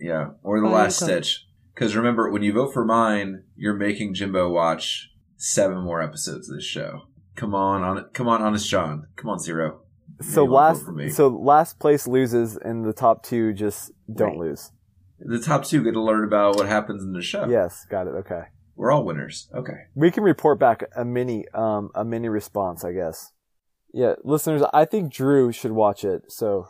Yeah, 0.00 0.28
or 0.42 0.60
the 0.60 0.66
Oh, 0.66 0.70
last 0.70 1.02
okay. 1.02 1.12
stitch. 1.12 1.46
Because 1.74 1.96
remember, 1.96 2.30
when 2.30 2.42
you 2.42 2.52
vote 2.52 2.72
for 2.72 2.84
mine, 2.84 3.44
you're 3.56 3.74
making 3.74 4.14
Jimbo 4.14 4.50
watch 4.50 5.10
seven 5.36 5.78
more 5.78 6.00
episodes 6.02 6.48
of 6.48 6.56
this 6.56 6.64
show. 6.64 7.02
Come 7.36 7.54
on, 7.54 7.82
on 7.82 8.04
come 8.12 8.28
on, 8.28 8.42
honest 8.42 8.68
John. 8.68 9.08
Come 9.16 9.30
on, 9.30 9.38
zero. 9.40 9.80
So 10.20 10.44
You 10.44 10.52
last, 10.52 10.84
for 10.84 10.92
me. 10.92 11.08
so 11.08 11.26
last 11.28 11.80
place 11.80 12.06
loses 12.06 12.56
and 12.56 12.84
the 12.84 12.92
top 12.92 13.24
two 13.24 13.52
just 13.52 13.90
don't 14.12 14.38
Right. 14.38 14.50
lose. 14.50 14.70
the 15.18 15.40
top 15.40 15.64
two 15.64 15.82
get 15.82 15.92
to 15.94 16.00
learn 16.02 16.22
about 16.24 16.56
what 16.56 16.66
happens 16.68 17.02
in 17.02 17.12
the 17.12 17.22
show. 17.22 17.46
Yes, 17.48 17.84
got 17.90 18.06
it. 18.06 18.10
Okay. 18.10 18.42
we're 18.76 18.90
all 18.92 19.04
winners. 19.04 19.48
Okay. 19.54 19.86
We 19.94 20.10
can 20.10 20.22
report 20.24 20.58
back 20.58 20.82
a 20.96 21.04
mini, 21.04 21.46
um, 21.54 21.90
a 21.94 22.04
mini 22.04 22.28
response, 22.28 22.84
I 22.84 22.92
guess. 22.92 23.30
Yeah, 23.92 24.14
listeners, 24.24 24.62
I 24.74 24.84
think 24.84 25.12
Drew 25.12 25.52
should 25.52 25.70
watch 25.72 26.04
it. 26.04 26.30
So 26.32 26.66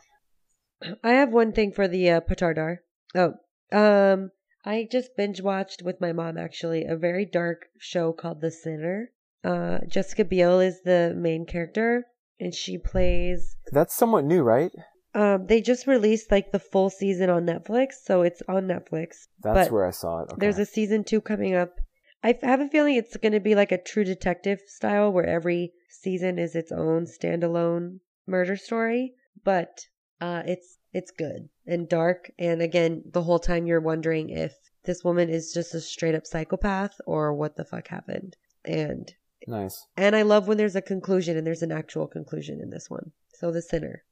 I 1.03 1.13
have 1.13 1.31
one 1.33 1.53
thing 1.53 1.73
for 1.73 1.89
the 1.89 2.11
uh, 2.11 2.21
Petardar. 2.21 2.79
Oh, 3.15 3.35
um, 3.73 4.31
I 4.65 4.89
just 4.91 5.17
binge 5.17 5.43
watched 5.43 5.83
with 5.83 6.01
my 6.01 6.13
mom 6.13 6.39
actually 6.39 6.85
a 6.85 6.97
very 6.97 7.27
dark 7.27 7.67
show 7.79 8.13
called 8.13 8.41
The 8.41 8.51
Sinner. 8.51 9.11
Uh, 9.43 9.81
Jessica 9.87 10.25
Biel 10.25 10.61
is 10.61 10.81
the 10.83 11.13
main 11.15 11.45
character, 11.45 12.07
and 12.41 12.55
she 12.55 12.79
plays. 12.79 13.57
that's 13.73 13.95
somewhat 13.95 14.25
new, 14.25 14.43
right? 14.43 14.73
Um, 15.15 15.47
they 15.47 15.61
just 15.61 15.87
released 15.87 16.33
like 16.33 16.51
the 16.51 16.59
full 16.59 16.91
season 16.91 17.31
on 17.31 17.47
Netflix, 17.47 17.95
so 18.05 18.23
it's 18.23 18.43
on 18.49 18.67
Netflix. 18.67 19.27
That's 19.43 19.69
But 19.69 19.73
where 19.73 19.87
I 19.87 19.91
saw 19.91 20.21
it. 20.21 20.31
Okay. 20.31 20.37
There's 20.39 20.59
a 20.59 20.67
season 20.67 21.05
two 21.05 21.21
coming 21.21 21.55
up. 21.55 21.79
I 22.23 22.39
have 22.43 22.61
a 22.61 22.69
feeling 22.69 22.97
it's 22.97 23.19
going 23.19 23.33
to 23.33 23.41
be 23.41 23.55
like 23.55 23.71
a 23.71 23.83
true 23.83 24.05
detective 24.05 24.61
style 24.67 25.13
where 25.13 25.27
every 25.27 25.75
season 25.91 26.39
is 26.39 26.57
its 26.57 26.73
own 26.73 27.05
standalone 27.07 28.01
murder 28.27 28.57
story, 28.57 29.13
but 29.45 29.87
uh, 30.25 30.43
it's 30.47 30.79
it's 30.93 31.11
good 31.11 31.49
and 31.67 31.89
dark. 31.89 32.31
And 32.39 32.63
again, 32.63 33.03
the 33.13 33.23
whole 33.23 33.39
time 33.39 33.67
you're 33.67 33.81
wondering 33.81 34.31
if 34.31 34.55
this 34.85 35.05
woman 35.05 35.29
is 35.29 35.53
just 35.53 35.75
a 35.75 35.81
straight 35.81 36.15
up 36.15 36.27
psychopath 36.27 36.95
or 37.07 37.35
what 37.35 37.57
the 37.57 37.65
fuck 37.65 37.89
happened. 37.89 38.37
And 38.65 39.13
nice. 39.47 39.87
and 39.97 40.17
I 40.17 40.23
love 40.23 40.49
when 40.49 40.57
there's 40.57 40.77
a 40.77 40.83
conclusion 40.83 41.37
and 41.37 41.47
there's 41.47 41.63
an 41.63 41.73
actual 41.73 42.07
conclusion 42.07 42.61
in 42.63 42.71
this 42.71 42.89
one. 42.89 43.13
So 43.35 43.51
the 43.51 43.61
sinner. 43.61 44.05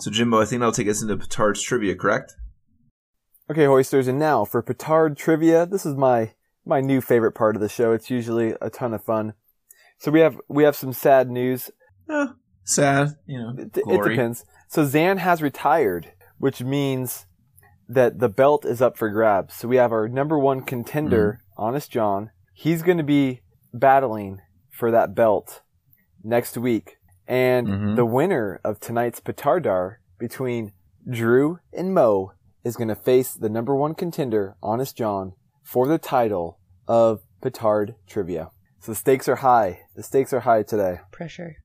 So 0.00 0.10
Jimbo, 0.10 0.40
I 0.40 0.44
think 0.44 0.60
that'll 0.60 0.72
take 0.72 0.88
us 0.88 1.02
into 1.02 1.16
Petard's 1.16 1.62
trivia, 1.62 1.94
correct? 1.94 2.34
Okay, 3.50 3.64
hoisters, 3.64 4.08
and 4.08 4.18
now 4.18 4.44
for 4.44 4.62
petard 4.62 5.16
trivia. 5.16 5.64
This 5.64 5.86
is 5.86 5.94
my 5.94 6.34
my 6.66 6.80
new 6.82 7.00
favorite 7.00 7.32
part 7.32 7.56
of 7.56 7.62
the 7.62 7.68
show. 7.68 7.92
It's 7.92 8.10
usually 8.10 8.54
a 8.60 8.68
ton 8.68 8.92
of 8.92 9.02
fun. 9.02 9.32
So 9.98 10.10
we 10.10 10.20
have 10.20 10.38
we 10.48 10.64
have 10.64 10.76
some 10.76 10.92
sad 10.92 11.30
news. 11.30 11.70
Eh, 12.10 12.26
sad, 12.64 13.16
you 13.26 13.38
know. 13.38 13.54
It, 13.56 13.76
it 13.76 14.02
depends. 14.02 14.44
So 14.70 14.84
Zan 14.86 15.18
has 15.18 15.42
retired, 15.42 16.12
which 16.38 16.62
means 16.62 17.26
that 17.88 18.20
the 18.20 18.28
belt 18.28 18.64
is 18.64 18.80
up 18.80 18.96
for 18.96 19.08
grabs. 19.10 19.54
So 19.54 19.66
we 19.66 19.74
have 19.78 19.90
our 19.90 20.06
number 20.06 20.38
one 20.38 20.62
contender, 20.62 21.40
Honest 21.56 21.90
John. 21.90 22.30
He's 22.54 22.82
going 22.82 22.98
to 22.98 23.02
be 23.02 23.40
battling 23.74 24.40
for 24.70 24.92
that 24.92 25.12
belt 25.12 25.62
next 26.22 26.56
week. 26.56 26.98
And 27.26 27.66
Mhm. 27.66 27.96
the 27.96 28.06
winner 28.06 28.60
of 28.62 28.78
tonight's 28.78 29.18
Petardar 29.18 29.96
between 30.20 30.72
Drew 31.04 31.58
and 31.72 31.92
Mo 31.92 32.30
is 32.62 32.76
going 32.76 32.86
to 32.88 32.94
face 32.94 33.34
the 33.34 33.48
number 33.48 33.74
one 33.74 33.96
contender, 33.96 34.54
Honest 34.62 34.96
John, 34.96 35.32
for 35.64 35.88
the 35.88 35.98
title 35.98 36.60
of 36.86 37.22
Petard 37.40 37.96
Trivia. 38.06 38.52
So 38.78 38.92
the 38.92 38.96
stakes 38.96 39.28
are 39.28 39.36
high. 39.36 39.80
The 39.96 40.04
stakes 40.04 40.32
are 40.32 40.40
high 40.40 40.62
today. 40.62 41.00
Pressure. 41.10 41.56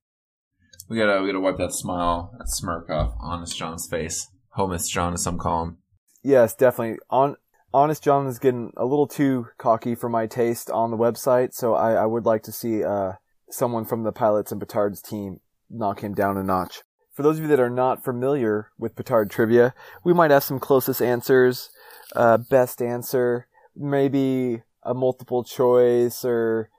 We 0.87 0.97
gotta 0.97 1.21
we 1.21 1.27
gotta 1.27 1.39
wipe 1.39 1.57
that 1.57 1.73
smile, 1.73 2.33
that 2.37 2.49
smirk 2.49 2.89
off 2.89 3.15
Honest 3.19 3.57
John's 3.57 3.87
face. 3.87 4.27
Homeless 4.49 4.87
John, 4.87 5.13
as 5.13 5.23
some 5.23 5.37
call 5.37 5.63
him. 5.63 5.77
Yes, 6.23 6.55
definitely. 6.55 6.99
On 7.09 7.35
Honest 7.73 8.03
John 8.03 8.27
is 8.27 8.39
getting 8.39 8.71
a 8.77 8.85
little 8.85 9.07
too 9.07 9.47
cocky 9.57 9.95
for 9.95 10.07
my 10.07 10.27
taste 10.27 10.69
on 10.69 10.91
the 10.91 10.97
website, 10.97 11.53
so 11.53 11.73
I, 11.73 11.93
I 11.93 12.05
would 12.05 12.25
like 12.25 12.43
to 12.43 12.51
see 12.51 12.83
uh, 12.83 13.13
someone 13.49 13.83
from 13.83 14.03
the 14.03 14.13
Pilots 14.13 14.51
and 14.51 14.61
Petards 14.61 15.01
team 15.01 15.41
knock 15.69 16.01
him 16.01 16.13
down 16.13 16.37
a 16.37 16.43
notch. 16.43 16.83
For 17.13 17.23
those 17.23 17.37
of 17.37 17.43
you 17.43 17.49
that 17.49 17.59
are 17.59 17.69
not 17.69 18.03
familiar 18.03 18.71
with 18.77 18.95
Petard 18.95 19.29
trivia, 19.29 19.73
we 20.03 20.13
might 20.13 20.31
have 20.31 20.43
some 20.43 20.59
closest 20.59 21.01
answers, 21.01 21.69
uh, 22.15 22.37
best 22.37 22.81
answer, 22.81 23.47
maybe 23.75 24.63
a 24.83 24.93
multiple 24.93 25.43
choice, 25.43 26.23
or 26.23 26.69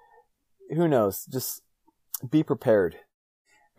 who 0.75 0.89
knows. 0.89 1.27
Just 1.27 1.63
be 2.31 2.43
prepared. 2.43 2.97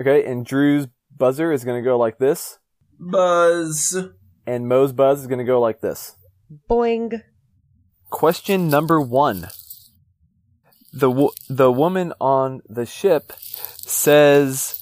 Okay, 0.01 0.25
and 0.25 0.45
Drew's 0.45 0.87
buzzer 1.15 1.51
is 1.51 1.63
going 1.63 1.81
to 1.81 1.85
go 1.85 1.97
like 1.97 2.17
this, 2.19 2.59
Buzz. 2.99 3.97
and 4.45 4.67
Mo's 4.67 4.93
buzz 4.93 5.21
is 5.21 5.27
going 5.27 5.39
to 5.39 5.45
go 5.45 5.59
like 5.59 5.81
this. 5.81 6.15
Boing. 6.69 7.23
Question 8.09 8.69
number 8.69 9.01
one. 9.01 9.47
The 10.93 11.11
wo- 11.11 11.33
the 11.49 11.71
woman 11.71 12.13
on 12.21 12.61
the 12.69 12.85
ship 12.85 13.33
says 13.37 14.81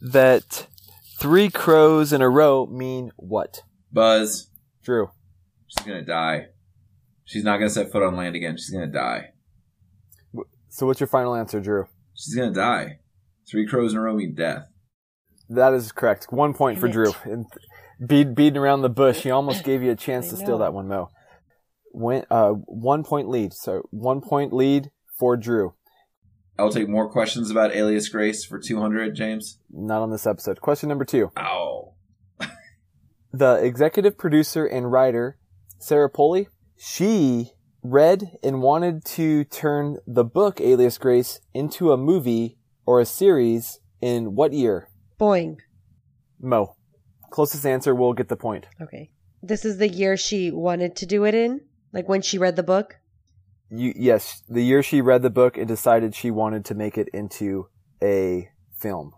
that 0.00 0.66
three 1.18 1.50
crows 1.50 2.12
in 2.12 2.22
a 2.22 2.28
row 2.28 2.66
mean 2.66 3.10
what? 3.16 3.62
Buzz. 3.92 4.48
Drew. 4.82 5.10
She's 5.66 5.84
gonna 5.84 6.04
die. 6.04 6.46
She's 7.24 7.44
not 7.44 7.58
gonna 7.58 7.68
set 7.70 7.92
foot 7.92 8.02
on 8.02 8.16
land 8.16 8.34
again. 8.36 8.56
She's 8.56 8.70
gonna 8.70 8.86
die. 8.86 9.32
So 10.70 10.86
what's 10.86 10.98
your 11.00 11.06
final 11.08 11.34
answer, 11.34 11.60
Drew? 11.60 11.86
She's 12.14 12.34
gonna 12.34 12.54
die. 12.54 13.00
Three 13.50 13.66
crows 13.66 13.92
in 13.92 13.98
a 13.98 14.02
row 14.02 14.14
mean 14.14 14.34
death. 14.34 14.68
That 15.48 15.72
is 15.72 15.92
correct. 15.92 16.26
One 16.30 16.52
point 16.54 16.76
Damn 16.76 16.80
for 16.80 16.86
it. 16.88 16.92
Drew. 16.92 17.12
And 17.24 17.46
beat, 18.06 18.34
beating 18.34 18.58
around 18.58 18.82
the 18.82 18.90
bush. 18.90 19.22
He 19.22 19.30
almost 19.30 19.64
gave 19.64 19.82
you 19.82 19.90
a 19.90 19.96
chance 19.96 20.26
I 20.26 20.30
to 20.30 20.36
steal 20.36 20.58
that 20.58 20.74
one, 20.74 20.88
Mo. 20.88 21.10
Went, 21.92 22.26
uh, 22.30 22.50
one 22.50 23.02
point 23.04 23.28
lead. 23.28 23.52
So 23.54 23.82
one 23.90 24.20
point 24.20 24.52
lead 24.52 24.90
for 25.18 25.36
Drew. 25.36 25.74
I'll 26.58 26.70
take 26.70 26.88
more 26.88 27.08
questions 27.08 27.50
about 27.50 27.74
Alias 27.74 28.08
Grace 28.08 28.44
for 28.44 28.58
200, 28.58 29.14
James. 29.14 29.60
Not 29.70 30.02
on 30.02 30.10
this 30.10 30.26
episode. 30.26 30.60
Question 30.60 30.88
number 30.88 31.04
two. 31.04 31.30
Ow. 31.38 31.94
the 33.32 33.54
executive 33.54 34.18
producer 34.18 34.66
and 34.66 34.90
writer, 34.90 35.38
Sarah 35.78 36.10
Polley, 36.10 36.48
she 36.76 37.52
read 37.82 38.32
and 38.42 38.60
wanted 38.60 39.04
to 39.04 39.44
turn 39.44 39.98
the 40.04 40.24
book 40.24 40.60
Alias 40.60 40.98
Grace 40.98 41.40
into 41.54 41.92
a 41.92 41.96
movie 41.96 42.57
or 42.88 43.00
a 43.00 43.04
series 43.04 43.80
in 44.00 44.34
what 44.34 44.54
year? 44.54 44.88
Boing. 45.20 45.58
Mo. 46.40 46.74
Closest 47.28 47.66
answer 47.66 47.94
will 47.94 48.14
get 48.14 48.30
the 48.30 48.36
point. 48.36 48.66
Okay. 48.80 49.10
This 49.42 49.66
is 49.66 49.76
the 49.76 49.88
year 49.88 50.16
she 50.16 50.50
wanted 50.50 50.96
to 50.96 51.04
do 51.04 51.26
it 51.26 51.34
in? 51.34 51.60
Like 51.92 52.08
when 52.08 52.22
she 52.22 52.38
read 52.38 52.56
the 52.56 52.62
book? 52.62 52.96
You, 53.68 53.92
yes, 53.94 54.42
the 54.48 54.62
year 54.62 54.82
she 54.82 55.02
read 55.02 55.20
the 55.20 55.28
book 55.28 55.58
and 55.58 55.68
decided 55.68 56.14
she 56.14 56.30
wanted 56.30 56.64
to 56.64 56.74
make 56.74 56.96
it 56.96 57.10
into 57.12 57.68
a 58.02 58.48
film. 58.74 59.12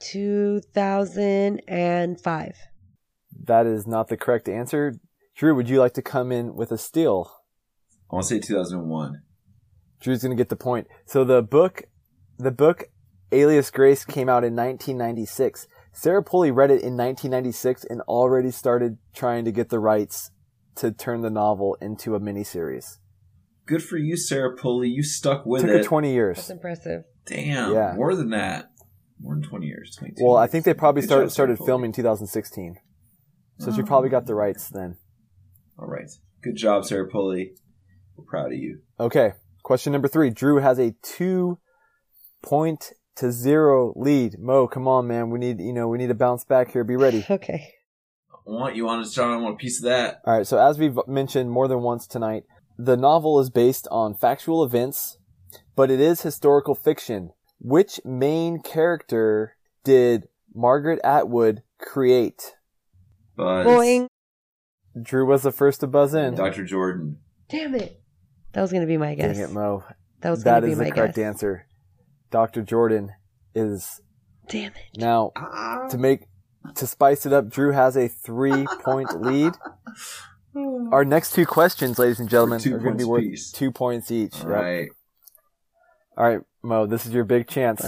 2005. 0.00 2.52
That 3.42 3.66
is 3.66 3.88
not 3.88 4.06
the 4.06 4.16
correct 4.16 4.48
answer. 4.48 5.00
Drew, 5.34 5.56
would 5.56 5.68
you 5.68 5.80
like 5.80 5.94
to 5.94 6.02
come 6.02 6.30
in 6.30 6.54
with 6.54 6.70
a 6.70 6.78
steal? 6.78 7.32
I 8.08 8.14
want 8.14 8.28
to 8.28 8.34
say 8.34 8.38
2001. 8.38 9.20
Drew's 10.00 10.22
gonna 10.22 10.36
get 10.36 10.48
the 10.48 10.54
point. 10.54 10.86
So 11.06 11.24
the 11.24 11.42
book, 11.42 11.88
the 12.38 12.50
book 12.50 12.84
Alias 13.32 13.70
Grace 13.70 14.04
came 14.04 14.28
out 14.28 14.44
in 14.44 14.54
1996. 14.54 15.66
Sarah 15.92 16.22
Polley 16.22 16.50
read 16.50 16.70
it 16.70 16.82
in 16.82 16.96
1996 16.96 17.84
and 17.84 18.00
already 18.02 18.50
started 18.50 18.98
trying 19.14 19.44
to 19.44 19.52
get 19.52 19.68
the 19.68 19.78
rights 19.78 20.30
to 20.76 20.90
turn 20.90 21.20
the 21.20 21.30
novel 21.30 21.76
into 21.80 22.14
a 22.14 22.20
miniseries. 22.20 22.98
Good 23.66 23.82
for 23.82 23.96
you, 23.96 24.16
Sarah 24.16 24.56
Polley. 24.56 24.88
You 24.88 25.02
stuck 25.02 25.46
with 25.46 25.62
Took 25.62 25.70
it. 25.70 25.76
her 25.78 25.82
20 25.84 26.12
years. 26.12 26.36
That's 26.36 26.50
impressive. 26.50 27.04
Damn. 27.26 27.72
Yeah. 27.72 27.94
More 27.96 28.14
than 28.14 28.30
that. 28.30 28.70
More 29.20 29.34
than 29.34 29.42
20 29.44 29.66
years. 29.66 29.94
22 29.96 30.22
Well, 30.24 30.36
I 30.36 30.46
think 30.48 30.64
they 30.64 30.74
probably 30.74 31.02
Good 31.02 31.08
started 31.08 31.24
job, 31.26 31.32
started 31.32 31.58
Polley. 31.58 31.66
filming 31.66 31.92
2016. 31.92 32.76
So 33.60 33.72
she 33.72 33.82
Oh. 33.82 33.86
probably 33.86 34.10
got 34.10 34.26
the 34.26 34.34
rights 34.34 34.68
then. 34.68 34.96
All 35.78 35.86
right. 35.86 36.10
Good 36.42 36.56
job, 36.56 36.84
Sarah 36.84 37.08
Polley. 37.08 37.54
We're 38.16 38.24
proud 38.24 38.46
of 38.52 38.58
you. 38.58 38.80
Okay. 39.00 39.32
Question 39.62 39.92
number 39.92 40.08
three. 40.08 40.30
Drew 40.30 40.58
has 40.58 40.78
a 40.78 40.94
two 41.02 41.58
point 42.44 42.92
to 43.16 43.32
zero 43.32 43.92
lead. 43.96 44.38
Mo, 44.38 44.66
come 44.68 44.86
on, 44.86 45.06
man. 45.06 45.30
We 45.30 45.38
need, 45.38 45.60
you 45.60 45.72
know, 45.72 45.88
we 45.88 45.98
need 45.98 46.08
to 46.08 46.14
bounce 46.14 46.44
back 46.44 46.72
here. 46.72 46.84
Be 46.84 46.96
ready. 46.96 47.24
Okay. 47.30 47.72
I 48.46 48.50
want 48.50 48.76
you 48.76 48.86
honest, 48.90 49.14
John. 49.14 49.30
I 49.30 49.38
want 49.38 49.54
a 49.54 49.56
piece 49.56 49.78
of 49.78 49.84
that. 49.84 50.20
All 50.26 50.36
right. 50.36 50.46
So 50.46 50.58
as 50.58 50.78
we've 50.78 50.98
mentioned 51.06 51.50
more 51.50 51.66
than 51.66 51.80
once 51.80 52.06
tonight, 52.06 52.44
the 52.76 52.96
novel 52.96 53.40
is 53.40 53.48
based 53.48 53.88
on 53.90 54.14
factual 54.14 54.62
events, 54.62 55.16
but 55.74 55.90
it 55.90 55.98
is 55.98 56.20
historical 56.20 56.74
fiction. 56.74 57.30
Which 57.58 58.00
main 58.04 58.60
character 58.60 59.56
did 59.82 60.28
Margaret 60.54 61.00
Atwood 61.02 61.62
create? 61.80 62.54
Buzz. 63.34 63.66
Boing. 63.66 64.08
Drew 65.00 65.26
was 65.26 65.42
the 65.42 65.50
first 65.52 65.80
to 65.80 65.86
buzz 65.86 66.12
in. 66.12 66.34
Dr. 66.34 66.64
Jordan. 66.66 67.18
Damn 67.48 67.74
it. 67.74 68.02
That 68.52 68.60
was 68.60 68.72
gonna 68.72 68.86
be 68.86 68.98
my 68.98 69.14
guess. 69.14 69.36
Dang 69.36 69.48
it, 69.48 69.52
Mo. 69.52 69.84
That 70.20 70.30
was 70.30 70.44
That 70.44 70.60
gonna 70.60 70.66
be 70.66 70.72
is 70.72 70.78
my 70.78 70.84
the 70.84 70.90
correct 70.92 71.16
answer. 71.18 71.66
Dr. 72.30 72.62
Jordan 72.62 73.10
is 73.54 74.00
Damn 74.48 74.72
it. 74.72 74.98
now 74.98 75.32
ah. 75.36 75.86
to 75.88 75.98
make 75.98 76.22
to 76.74 76.86
spice 76.86 77.26
it 77.26 77.32
up. 77.32 77.48
Drew 77.48 77.72
has 77.72 77.96
a 77.96 78.08
three 78.08 78.66
point 78.80 79.20
lead. 79.22 79.52
Our 80.56 81.04
next 81.04 81.32
two 81.34 81.46
questions, 81.46 81.98
ladies 81.98 82.20
and 82.20 82.28
gentlemen, 82.28 82.60
are 82.72 82.78
going 82.78 82.92
to 82.96 82.98
be 82.98 83.04
worth 83.04 83.24
apiece. 83.24 83.50
two 83.50 83.70
points 83.72 84.10
each. 84.10 84.34
All 84.44 84.50
Yep. 84.50 84.60
right. 84.60 84.88
All 86.16 86.24
right, 86.28 86.40
Mo, 86.62 86.86
this 86.86 87.06
is 87.06 87.12
your 87.12 87.24
big 87.24 87.48
chance. 87.48 87.84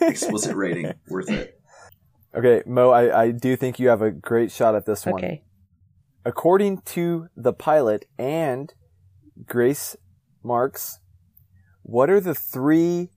Explicit 0.00 0.54
rating. 0.56 0.92
Worth 1.08 1.28
it. 1.28 1.60
okay, 2.34 2.62
Mo, 2.66 2.90
I, 2.90 3.22
I 3.22 3.30
do 3.32 3.56
think 3.56 3.78
you 3.78 3.88
have 3.88 4.00
a 4.00 4.10
great 4.10 4.50
shot 4.52 4.74
at 4.74 4.86
this 4.86 5.04
one. 5.04 5.16
Okay. 5.16 5.42
According 6.24 6.82
to 6.82 7.28
the 7.36 7.52
pilot 7.52 8.06
and 8.18 8.72
Grace 9.46 9.96
Marks, 10.44 11.00
what 11.90 12.08
are 12.08 12.20
the 12.20 12.36
three 12.36 13.10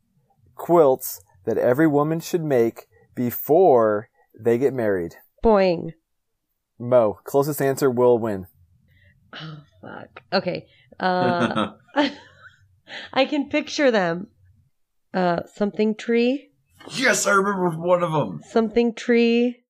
quilts 0.56 1.22
that 1.46 1.60
every 1.60 1.86
woman 1.86 2.20
should 2.20 2.44
make 2.44 2.88
before 3.14 4.10
they 4.38 4.58
get 4.58 4.74
married? 4.74 5.14
Boing. 5.44 5.92
Mo, 6.80 7.20
closest 7.24 7.62
answer 7.62 7.92
will 7.92 8.18
win. 8.18 8.48
Oh 9.40 9.60
fuck. 9.80 10.24
Okay. 10.34 10.66
Uh 11.00 11.74
I 13.14 13.26
can 13.26 13.50
picture 13.50 13.92
them. 13.92 14.28
Uh 15.14 15.42
something 15.54 15.94
tree. 15.94 16.50
yes, 16.96 17.28
I 17.28 17.34
remember 17.34 17.70
one 17.78 18.02
of 18.02 18.12
them. 18.12 18.42
Something 18.50 18.96
tree. 18.96 19.66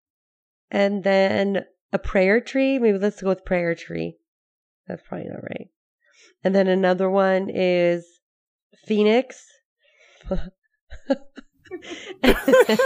And 0.71 1.03
then 1.03 1.65
a 1.91 1.99
prayer 1.99 2.39
tree. 2.39 2.79
Maybe 2.79 2.97
let's 2.97 3.21
go 3.21 3.27
with 3.27 3.43
prayer 3.43 3.75
tree. 3.75 4.15
That's 4.87 5.03
probably 5.05 5.27
not 5.27 5.43
right. 5.43 5.67
And 6.41 6.55
then 6.55 6.67
another 6.67 7.09
one 7.09 7.49
is 7.53 8.12
Phoenix. 8.85 9.45
and, 10.29 10.37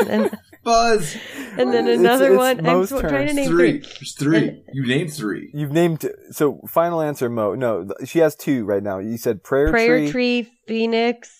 then, 0.05 0.37
Buzz. 0.63 1.15
and 1.57 1.73
then 1.73 1.87
It's- 1.87 1.99
another 1.99 2.27
it's 2.33 2.37
one. 2.37 2.57
I'm 2.59 2.63
Mo's 2.65 2.89
trying 2.89 3.27
to 3.27 3.33
name 3.33 3.47
Three. 3.49 3.79
three. 3.79 3.89
There's 3.99 4.15
three. 4.15 4.37
And- 4.37 4.61
you 4.73 4.85
named 4.87 5.13
three. 5.13 5.51
You've 5.53 5.71
named 5.71 6.09
so 6.31 6.61
final 6.67 7.01
answer, 7.01 7.29
Mo. 7.29 7.55
No, 7.55 7.87
she 8.05 8.19
has 8.19 8.35
two 8.35 8.65
right 8.65 8.83
now. 8.83 8.99
You 8.99 9.17
said 9.17 9.43
prayer, 9.43 9.65
tree 9.71 9.71
Prayer 9.71 9.99
tree, 9.99 10.11
tree, 10.11 10.51
Phoenix. 10.67 11.33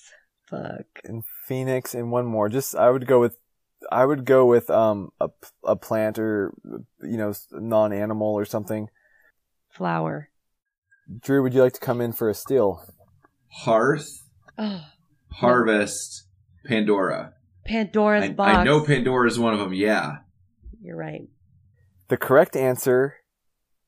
Fuck. 0.50 0.86
and 1.04 1.24
phoenix, 1.46 1.94
and 1.94 2.10
one 2.12 2.26
more. 2.26 2.48
Just 2.48 2.74
I 2.76 2.90
would 2.90 3.06
go 3.06 3.20
with 3.20 3.36
I 3.92 4.06
would 4.06 4.24
go 4.26 4.46
with 4.46 4.70
um 4.70 5.10
a 5.20 5.30
a 5.66 5.76
plant 5.76 6.18
or 6.20 6.54
you 7.02 7.18
know 7.18 7.34
non 7.52 7.92
animal 7.92 8.34
or 8.34 8.46
something. 8.46 8.88
Flower. 9.70 10.30
Drew, 11.22 11.42
would 11.44 11.54
you 11.54 11.62
like 11.62 11.74
to 11.74 11.80
come 11.82 12.00
in 12.02 12.12
for 12.14 12.30
a 12.30 12.34
steal? 12.34 12.82
Hearth, 13.50 14.24
Oh, 14.58 14.82
Harvest, 15.32 16.24
Pandora. 16.66 17.34
Pandora's 17.66 18.24
I, 18.24 18.30
box. 18.30 18.58
I 18.58 18.64
know 18.64 18.82
Pandora 18.84 19.28
is 19.28 19.38
one 19.38 19.54
of 19.54 19.60
them. 19.60 19.74
Yeah. 19.74 20.18
You're 20.82 20.96
right. 20.96 21.28
The 22.08 22.18
correct 22.18 22.56
answer 22.56 23.18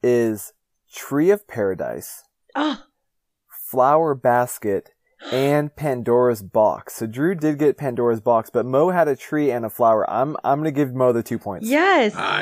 is 0.03 0.53
tree 0.93 1.31
of 1.31 1.47
paradise, 1.47 2.23
Oh, 2.55 2.83
flower 3.69 4.13
basket, 4.15 4.89
and 5.31 5.73
Pandora's 5.83 6.41
box. 6.43 6.95
So 6.95 7.05
Drew 7.07 7.35
did 7.35 7.57
get 7.59 7.77
Pandora's 7.77 8.19
box, 8.21 8.49
but 8.49 8.65
Mo 8.65 8.89
had 8.89 9.07
a 9.07 9.15
tree 9.15 9.51
and 9.51 9.63
a 9.65 9.69
flower. 9.69 10.09
I'm 10.09 10.35
I'm 10.43 10.59
gonna 10.59 10.71
give 10.71 10.93
Mo 10.93 11.13
the 11.13 11.23
two 11.23 11.39
points. 11.39 11.69
yes. 11.69 12.13
Ah, 12.17 12.39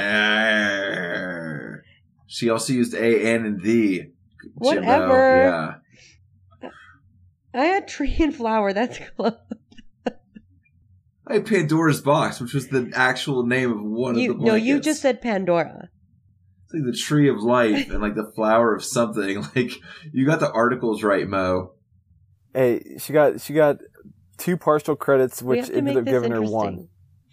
She 2.27 2.49
also 2.49 2.73
used 2.73 2.93
a 2.95 3.33
and 3.33 3.61
the. 3.61 3.97
Jimbo. 3.99 4.11
Whatever. 4.55 5.43
Yeah. 5.43 5.73
I 7.53 7.65
had 7.65 7.87
tree 7.87 8.15
and 8.19 8.35
flower. 8.35 8.73
That's 8.73 8.99
close. 9.17 9.33
I 11.29 11.33
had 11.33 11.45
Pandora's 11.45 12.01
box, 12.01 12.39
which 12.39 12.53
was 12.53 12.69
the 12.69 12.91
actual 12.95 13.45
name 13.45 13.71
of 13.71 13.83
one 13.83 14.17
You, 14.17 14.31
of 14.31 14.37
the 14.37 14.39
books. 14.39 14.47
no, 14.47 14.55
you 14.55 14.79
just 14.79 15.01
said 15.01 15.21
Pandora. 15.21 15.89
It's 16.65 16.73
like 16.73 16.83
the 16.85 16.97
tree 16.97 17.29
of 17.29 17.41
life 17.41 17.89
and 17.89 18.01
like 18.01 18.15
the 18.15 18.31
flower 18.35 18.75
of 18.75 18.83
something. 18.83 19.43
Like 19.55 19.71
you 20.13 20.25
got 20.25 20.39
the 20.39 20.51
articles 20.51 21.03
right, 21.03 21.27
Mo. 21.27 21.71
Hey, 22.53 22.97
she 22.99 23.13
got 23.13 23.41
she 23.41 23.53
got 23.53 23.77
two 24.37 24.57
partial 24.57 24.95
credits, 24.95 25.41
which 25.41 25.59
have 25.59 25.67
to 25.67 25.81
make 25.81 25.95
ended 25.95 25.97
up 25.97 26.05
giving 26.05 26.31
her 26.31 26.41
one. 26.41 26.87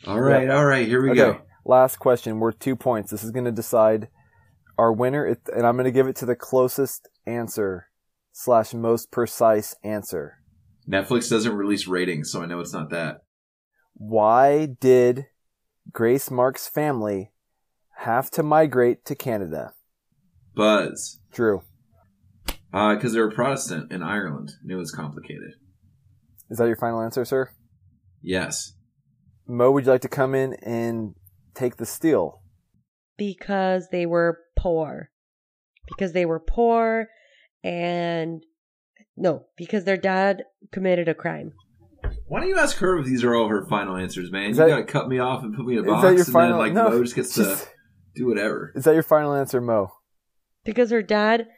All 0.07 0.21
right, 0.21 0.51
all 0.51 0.65
right, 0.65 0.87
here 0.87 1.03
we 1.03 1.11
okay, 1.11 1.39
go. 1.39 1.41
last 1.65 1.99
question 1.99 2.39
worth 2.41 2.59
two 2.59 2.77
points. 2.77 3.11
This 3.11 3.25
is 3.25 3.31
going 3.31 3.47
to 3.47 3.53
decide 3.53 4.09
our 4.77 4.93
winner, 4.93 5.25
it, 5.27 5.41
and 5.55 5.67
I'm 5.67 5.77
going 5.77 5.85
to 5.85 5.93
give 5.93 6.09
it 6.09 6.17
to 6.17 6.27
the 6.27 6.37
closest 6.37 7.09
answer 7.27 7.89
slash 8.37 8.75
most 8.75 9.11
precise 9.13 9.77
answer. 9.85 10.39
Netflix 10.91 11.31
doesn't 11.31 11.55
release 11.55 11.87
ratings, 11.87 12.31
so 12.31 12.43
I 12.43 12.47
know 12.47 12.59
it's 12.61 12.73
not 12.73 12.91
that. 12.91 13.23
Why 13.95 14.67
did 14.67 15.27
Grace 15.93 16.31
Mark's 16.33 16.67
family 16.67 17.31
have 17.99 18.31
to 18.33 18.43
migrate 18.43 19.05
to 19.07 19.15
Canada? 19.15 19.73
Buzz. 20.55 21.21
Drew, 21.33 21.63
Uh, 22.73 22.97
because 22.97 23.13
they 23.13 23.21
were 23.21 23.31
Protestant 23.31 23.91
in 23.93 24.03
Ireland. 24.03 24.51
and 24.63 24.71
it 24.71 24.77
was 24.77 24.91
complicated. 24.91 25.53
is 26.51 26.59
that 26.59 26.67
your 26.67 26.77
final 26.77 27.01
answer, 27.01 27.25
sir? 27.25 27.51
Yes. 28.21 28.75
Mo, 29.47 29.71
would 29.71 29.85
you 29.87 29.93
like 29.93 30.01
to 30.03 30.09
come 30.09 30.35
in 30.35 30.55
and 30.55 31.15
take 31.55 31.77
the 31.77 31.87
steal? 31.87 32.43
Because 33.17 33.89
they 33.91 34.07
were 34.07 34.39
poor. 34.57 35.11
Because 35.87 36.13
they 36.13 36.27
were 36.27 36.41
poor 36.41 37.07
and 37.65 38.45
no, 39.17 39.47
because 39.57 39.85
their 39.85 39.97
dad 39.97 40.45
committed 40.71 41.09
a 41.09 41.15
crime. 41.15 41.53
Why 42.27 42.41
don't 42.41 42.49
you 42.51 42.59
ask 42.59 42.77
her 42.79 42.99
if 42.99 43.07
these 43.07 43.25
are 43.25 43.35
all 43.35 43.49
her 43.49 43.67
final 43.67 43.97
answers, 43.97 44.31
man? 44.31 44.51
Is 44.51 44.59
you 44.59 44.65
that- 44.65 44.69
gotta 44.71 44.85
cut 44.85 45.09
me 45.09 45.19
off 45.19 45.43
and 45.43 45.55
put 45.57 45.65
me 45.67 45.73
in 45.75 45.79
a 45.81 45.83
is 45.83 45.87
box, 45.89 46.03
that 46.03 46.09
your 46.13 46.25
and 46.25 46.27
final- 46.33 46.59
then 46.59 46.59
like 46.59 46.73
no, 46.75 46.91
Mo 46.91 47.03
just 47.03 47.17
gets 47.17 47.35
just- 47.35 47.65
to 47.65 47.71
do 48.15 48.27
whatever. 48.27 48.73
Is 48.77 48.85
that 48.85 48.95
your 48.95 49.03
final 49.03 49.33
answer, 49.35 49.61
Mo? 49.61 49.93
Because 50.65 50.91
her 50.91 51.03
dad 51.03 51.49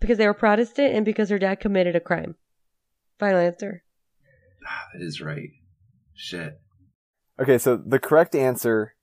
because 0.00 0.16
they 0.16 0.26
were 0.26 0.32
Protestant 0.32 0.94
and 0.94 1.04
because 1.04 1.28
her 1.28 1.38
dad 1.38 1.60
committed 1.60 1.94
a 1.94 2.00
crime. 2.00 2.36
Final 3.18 3.40
answer. 3.40 3.82
Ah, 4.66 4.86
that 4.94 5.02
is 5.04 5.20
right. 5.20 5.50
Shit. 6.14 6.58
Okay, 7.38 7.58
so 7.58 7.76
the 7.76 7.98
correct 7.98 8.34
answer 8.34 8.94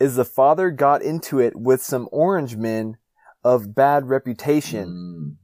is 0.00 0.16
the 0.16 0.24
father 0.24 0.70
got 0.72 1.02
into 1.02 1.38
it 1.38 1.54
with 1.54 1.82
some 1.82 2.08
orange 2.10 2.56
men 2.56 2.96
of 3.44 3.74
bad 3.76 4.08
reputation. 4.08 4.88
Mm. 4.88 5.36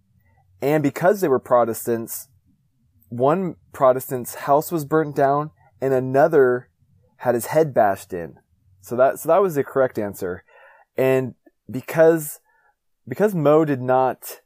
And 0.61 0.83
because 0.83 1.21
they 1.21 1.29
were 1.29 1.39
Protestants, 1.39 2.29
one 3.09 3.57
Protestant's 3.73 4.35
house 4.35 4.73
was 4.73 4.85
burnt 4.85 5.15
down 5.15 5.51
and 5.81 5.95
another 5.95 6.69
had 7.19 7.35
his 7.35 7.47
head 7.47 7.73
bashed 7.73 8.13
in. 8.13 8.35
So 8.81 8.97
that, 8.97 9.19
so 9.19 9.29
that 9.29 9.43
was 9.43 9.55
the 9.55 9.65
correct 9.65 9.99
answer. 9.99 10.45
And 10.97 11.35
because, 11.71 12.41
because 13.07 13.35
Mo 13.35 13.65
did 13.65 13.81
not 13.81 14.41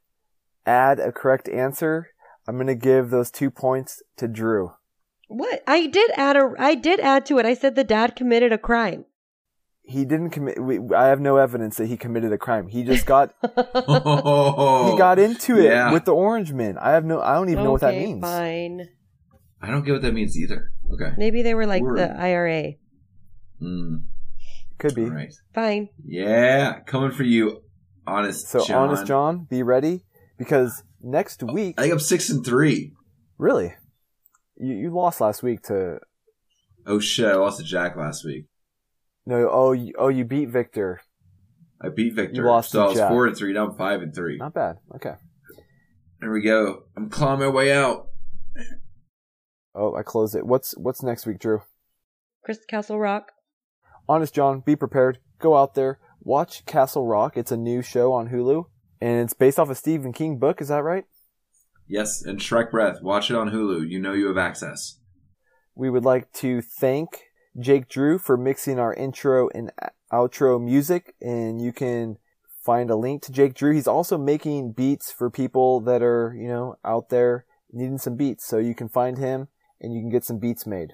add 0.66 1.00
a 1.00 1.12
correct 1.12 1.48
answer, 1.48 2.08
I'm 2.46 2.56
going 2.56 2.66
to 2.66 2.74
give 2.74 3.10
those 3.10 3.30
two 3.30 3.50
points 3.50 4.02
to 4.16 4.28
Drew. 4.28 4.72
What? 5.28 5.62
I 5.66 5.86
did 5.86 6.10
add 6.16 6.36
a 6.36 6.52
I 6.58 6.74
did 6.74 7.00
add 7.00 7.24
to 7.26 7.38
it. 7.38 7.46
I 7.46 7.54
said 7.54 7.74
the 7.74 7.84
dad 7.84 8.16
committed 8.16 8.52
a 8.52 8.58
crime. 8.58 9.06
He 9.84 10.04
didn't 10.04 10.30
commit, 10.30 10.62
we, 10.62 10.78
I 10.94 11.06
have 11.06 11.20
no 11.20 11.36
evidence 11.36 11.76
that 11.76 11.86
he 11.86 11.96
committed 11.96 12.32
a 12.32 12.38
crime. 12.38 12.68
He 12.68 12.84
just 12.84 13.04
got, 13.04 13.34
Oh, 13.74 14.92
he 14.92 14.98
got 14.98 15.18
into 15.18 15.58
it 15.58 15.64
yeah. 15.64 15.92
with 15.92 16.04
the 16.04 16.14
orange 16.14 16.52
men. 16.52 16.78
I 16.78 16.90
have 16.92 17.04
no, 17.04 17.20
I 17.20 17.34
don't 17.34 17.48
even 17.48 17.64
know 17.64 17.72
what 17.72 17.80
that 17.80 17.94
means. 17.94 18.22
Fine. 18.22 18.88
I 19.60 19.70
don't 19.70 19.84
get 19.84 19.92
what 19.92 20.02
that 20.02 20.14
means 20.14 20.36
either. 20.38 20.72
Okay. 20.92 21.12
Maybe 21.16 21.42
they 21.42 21.54
were 21.54 21.66
like 21.66 21.82
Word. 21.82 21.98
the 21.98 22.10
IRA. 22.16 22.74
Mm. 23.60 24.02
Could 24.78 24.94
be. 24.94 25.04
All 25.04 25.10
right. 25.10 25.32
Fine. 25.54 25.88
Yeah, 26.04 26.80
coming 26.80 27.12
for 27.12 27.22
you, 27.22 27.62
honest. 28.06 28.48
So, 28.48 28.64
John. 28.64 28.88
honest 28.88 29.06
John, 29.06 29.46
be 29.48 29.62
ready 29.62 30.04
because 30.38 30.82
next 31.00 31.42
week, 31.42 31.76
I 31.78 31.82
think 31.82 31.92
I'm 31.92 32.00
six 32.00 32.30
and 32.30 32.44
three. 32.44 32.92
really, 33.38 33.74
you, 34.56 34.74
you 34.74 34.90
lost 34.90 35.20
last 35.20 35.42
week 35.42 35.62
to 35.64 36.00
Oh 36.84 36.98
shit! 36.98 37.26
I 37.26 37.34
lost 37.36 37.58
to 37.58 37.64
Jack 37.64 37.96
last 37.96 38.24
week. 38.24 38.46
No. 39.26 39.48
Oh, 39.50 39.72
you, 39.72 39.94
oh, 39.98 40.08
you 40.08 40.24
beat 40.24 40.48
Victor. 40.48 41.00
I 41.80 41.88
beat 41.88 42.14
Victor. 42.14 42.36
You 42.36 42.46
lost 42.46 42.70
so 42.70 42.78
to 42.78 42.84
I 42.84 42.88
was 42.88 42.96
Jack. 42.96 43.10
four 43.10 43.26
and 43.26 43.36
three. 43.36 43.52
Now 43.52 43.66
I'm 43.66 43.76
five 43.76 44.02
and 44.02 44.14
three. 44.14 44.36
Not 44.38 44.54
bad. 44.54 44.76
Okay. 44.96 45.14
There 46.20 46.30
we 46.30 46.42
go. 46.42 46.84
I'm 46.96 47.10
clawing 47.10 47.40
my 47.40 47.48
way 47.48 47.72
out. 47.72 48.08
Oh, 49.74 49.94
I 49.94 50.02
closed 50.02 50.36
it. 50.36 50.46
What's 50.46 50.76
what's 50.76 51.02
next 51.02 51.26
week, 51.26 51.38
Drew? 51.38 51.62
Chris 52.44 52.58
Castle 52.68 52.98
Rock. 52.98 53.32
Honest 54.08 54.34
John, 54.34 54.60
be 54.60 54.76
prepared. 54.76 55.18
Go 55.40 55.56
out 55.56 55.74
there, 55.74 55.98
watch 56.20 56.64
Castle 56.66 57.06
Rock. 57.06 57.36
It's 57.36 57.52
a 57.52 57.56
new 57.56 57.82
show 57.82 58.12
on 58.12 58.28
Hulu, 58.28 58.64
and 59.00 59.20
it's 59.20 59.32
based 59.32 59.58
off 59.58 59.70
a 59.70 59.74
Stephen 59.74 60.12
King 60.12 60.38
book. 60.38 60.60
Is 60.60 60.68
that 60.68 60.82
right? 60.84 61.04
Yes, 61.88 62.22
and 62.22 62.38
Shrek 62.38 62.70
Breath. 62.70 63.02
Watch 63.02 63.30
it 63.30 63.36
on 63.36 63.50
Hulu. 63.50 63.88
You 63.88 63.98
know 63.98 64.12
you 64.12 64.28
have 64.28 64.38
access. 64.38 64.98
We 65.74 65.90
would 65.90 66.04
like 66.04 66.32
to 66.34 66.60
thank 66.62 67.22
Jake 67.58 67.88
Drew 67.88 68.18
for 68.18 68.36
mixing 68.36 68.78
our 68.78 68.94
intro 68.94 69.48
and 69.54 69.70
outro 70.12 70.62
music, 70.62 71.14
and 71.20 71.60
you 71.60 71.72
can 71.72 72.18
find 72.64 72.90
a 72.90 72.96
link 72.96 73.22
to 73.22 73.32
Jake 73.32 73.54
Drew. 73.54 73.72
He's 73.72 73.88
also 73.88 74.16
making 74.16 74.72
beats 74.72 75.10
for 75.10 75.30
people 75.30 75.80
that 75.80 76.02
are, 76.02 76.34
you 76.38 76.48
know, 76.48 76.76
out 76.84 77.08
there 77.08 77.44
needing 77.72 77.98
some 77.98 78.16
beats. 78.16 78.46
So 78.46 78.58
you 78.58 78.74
can 78.74 78.88
find 78.88 79.18
him 79.18 79.48
and 79.80 79.92
you 79.92 80.00
can 80.00 80.10
get 80.10 80.24
some 80.24 80.38
beats 80.38 80.66
made. 80.66 80.92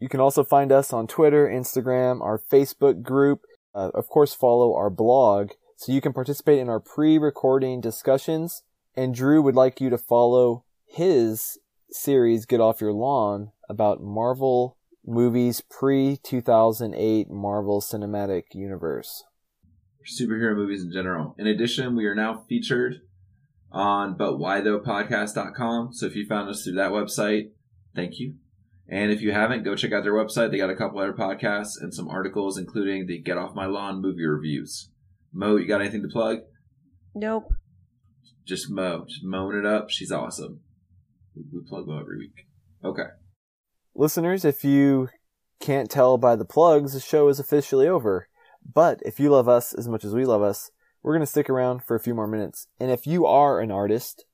You 0.00 0.08
can 0.08 0.20
also 0.20 0.44
find 0.44 0.72
us 0.72 0.92
on 0.92 1.06
Twitter, 1.06 1.48
Instagram, 1.48 2.20
our 2.20 2.38
Facebook 2.38 3.02
group. 3.02 3.42
Uh, 3.74 3.90
of 3.94 4.08
course, 4.08 4.34
follow 4.34 4.74
our 4.74 4.90
blog 4.90 5.50
so 5.76 5.92
you 5.92 6.00
can 6.00 6.12
participate 6.12 6.58
in 6.58 6.68
our 6.68 6.80
pre-recording 6.80 7.80
discussions. 7.80 8.62
And 8.96 9.14
Drew 9.14 9.42
would 9.42 9.54
like 9.54 9.80
you 9.80 9.90
to 9.90 9.98
follow 9.98 10.64
his 10.86 11.58
series, 11.90 12.46
Get 12.46 12.60
Off 12.60 12.80
Your 12.80 12.92
Lawn, 12.92 13.52
about 13.68 14.02
Marvel 14.02 14.77
movies 15.08 15.62
pre 15.70 16.18
2008 16.22 17.30
Marvel 17.30 17.80
Cinematic 17.80 18.44
Universe. 18.52 19.24
superhero 20.04 20.54
movies 20.54 20.82
in 20.82 20.92
general. 20.92 21.34
In 21.38 21.46
addition, 21.46 21.96
we 21.96 22.06
are 22.06 22.14
now 22.14 22.44
featured 22.48 23.00
on 23.72 24.16
butwhythoughpodcast.com. 24.16 25.92
So 25.92 26.06
if 26.06 26.14
you 26.14 26.26
found 26.26 26.48
us 26.48 26.62
through 26.62 26.74
that 26.74 26.92
website, 26.92 27.50
thank 27.94 28.18
you. 28.18 28.34
And 28.88 29.10
if 29.10 29.20
you 29.20 29.32
haven't, 29.32 29.64
go 29.64 29.74
check 29.74 29.92
out 29.92 30.02
their 30.02 30.14
website. 30.14 30.50
They 30.50 30.56
got 30.56 30.70
a 30.70 30.76
couple 30.76 30.98
other 30.98 31.12
podcasts 31.12 31.74
and 31.78 31.92
some 31.92 32.08
articles, 32.08 32.56
including 32.56 33.06
the 33.06 33.20
Get 33.20 33.36
Off 33.36 33.54
My 33.54 33.66
Lawn 33.66 34.00
movie 34.00 34.24
reviews. 34.24 34.90
Mo, 35.32 35.56
you 35.56 35.66
got 35.66 35.82
anything 35.82 36.02
to 36.02 36.08
plug? 36.08 36.38
Nope. 37.14 37.52
Just 38.46 38.70
Mo. 38.70 39.04
Just 39.06 39.24
mowing 39.24 39.58
it 39.58 39.66
up. 39.66 39.90
She's 39.90 40.10
awesome. 40.10 40.60
We 41.36 41.42
we 41.52 41.60
plug 41.68 41.86
Mo 41.86 41.98
every 41.98 42.16
week. 42.18 42.46
Okay. 42.82 43.08
Listeners, 44.00 44.44
if 44.44 44.62
you 44.62 45.08
can't 45.58 45.90
tell 45.90 46.18
by 46.18 46.36
the 46.36 46.44
plugs, 46.44 46.92
the 46.92 47.00
show 47.00 47.26
is 47.26 47.40
officially 47.40 47.88
over. 47.88 48.28
But 48.72 49.02
if 49.04 49.18
you 49.18 49.28
love 49.28 49.48
us 49.48 49.74
as 49.74 49.88
much 49.88 50.04
as 50.04 50.14
we 50.14 50.24
love 50.24 50.40
us, 50.40 50.70
we're 51.02 51.14
going 51.14 51.26
to 51.26 51.26
stick 51.26 51.50
around 51.50 51.82
for 51.82 51.96
a 51.96 52.00
few 52.00 52.14
more 52.14 52.28
minutes. 52.28 52.68
And 52.78 52.92
if 52.92 53.08
you 53.08 53.26
are 53.26 53.58
an 53.58 53.72
artist 53.72 54.24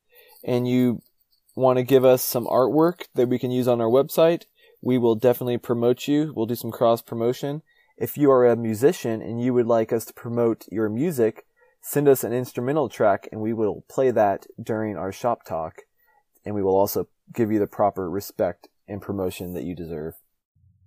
and 0.44 0.68
you 0.68 1.00
want 1.56 1.78
to 1.78 1.82
give 1.82 2.04
us 2.04 2.22
some 2.22 2.44
artwork 2.44 3.06
that 3.14 3.30
we 3.30 3.38
can 3.38 3.50
use 3.50 3.66
on 3.66 3.80
our 3.80 3.88
website, 3.88 4.42
we 4.82 4.98
will 4.98 5.14
definitely 5.14 5.56
promote 5.56 6.06
you. 6.06 6.34
We'll 6.36 6.44
do 6.44 6.56
some 6.56 6.70
cross 6.70 7.00
promotion. 7.00 7.62
If 7.96 8.18
you 8.18 8.30
are 8.32 8.46
a 8.46 8.56
musician 8.56 9.22
and 9.22 9.42
you 9.42 9.54
would 9.54 9.66
like 9.66 9.94
us 9.94 10.04
to 10.04 10.12
promote 10.12 10.66
your 10.70 10.90
music, 10.90 11.46
send 11.80 12.06
us 12.06 12.22
an 12.22 12.34
instrumental 12.34 12.90
track 12.90 13.30
and 13.32 13.40
we 13.40 13.54
will 13.54 13.86
play 13.88 14.10
that 14.10 14.44
during 14.62 14.98
our 14.98 15.10
shop 15.10 15.46
talk. 15.46 15.84
And 16.44 16.54
we 16.54 16.62
will 16.62 16.76
also 16.76 17.08
give 17.32 17.50
you 17.50 17.58
the 17.58 17.66
proper 17.66 18.10
respect 18.10 18.68
and 18.88 19.00
promotion 19.02 19.54
that 19.54 19.64
you 19.64 19.74
deserve. 19.74 20.14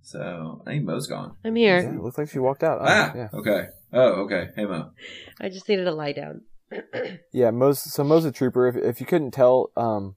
So 0.02 0.62
I 0.66 0.70
think 0.70 0.84
Mo's 0.84 1.06
gone. 1.06 1.36
I'm 1.44 1.56
Yeah, 1.56 1.80
here. 1.80 1.94
it 1.94 2.02
looks 2.02 2.18
like 2.18 2.30
she 2.30 2.38
walked 2.38 2.62
out. 2.62 2.78
Oh, 2.80 2.84
ah, 2.86 3.12
yeah. 3.14 3.28
okay. 3.34 3.66
Oh, 3.92 4.24
okay. 4.24 4.48
Hey, 4.56 4.64
Mo. 4.64 4.90
I 5.40 5.48
just 5.48 5.68
needed 5.68 5.84
to 5.84 5.92
lie 5.92 6.12
down. 6.12 6.42
Yeah, 7.32 7.50
Mo's 7.50 7.80
so 7.80 8.04
Mo's 8.04 8.24
a 8.24 8.32
trooper. 8.32 8.66
If 8.68 8.76
if 8.76 9.00
you 9.00 9.06
couldn't 9.06 9.32
tell, 9.32 9.70
um, 9.76 10.16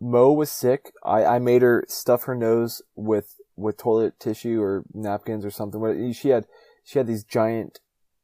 Mo 0.00 0.32
was 0.32 0.50
sick. 0.50 0.92
I, 1.04 1.24
I 1.24 1.38
made 1.38 1.62
her 1.62 1.84
stuff 1.88 2.24
her 2.24 2.34
nose 2.34 2.82
with 2.96 3.36
with 3.56 3.76
toilet 3.76 4.18
tissue 4.18 4.60
or 4.60 4.84
napkins 4.92 5.44
or 5.44 5.50
something. 5.50 5.80
What 5.80 5.96
she 6.14 6.28
had 6.30 6.46
she 6.84 6.98
had 6.98 7.06
these 7.06 7.24
giant 7.24 7.78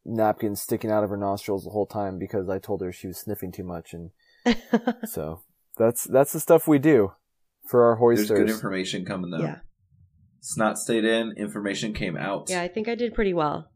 napkins 0.04 0.60
sticking 0.60 0.90
out 0.90 1.04
of 1.04 1.10
her 1.10 1.16
nostrils 1.16 1.64
the 1.64 1.70
whole 1.70 1.86
time 1.86 2.18
because 2.18 2.48
I 2.48 2.58
told 2.58 2.80
her 2.80 2.92
she 2.92 3.06
was 3.08 3.18
sniffing 3.18 3.52
too 3.52 3.64
much, 3.64 3.92
and 3.94 4.10
so 5.04 5.42
that's 5.76 6.04
that's 6.04 6.32
the 6.32 6.40
stuff 6.40 6.66
we 6.68 6.78
do 6.78 7.12
for 7.68 7.84
our 7.84 7.96
hoisters. 7.96 8.28
There's 8.28 8.40
good 8.40 8.50
information 8.50 9.04
coming 9.04 9.30
though. 9.30 9.38
yeah. 9.40 9.58
Snot 10.40 10.78
stayed 10.78 11.04
in. 11.04 11.32
Information 11.36 11.92
came 11.92 12.16
out. 12.16 12.48
Yeah, 12.48 12.62
I 12.62 12.68
think 12.68 12.88
I 12.88 12.94
did 12.94 13.14
pretty 13.14 13.34
well. 13.34 13.68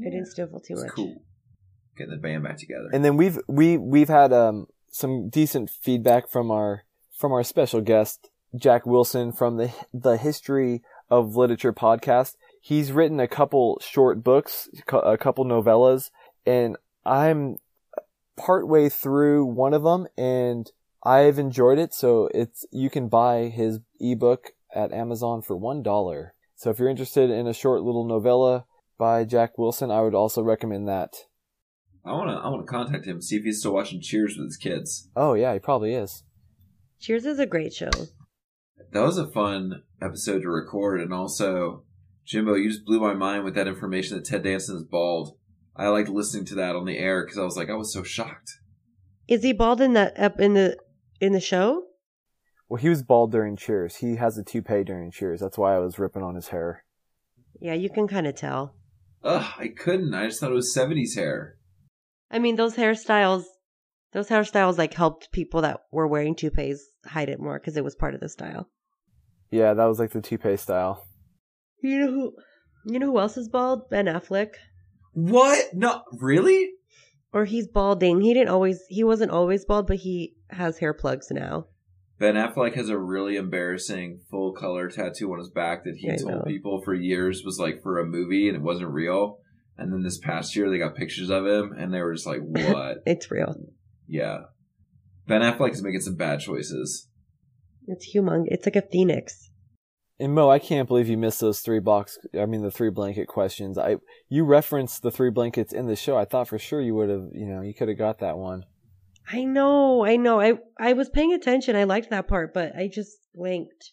I 0.00 0.10
didn't 0.10 0.26
sniffle 0.26 0.60
too 0.60 0.74
It's 0.74 0.82
much. 0.82 0.92
cool. 0.92 1.22
Getting 1.96 2.10
the 2.12 2.18
band 2.20 2.44
back 2.44 2.58
together. 2.58 2.90
And 2.92 3.02
then 3.04 3.16
we've 3.16 3.38
we 3.48 3.78
we've 3.78 4.08
had 4.10 4.32
um 4.32 4.66
some 4.90 5.28
decent 5.30 5.70
feedback 5.70 6.28
from 6.28 6.50
our 6.50 6.84
from 7.18 7.32
our 7.32 7.42
special 7.42 7.80
guest 7.80 8.28
Jack 8.54 8.84
Wilson 8.84 9.32
from 9.32 9.56
the 9.56 9.72
the 9.94 10.18
History 10.18 10.82
of 11.08 11.36
Literature 11.36 11.72
podcast. 11.72 12.34
He's 12.60 12.92
written 12.92 13.20
a 13.20 13.28
couple 13.28 13.78
short 13.80 14.22
books, 14.22 14.68
a 14.92 15.16
couple 15.16 15.44
novellas, 15.46 16.10
and 16.44 16.76
I'm 17.06 17.56
partway 18.36 18.88
through 18.88 19.46
one 19.46 19.72
of 19.72 19.82
them, 19.82 20.06
and 20.18 20.70
I've 21.04 21.38
enjoyed 21.38 21.78
it. 21.78 21.94
So 21.94 22.28
it's 22.34 22.64
you 22.70 22.90
can 22.90 23.08
buy 23.08 23.44
his 23.44 23.80
ebook 24.00 24.52
at 24.74 24.92
Amazon 24.92 25.42
for 25.42 25.56
one 25.56 25.82
dollar. 25.82 26.34
So 26.54 26.70
if 26.70 26.78
you're 26.78 26.88
interested 26.88 27.30
in 27.30 27.46
a 27.46 27.52
short 27.52 27.82
little 27.82 28.06
novella 28.06 28.64
by 28.98 29.24
Jack 29.24 29.58
Wilson, 29.58 29.90
I 29.90 30.00
would 30.00 30.14
also 30.14 30.42
recommend 30.42 30.88
that. 30.88 31.14
I 32.04 32.12
wanna 32.12 32.34
I 32.34 32.48
wanna 32.48 32.64
contact 32.64 33.06
him, 33.06 33.20
see 33.20 33.36
if 33.36 33.44
he's 33.44 33.58
still 33.58 33.74
watching 33.74 34.00
Cheers 34.00 34.36
with 34.38 34.46
his 34.46 34.56
kids. 34.56 35.08
Oh 35.16 35.34
yeah, 35.34 35.52
he 35.52 35.58
probably 35.58 35.94
is. 35.94 36.22
Cheers 37.00 37.26
is 37.26 37.38
a 37.38 37.46
great 37.46 37.74
show. 37.74 37.90
That 38.92 39.02
was 39.02 39.18
a 39.18 39.26
fun 39.26 39.82
episode 40.00 40.42
to 40.42 40.48
record, 40.48 41.00
and 41.00 41.12
also, 41.12 41.82
Jimbo, 42.24 42.54
you 42.54 42.70
just 42.70 42.84
blew 42.84 43.00
my 43.00 43.12
mind 43.12 43.44
with 43.44 43.54
that 43.56 43.68
information 43.68 44.16
that 44.16 44.24
Ted 44.24 44.44
Danson 44.44 44.76
is 44.76 44.84
bald. 44.84 45.36
I 45.74 45.88
liked 45.88 46.08
listening 46.08 46.46
to 46.46 46.54
that 46.54 46.76
on 46.76 46.86
the 46.86 46.96
air 46.96 47.24
because 47.24 47.38
I 47.38 47.44
was 47.44 47.56
like, 47.56 47.68
I 47.68 47.74
was 47.74 47.92
so 47.92 48.02
shocked. 48.02 48.52
Is 49.28 49.42
he 49.42 49.52
bald 49.52 49.80
in 49.80 49.92
that 49.94 50.18
up 50.18 50.40
in 50.40 50.54
the 50.54 50.78
in 51.20 51.32
the 51.32 51.40
show? 51.40 51.84
Well, 52.68 52.80
he 52.80 52.88
was 52.88 53.02
bald 53.02 53.32
during 53.32 53.56
Cheers. 53.56 53.96
He 53.96 54.16
has 54.16 54.36
a 54.36 54.42
toupee 54.42 54.84
during 54.84 55.10
Cheers. 55.10 55.40
That's 55.40 55.58
why 55.58 55.76
I 55.76 55.78
was 55.78 55.98
ripping 55.98 56.22
on 56.22 56.34
his 56.34 56.48
hair. 56.48 56.84
Yeah, 57.60 57.74
you 57.74 57.88
can 57.90 58.08
kind 58.08 58.26
of 58.26 58.34
tell. 58.34 58.74
Ugh, 59.22 59.52
I 59.58 59.68
couldn't. 59.68 60.14
I 60.14 60.26
just 60.26 60.40
thought 60.40 60.50
it 60.50 60.54
was 60.54 60.76
'70s 60.76 61.16
hair. 61.16 61.56
I 62.30 62.38
mean, 62.38 62.56
those 62.56 62.76
hairstyles, 62.76 63.44
those 64.12 64.28
hairstyles 64.28 64.78
like 64.78 64.94
helped 64.94 65.32
people 65.32 65.62
that 65.62 65.80
were 65.92 66.08
wearing 66.08 66.34
toupees 66.34 66.84
hide 67.06 67.28
it 67.28 67.40
more 67.40 67.58
because 67.58 67.76
it 67.76 67.84
was 67.84 67.94
part 67.94 68.14
of 68.14 68.20
the 68.20 68.28
style. 68.28 68.68
Yeah, 69.50 69.74
that 69.74 69.84
was 69.84 69.98
like 69.98 70.10
the 70.10 70.20
toupee 70.20 70.56
style. 70.56 71.06
You 71.82 71.98
know 72.00 72.12
who? 72.12 72.32
You 72.86 72.98
know 72.98 73.06
who 73.06 73.18
else 73.18 73.36
is 73.36 73.48
bald? 73.48 73.88
Ben 73.90 74.06
Affleck. 74.06 74.50
What? 75.12 75.74
No, 75.74 76.02
really? 76.12 76.70
Or 77.32 77.44
he's 77.44 77.68
balding. 77.68 78.20
He 78.20 78.34
didn't 78.34 78.50
always. 78.50 78.80
He 78.88 79.02
wasn't 79.04 79.30
always 79.30 79.64
bald, 79.64 79.86
but 79.86 79.96
he 79.96 80.35
has 80.50 80.78
hair 80.78 80.92
plugs 80.94 81.28
now. 81.30 81.66
Ben 82.18 82.34
Affleck 82.34 82.74
has 82.76 82.88
a 82.88 82.96
really 82.98 83.36
embarrassing 83.36 84.20
full 84.30 84.52
color 84.52 84.88
tattoo 84.88 85.30
on 85.32 85.38
his 85.38 85.50
back 85.50 85.84
that 85.84 85.96
he 85.96 86.10
I 86.10 86.16
told 86.16 86.30
know. 86.30 86.42
people 86.46 86.80
for 86.82 86.94
years 86.94 87.42
was 87.44 87.58
like 87.58 87.82
for 87.82 87.98
a 87.98 88.06
movie 88.06 88.48
and 88.48 88.56
it 88.56 88.62
wasn't 88.62 88.90
real. 88.90 89.40
And 89.76 89.92
then 89.92 90.02
this 90.02 90.18
past 90.18 90.56
year 90.56 90.70
they 90.70 90.78
got 90.78 90.94
pictures 90.94 91.28
of 91.28 91.44
him 91.46 91.72
and 91.76 91.92
they 91.92 92.00
were 92.00 92.14
just 92.14 92.26
like, 92.26 92.40
"What?" 92.42 93.02
It's 93.04 93.30
real. 93.30 93.54
yeah. 94.08 94.38
Ben 95.26 95.42
Affleck 95.42 95.72
is 95.72 95.82
making 95.82 96.00
some 96.02 96.14
bad 96.14 96.38
choices. 96.40 97.08
It's 97.88 98.14
humong. 98.14 98.44
It's 98.46 98.64
like 98.64 98.76
a 98.76 98.82
phoenix. 98.90 99.50
And 100.18 100.34
Mo, 100.34 100.48
I 100.48 100.58
can't 100.58 100.88
believe 100.88 101.08
you 101.08 101.18
missed 101.18 101.40
those 101.40 101.60
three 101.60 101.80
box. 101.80 102.16
I 102.38 102.46
mean, 102.46 102.62
the 102.62 102.70
three 102.70 102.88
blanket 102.90 103.26
questions. 103.28 103.76
I 103.76 103.96
you 104.30 104.44
referenced 104.44 105.02
the 105.02 105.10
three 105.10 105.30
blankets 105.30 105.74
in 105.74 105.86
the 105.86 105.96
show. 105.96 106.16
I 106.16 106.24
thought 106.24 106.48
for 106.48 106.58
sure 106.58 106.80
you 106.80 106.94
would 106.94 107.10
have. 107.10 107.28
You 107.34 107.44
know, 107.46 107.60
you 107.60 107.74
could 107.74 107.88
have 107.88 107.98
got 107.98 108.20
that 108.20 108.38
one. 108.38 108.64
I 109.30 109.44
know. 109.44 110.04
I 110.04 110.16
know. 110.16 110.40
I 110.40 110.58
I 110.78 110.92
was 110.92 111.08
paying 111.08 111.32
attention. 111.32 111.76
I 111.76 111.84
liked 111.84 112.10
that 112.10 112.28
part, 112.28 112.54
but 112.54 112.74
I 112.76 112.88
just 112.88 113.16
blanked. 113.34 113.92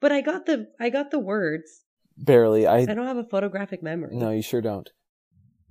But 0.00 0.12
I 0.12 0.20
got 0.20 0.46
the 0.46 0.66
I 0.78 0.90
got 0.90 1.10
the 1.10 1.18
words. 1.18 1.82
Barely. 2.16 2.66
I 2.66 2.78
I 2.78 2.86
don't 2.86 3.06
have 3.06 3.16
a 3.16 3.24
photographic 3.24 3.82
memory. 3.82 4.16
no, 4.16 4.30
you 4.30 4.42
sure 4.42 4.60
don't. 4.60 4.90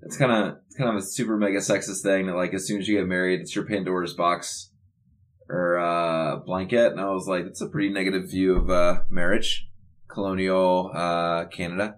It's 0.02 0.18
kind 0.18 0.32
of 0.32 0.58
it's 0.68 0.76
kind 0.76 0.90
of 0.90 0.96
a 0.96 1.02
super 1.02 1.38
mega 1.38 1.60
sexist 1.60 2.02
thing 2.04 2.28
that 2.28 2.36
like 2.36 2.54
as 2.54 2.68
soon 2.68 2.80
as 2.80 2.88
you 2.88 2.98
get 2.98 3.08
married, 3.08 3.42
it's 3.42 3.56
your 3.56 3.66
Pandora's 3.66 4.14
box 4.14 4.72
or 5.50 5.80
uh, 5.80 6.38
blanket. 6.38 6.92
And 6.92 7.00
I 7.00 7.10
was 7.10 7.28
like, 7.28 7.46
it's 7.46 7.62
a 7.62 7.70
pretty 7.70 7.90
negative 7.90 8.30
view 8.30 8.56
of 8.56 8.70
uh, 8.70 9.02
marriage, 9.10 9.68
colonial 10.08 10.92
uh, 10.94 11.46
Canada. 11.46 11.98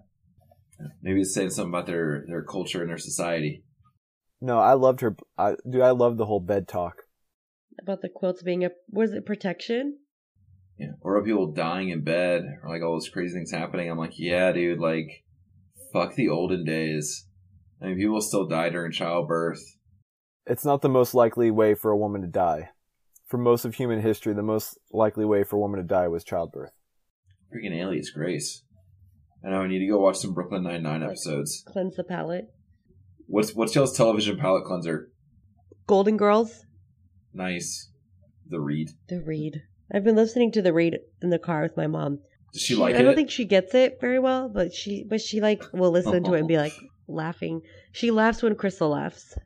Maybe 1.02 1.22
it's 1.22 1.34
saying 1.34 1.50
something 1.50 1.70
about 1.70 1.86
their 1.86 2.24
their 2.28 2.42
culture 2.42 2.80
and 2.80 2.90
their 2.90 2.98
society. 2.98 3.64
No, 4.40 4.58
I 4.58 4.74
loved 4.74 5.00
her. 5.00 5.16
I, 5.36 5.56
dude, 5.68 5.82
I 5.82 5.90
loved 5.90 6.18
the 6.18 6.26
whole 6.26 6.40
bed 6.40 6.68
talk. 6.68 7.02
About 7.80 8.02
the 8.02 8.08
quilts 8.08 8.42
being 8.42 8.64
a 8.64 8.70
was 8.90 9.12
it 9.12 9.26
protection? 9.26 9.98
Yeah. 10.78 10.92
Or 11.00 11.16
are 11.16 11.24
people 11.24 11.52
dying 11.52 11.88
in 11.88 12.04
bed 12.04 12.44
or 12.62 12.70
like 12.70 12.82
all 12.82 12.92
those 12.92 13.08
crazy 13.08 13.34
things 13.34 13.50
happening? 13.50 13.90
I'm 13.90 13.98
like, 13.98 14.18
yeah, 14.18 14.52
dude, 14.52 14.78
like 14.78 15.24
fuck 15.92 16.14
the 16.14 16.28
olden 16.28 16.64
days. 16.64 17.26
I 17.82 17.86
mean, 17.86 17.96
people 17.96 18.20
still 18.20 18.46
die 18.46 18.70
during 18.70 18.92
childbirth. 18.92 19.60
It's 20.46 20.64
not 20.64 20.82
the 20.82 20.88
most 20.88 21.14
likely 21.14 21.50
way 21.50 21.74
for 21.74 21.90
a 21.90 21.96
woman 21.96 22.22
to 22.22 22.26
die. 22.26 22.70
For 23.26 23.38
most 23.38 23.64
of 23.64 23.74
human 23.74 24.00
history, 24.00 24.32
the 24.32 24.42
most 24.42 24.78
likely 24.90 25.24
way 25.24 25.44
for 25.44 25.56
a 25.56 25.60
woman 25.60 25.78
to 25.78 25.86
die 25.86 26.08
was 26.08 26.24
childbirth. 26.24 26.72
Freaking 27.52 27.76
alias 27.76 28.10
Grace. 28.10 28.62
I 29.44 29.50
know 29.50 29.60
I 29.60 29.68
need 29.68 29.80
to 29.80 29.86
go 29.86 30.00
watch 30.00 30.16
some 30.16 30.34
Brooklyn 30.34 30.64
Nine 30.64 30.82
Nine 30.82 31.02
episodes. 31.02 31.62
Cleanse 31.66 31.96
the 31.96 32.04
palate. 32.04 32.46
What's 33.28 33.54
what's 33.54 33.74
y'all's 33.74 33.96
television 33.96 34.38
palette 34.38 34.64
cleanser? 34.64 35.10
Golden 35.86 36.16
Girls. 36.16 36.64
Nice. 37.34 37.90
The 38.48 38.58
Read. 38.60 38.88
The 39.08 39.20
Read. 39.20 39.62
I've 39.92 40.04
been 40.04 40.16
listening 40.16 40.50
to 40.52 40.62
the 40.62 40.72
Read 40.72 40.98
in 41.22 41.30
the 41.30 41.38
car 41.38 41.62
with 41.62 41.76
my 41.76 41.86
mom. 41.86 42.20
Does 42.52 42.62
she 42.62 42.74
like 42.74 42.94
it? 42.94 42.98
I 42.98 43.02
don't 43.02 43.14
think 43.14 43.30
she 43.30 43.44
gets 43.44 43.74
it 43.74 43.98
very 44.00 44.18
well, 44.18 44.48
but 44.48 44.72
she 44.72 45.04
but 45.08 45.20
she 45.20 45.40
like 45.40 45.62
will 45.74 45.90
listen 45.90 46.24
to 46.24 46.34
it 46.34 46.38
and 46.40 46.48
be 46.48 46.56
like 46.56 46.72
laughing. 47.06 47.60
She 47.92 48.10
laughs 48.10 48.42
when 48.42 48.54
Crissle 48.54 48.90
laughs. 48.92 49.36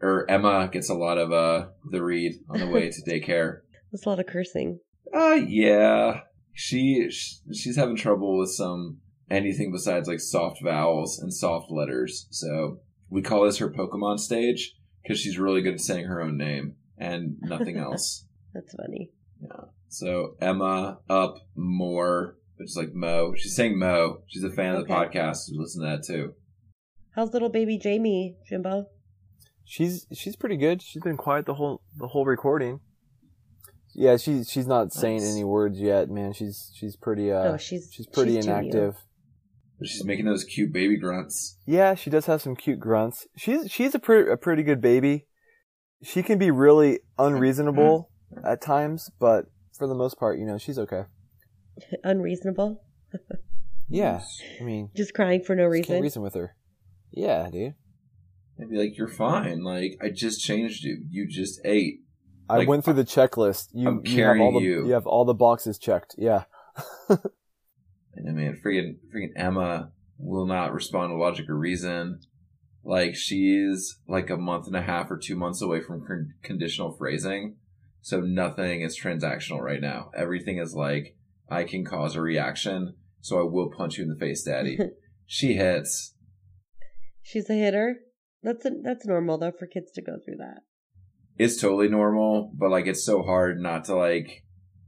or 0.00 0.28
Emma 0.30 0.68
gets 0.72 0.88
a 0.88 0.94
lot 0.94 1.18
of 1.18 1.32
uh 1.32 1.66
the 1.90 2.02
Read 2.02 2.34
on 2.48 2.60
the 2.60 2.68
way 2.68 2.90
to 2.92 3.02
daycare. 3.10 3.58
There's 3.90 4.06
a 4.06 4.08
lot 4.08 4.20
of 4.20 4.26
cursing. 4.26 4.78
Uh 5.12 5.40
yeah. 5.46 6.20
She 6.52 7.08
sh- 7.10 7.38
she's 7.52 7.76
having 7.76 7.96
trouble 7.96 8.38
with 8.38 8.50
some 8.50 8.98
anything 9.30 9.72
besides 9.72 10.06
like 10.06 10.20
soft 10.20 10.58
vowels 10.62 11.18
and 11.18 11.34
soft 11.34 11.70
letters. 11.70 12.26
So 12.30 12.78
we 13.12 13.22
call 13.22 13.44
this 13.44 13.58
her 13.58 13.70
Pokemon 13.70 14.18
stage 14.18 14.74
because 15.02 15.20
she's 15.20 15.38
really 15.38 15.60
good 15.62 15.74
at 15.74 15.80
saying 15.80 16.06
her 16.06 16.22
own 16.22 16.36
name 16.36 16.76
and 16.98 17.36
nothing 17.42 17.76
else. 17.86 18.26
That's 18.54 18.74
funny. 18.74 19.10
Yeah. 19.40 19.66
So 19.88 20.36
Emma 20.40 20.98
up 21.10 21.34
more, 21.56 22.36
which 22.56 22.70
is 22.70 22.76
like 22.76 22.94
Mo. 22.94 23.34
She's 23.36 23.54
saying 23.54 23.78
Mo. 23.78 24.22
She's 24.28 24.44
a 24.44 24.50
fan 24.50 24.74
of 24.74 24.86
the 24.86 24.92
podcast. 24.92 25.36
So 25.36 25.52
listen 25.56 25.82
to 25.82 25.88
that 25.88 26.04
too. 26.04 26.34
How's 27.14 27.32
little 27.32 27.50
baby 27.50 27.76
Jamie, 27.78 28.36
Jimbo? 28.48 28.86
She's 29.64 30.06
she's 30.12 30.36
pretty 30.36 30.56
good. 30.56 30.80
She's 30.82 31.02
been 31.02 31.16
quiet 31.16 31.46
the 31.46 31.54
whole 31.54 31.82
the 31.98 32.08
whole 32.08 32.24
recording. 32.24 32.80
Yeah, 33.94 34.16
she's 34.16 34.48
she's 34.50 34.66
not 34.66 34.92
saying 34.92 35.18
Nice. 35.18 35.32
any 35.34 35.44
words 35.44 35.78
yet, 35.78 36.08
man. 36.08 36.32
She's 36.32 36.72
she's 36.74 36.96
pretty 36.96 37.30
uh 37.30 37.44
No, 37.52 37.56
she's- 37.58 37.90
she's 37.92 38.06
pretty 38.06 38.36
she's 38.36 38.46
inactive. 38.46 38.94
But 38.94 39.02
she's 39.86 40.04
making 40.04 40.24
those 40.26 40.44
cute 40.44 40.72
baby 40.72 40.96
grunts. 40.96 41.58
Yeah, 41.66 41.94
she 41.94 42.10
does 42.10 42.26
have 42.26 42.42
some 42.42 42.56
cute 42.56 42.80
grunts. 42.80 43.26
She's 43.36 43.70
she's 43.70 43.94
a 43.94 43.98
pretty 43.98 44.30
a 44.30 44.36
pretty 44.36 44.62
good 44.62 44.80
baby. 44.80 45.26
She 46.02 46.22
can 46.22 46.38
be 46.38 46.50
really 46.50 47.00
unreasonable 47.18 48.10
mm-hmm. 48.32 48.46
at 48.46 48.60
times, 48.60 49.10
but 49.20 49.46
for 49.76 49.86
the 49.86 49.94
most 49.94 50.18
part, 50.18 50.38
you 50.38 50.44
know, 50.44 50.58
she's 50.58 50.78
okay. 50.78 51.04
Unreasonable. 52.04 52.82
Yeah, 53.88 54.22
I 54.58 54.64
mean, 54.64 54.88
Just 54.96 55.12
crying 55.12 55.42
for 55.42 55.54
no 55.54 55.64
just 55.64 55.86
can't 55.86 55.88
reason. 55.88 56.02
reason 56.02 56.22
with 56.22 56.32
her. 56.32 56.56
Yeah, 57.10 57.50
dude. 57.52 57.74
I'd 58.58 58.70
be 58.70 58.78
like, 58.78 58.96
"You're 58.96 59.06
fine. 59.06 59.62
Like 59.62 59.98
I 60.00 60.08
just 60.08 60.40
changed 60.40 60.82
you. 60.82 61.04
You 61.10 61.28
just 61.28 61.60
ate." 61.62 62.00
I 62.48 62.58
Like, 62.58 62.68
went 62.68 62.84
through 62.86 62.94
the 62.94 63.04
checklist. 63.04 63.68
You, 63.74 63.88
I'm 63.88 64.00
you 64.04 64.24
have 64.24 64.28
all 64.28 64.34
carrying 64.38 64.54
the 64.54 64.60
you. 64.60 64.86
you 64.86 64.92
have 64.92 65.06
all 65.06 65.26
the 65.26 65.34
boxes 65.34 65.78
checked. 65.78 66.14
Yeah. 66.16 66.44
And 68.14 68.28
I 68.28 68.32
mean, 68.32 68.60
freaking, 68.64 68.96
freaking 69.14 69.32
Emma 69.36 69.92
will 70.18 70.46
not 70.46 70.72
respond 70.72 71.10
to 71.10 71.16
logic 71.16 71.48
or 71.48 71.56
reason. 71.56 72.20
Like 72.84 73.14
she's 73.14 73.98
like 74.08 74.30
a 74.30 74.36
month 74.36 74.66
and 74.66 74.76
a 74.76 74.82
half 74.82 75.10
or 75.10 75.18
two 75.18 75.36
months 75.36 75.62
away 75.62 75.80
from 75.80 76.04
con- 76.06 76.34
conditional 76.42 76.96
phrasing, 76.96 77.56
so 78.00 78.20
nothing 78.20 78.80
is 78.80 78.98
transactional 78.98 79.60
right 79.60 79.80
now. 79.80 80.10
Everything 80.16 80.58
is 80.58 80.74
like, 80.74 81.16
I 81.48 81.64
can 81.64 81.84
cause 81.84 82.16
a 82.16 82.20
reaction, 82.20 82.94
so 83.20 83.38
I 83.38 83.44
will 83.44 83.70
punch 83.70 83.98
you 83.98 84.04
in 84.04 84.10
the 84.10 84.16
face, 84.16 84.42
daddy. 84.42 84.78
she 85.26 85.54
hits. 85.54 86.14
She's 87.22 87.48
a 87.48 87.54
hitter. 87.54 87.96
That's 88.42 88.64
a, 88.64 88.70
that's 88.82 89.06
normal 89.06 89.38
though 89.38 89.52
for 89.56 89.66
kids 89.66 89.92
to 89.92 90.02
go 90.02 90.16
through 90.24 90.38
that. 90.38 90.62
It's 91.38 91.60
totally 91.60 91.88
normal, 91.88 92.52
but 92.54 92.70
like 92.70 92.86
it's 92.86 93.04
so 93.04 93.22
hard 93.22 93.60
not 93.60 93.84
to 93.84 93.94
like 93.94 94.41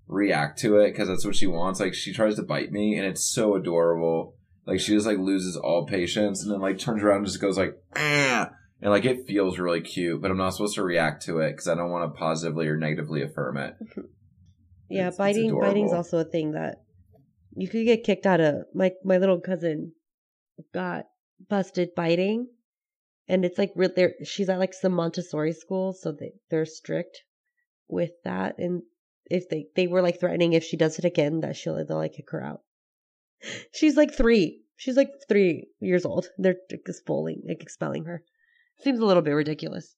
react 0.07 0.59
to 0.61 0.79
it 0.79 0.93
because 0.93 1.09
that's 1.09 1.25
what 1.25 1.37
she 1.37 1.47
wants. 1.47 1.81
Like 1.81 1.95
she 1.95 2.13
tries 2.13 2.37
to 2.37 2.43
bite 2.43 2.73
me, 2.73 2.97
and 2.97 3.07
it's 3.07 3.25
so 3.25 3.55
adorable. 3.55 4.35
Like 4.67 4.81
she 4.81 4.93
just 4.93 5.07
like 5.07 5.19
loses 5.19 5.57
all 5.57 5.87
patience, 5.87 6.43
and 6.43 6.53
then 6.53 6.61
like 6.61 6.79
turns 6.79 7.03
around 7.03 7.19
and 7.19 7.27
just 7.27 7.41
goes 7.41 7.59
like, 7.59 7.77
ah, 7.97 8.51
and 8.81 8.91
like 8.91 9.05
it 9.05 9.27
feels 9.27 9.59
really 9.59 9.81
cute. 9.81 10.21
But 10.23 10.31
I'm 10.31 10.37
not 10.39 10.51
supposed 10.51 10.75
to 10.77 10.83
react 10.83 11.25
to 11.27 11.39
it 11.41 11.53
because 11.53 11.69
I 11.69 11.75
don't 11.75 11.91
want 11.91 12.13
to 12.13 12.19
positively 12.19 12.67
or 12.69 12.77
negatively 12.77 13.23
affirm 13.23 13.57
it. 13.59 13.75
Yeah, 14.91 15.09
It's- 15.09 15.15
it's 15.15 15.19
biting 15.19 15.47
adorable. 15.47 15.69
biting's 15.69 15.93
also 15.95 16.19
a 16.19 16.25
thing 16.25 16.53
that 16.53 16.83
you 17.57 17.69
could 17.69 17.85
get 17.87 18.05
kicked 18.05 18.27
out 18.27 18.41
of. 18.41 18.67
My 18.75 18.93
my 19.03 19.17
little 19.17 19.41
cousin 19.41 19.93
got 20.75 21.07
busted 21.49 21.95
biting, 21.97 22.49
and 23.27 23.45
it's 23.47 23.57
like. 23.59 23.73
There, 23.97 24.13
she's 24.25 24.49
at 24.51 24.59
like 24.59 24.75
some 24.75 24.93
Montessori 24.93 25.53
school, 25.55 25.95
so 25.95 26.13
they 26.13 26.33
they're 26.51 26.67
strict 26.67 27.23
with 27.89 28.11
that. 28.25 28.59
And 28.59 28.83
if 29.31 29.49
they 29.49 29.67
they 29.75 29.87
were 29.87 30.03
like 30.03 30.21
threatening 30.21 30.53
if 30.53 30.65
she 30.65 30.77
does 30.77 30.99
it 30.99 31.05
again, 31.05 31.41
that 31.41 31.57
she'll 31.57 31.85
they'll 31.85 31.97
like 31.97 32.15
kick 32.15 32.31
her 32.31 32.43
out. 32.43 32.61
She's 33.73 33.97
like 33.97 34.15
three. 34.15 34.61
She's 34.77 34.97
like 34.97 35.11
three 35.29 35.69
years 35.81 36.05
old. 36.05 36.27
They're 36.39 36.57
expelling 36.71 37.43
like 37.47 37.63
expelling 37.63 38.05
her. 38.05 38.23
Seems 38.83 39.01
a 39.01 39.07
little 39.07 39.23
bit 39.23 39.33
ridiculous. 39.33 39.95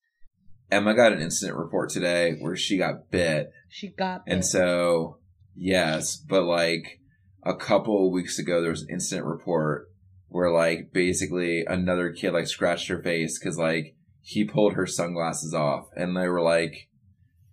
Emma 0.71 0.95
got 0.95 1.13
an 1.13 1.23
incident 1.23 1.59
report 1.59 1.91
today 1.91 2.37
where 2.41 2.57
she 2.57 2.77
got 2.77 3.11
bit, 3.11 3.53
She 3.69 3.89
got 3.89 4.23
and 4.27 4.45
so 4.45 5.19
yes, 5.55 6.17
but 6.17 6.43
like 6.43 7.01
a 7.45 7.55
couple 7.55 8.07
of 8.07 8.13
weeks 8.13 8.39
ago, 8.39 8.61
there 8.61 8.71
was 8.71 8.83
an 8.83 8.91
incident 8.91 9.27
report 9.27 9.89
where 10.29 10.51
like 10.51 10.91
basically 10.93 11.65
another 11.65 12.11
kid 12.11 12.33
like 12.33 12.49
scratched 12.49 12.89
her 12.89 13.01
face 13.01 13.39
because 13.39 13.57
like 13.57 13.95
he 14.21 14.45
pulled 14.45 14.75
her 14.75 14.87
sunglasses 14.87 15.55
off, 15.55 15.87
and 15.95 16.17
they 16.17 16.27
were 16.27 16.43
like, 16.43 16.89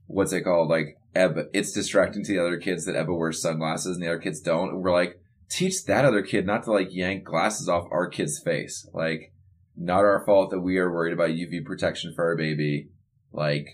what's 0.08 0.34
it 0.34 0.42
called? 0.42 0.70
Like 0.70 0.98
Ebba, 1.16 1.46
it's 1.54 1.72
distracting 1.72 2.24
to 2.24 2.32
the 2.34 2.40
other 2.42 2.58
kids 2.58 2.86
that 2.86 2.96
Ebba 2.96 3.14
wears 3.14 3.42
sunglasses 3.42 3.96
and 3.98 4.04
the 4.04 4.10
other 4.10 4.20
kids 4.20 4.40
don't. 4.40 4.70
And 4.70 4.84
we're 4.84 4.92
like, 4.92 5.20
teach 5.50 5.86
that 5.86 6.06
other 6.06 6.22
kid 6.24 6.46
not 6.46 6.64
to 6.64 6.72
like 6.72 6.94
yank 6.94 7.24
glasses 7.24 7.70
off 7.70 7.88
our 7.92 8.08
kid's 8.10 8.40
face. 8.40 8.88
Like, 8.94 9.32
not 9.76 10.00
our 10.00 10.24
fault 10.26 10.52
that 10.52 10.60
we 10.62 10.78
are 10.78 10.92
worried 10.92 11.14
about 11.14 11.30
UV 11.30 11.66
protection 11.66 12.14
for 12.16 12.26
our 12.26 12.36
baby. 12.36 12.90
Like, 13.32 13.68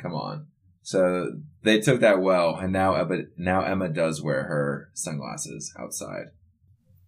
come 0.00 0.12
on. 0.14 0.46
So 0.82 1.40
they 1.62 1.80
took 1.80 2.00
that 2.00 2.20
well, 2.20 2.56
and 2.56 2.72
now 2.72 2.94
Emma, 2.94 3.22
now 3.38 3.62
Emma 3.62 3.88
does 3.88 4.22
wear 4.22 4.44
her 4.44 4.90
sunglasses 4.92 5.72
outside. 5.78 6.26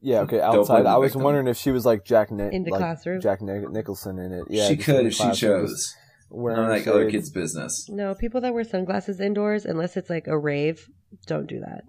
Yeah. 0.00 0.20
Okay. 0.20 0.40
Outside, 0.40 0.86
I 0.86 0.96
was 0.96 1.10
victim. 1.12 1.22
wondering 1.24 1.46
if 1.48 1.56
she 1.58 1.70
was 1.70 1.84
like 1.84 2.04
Jack 2.04 2.30
Ni- 2.30 2.54
In 2.54 2.62
the 2.64 2.70
like 2.70 2.80
classroom? 2.80 3.20
Jack 3.20 3.42
Nic- 3.42 3.70
Nicholson 3.70 4.18
in 4.18 4.32
it. 4.32 4.44
Yeah. 4.48 4.68
she 4.68 4.76
could 4.76 5.04
if 5.06 5.12
she 5.14 5.24
classroom, 5.24 5.66
just 5.66 5.94
chose. 5.94 5.96
Wearing 6.28 6.56
None 6.62 6.70
of 6.70 6.76
like 6.76 6.86
other 6.88 7.02
shades. 7.04 7.12
kids' 7.12 7.30
business. 7.30 7.88
No, 7.88 8.14
people 8.14 8.40
that 8.40 8.52
wear 8.52 8.64
sunglasses 8.64 9.20
indoors, 9.20 9.64
unless 9.64 9.96
it's 9.96 10.10
like 10.10 10.26
a 10.26 10.36
rave, 10.38 10.86
don't 11.26 11.46
do 11.46 11.60
that. 11.60 11.82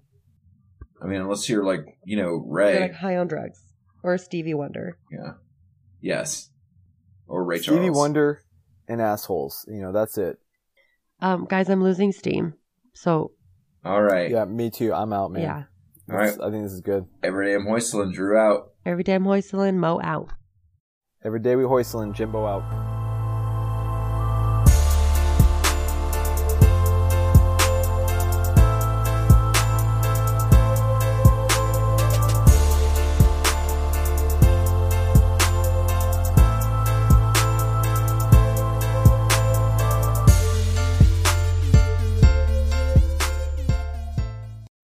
I 1.02 1.06
mean, 1.06 1.20
unless 1.20 1.48
you're 1.48 1.64
like, 1.64 1.80
you 2.04 2.16
know, 2.16 2.38
They're 2.44 2.52
Ray. 2.52 2.80
like 2.80 2.94
high 2.94 3.16
on 3.16 3.26
drugs 3.28 3.60
or 4.02 4.16
Stevie 4.18 4.54
Wonder. 4.54 4.96
yeah. 5.12 5.32
Yes. 6.00 6.50
Or 7.26 7.44
Ray 7.44 7.58
Stevie 7.58 7.78
Charles. 7.86 7.96
Wonder 7.96 8.42
and 8.88 9.02
assholes. 9.02 9.64
You 9.68 9.80
know, 9.82 9.92
that's 9.92 10.16
it. 10.18 10.38
Um, 11.20 11.44
guys, 11.46 11.68
I'm 11.68 11.82
losing 11.82 12.12
steam. 12.12 12.54
So 12.94 13.32
All 13.84 14.00
right. 14.02 14.30
Yeah, 14.30 14.44
me 14.44 14.70
too. 14.70 14.92
I'm 14.94 15.12
out, 15.12 15.32
man. 15.32 15.42
yeah, 15.42 15.62
All 16.10 16.16
right. 16.16 16.26
This- 16.30 16.38
I 16.40 16.50
think 16.50 16.62
this 16.64 16.72
is 16.72 16.80
good. 16.80 17.06
Every 17.22 17.46
day 17.46 17.54
I'm 17.54 17.66
hoistling 17.66 18.12
Drew 18.14 18.36
out. 18.38 18.70
every 18.86 19.02
day 19.02 19.14
I'm 19.14 19.24
hoistling 19.24 19.74
Mo 19.76 20.00
out. 20.02 20.30
Every 21.24 21.40
day 21.40 21.56
we 21.56 21.64
hoistlin', 21.64 22.14
Jimbo 22.14 22.46
out. 22.46 22.97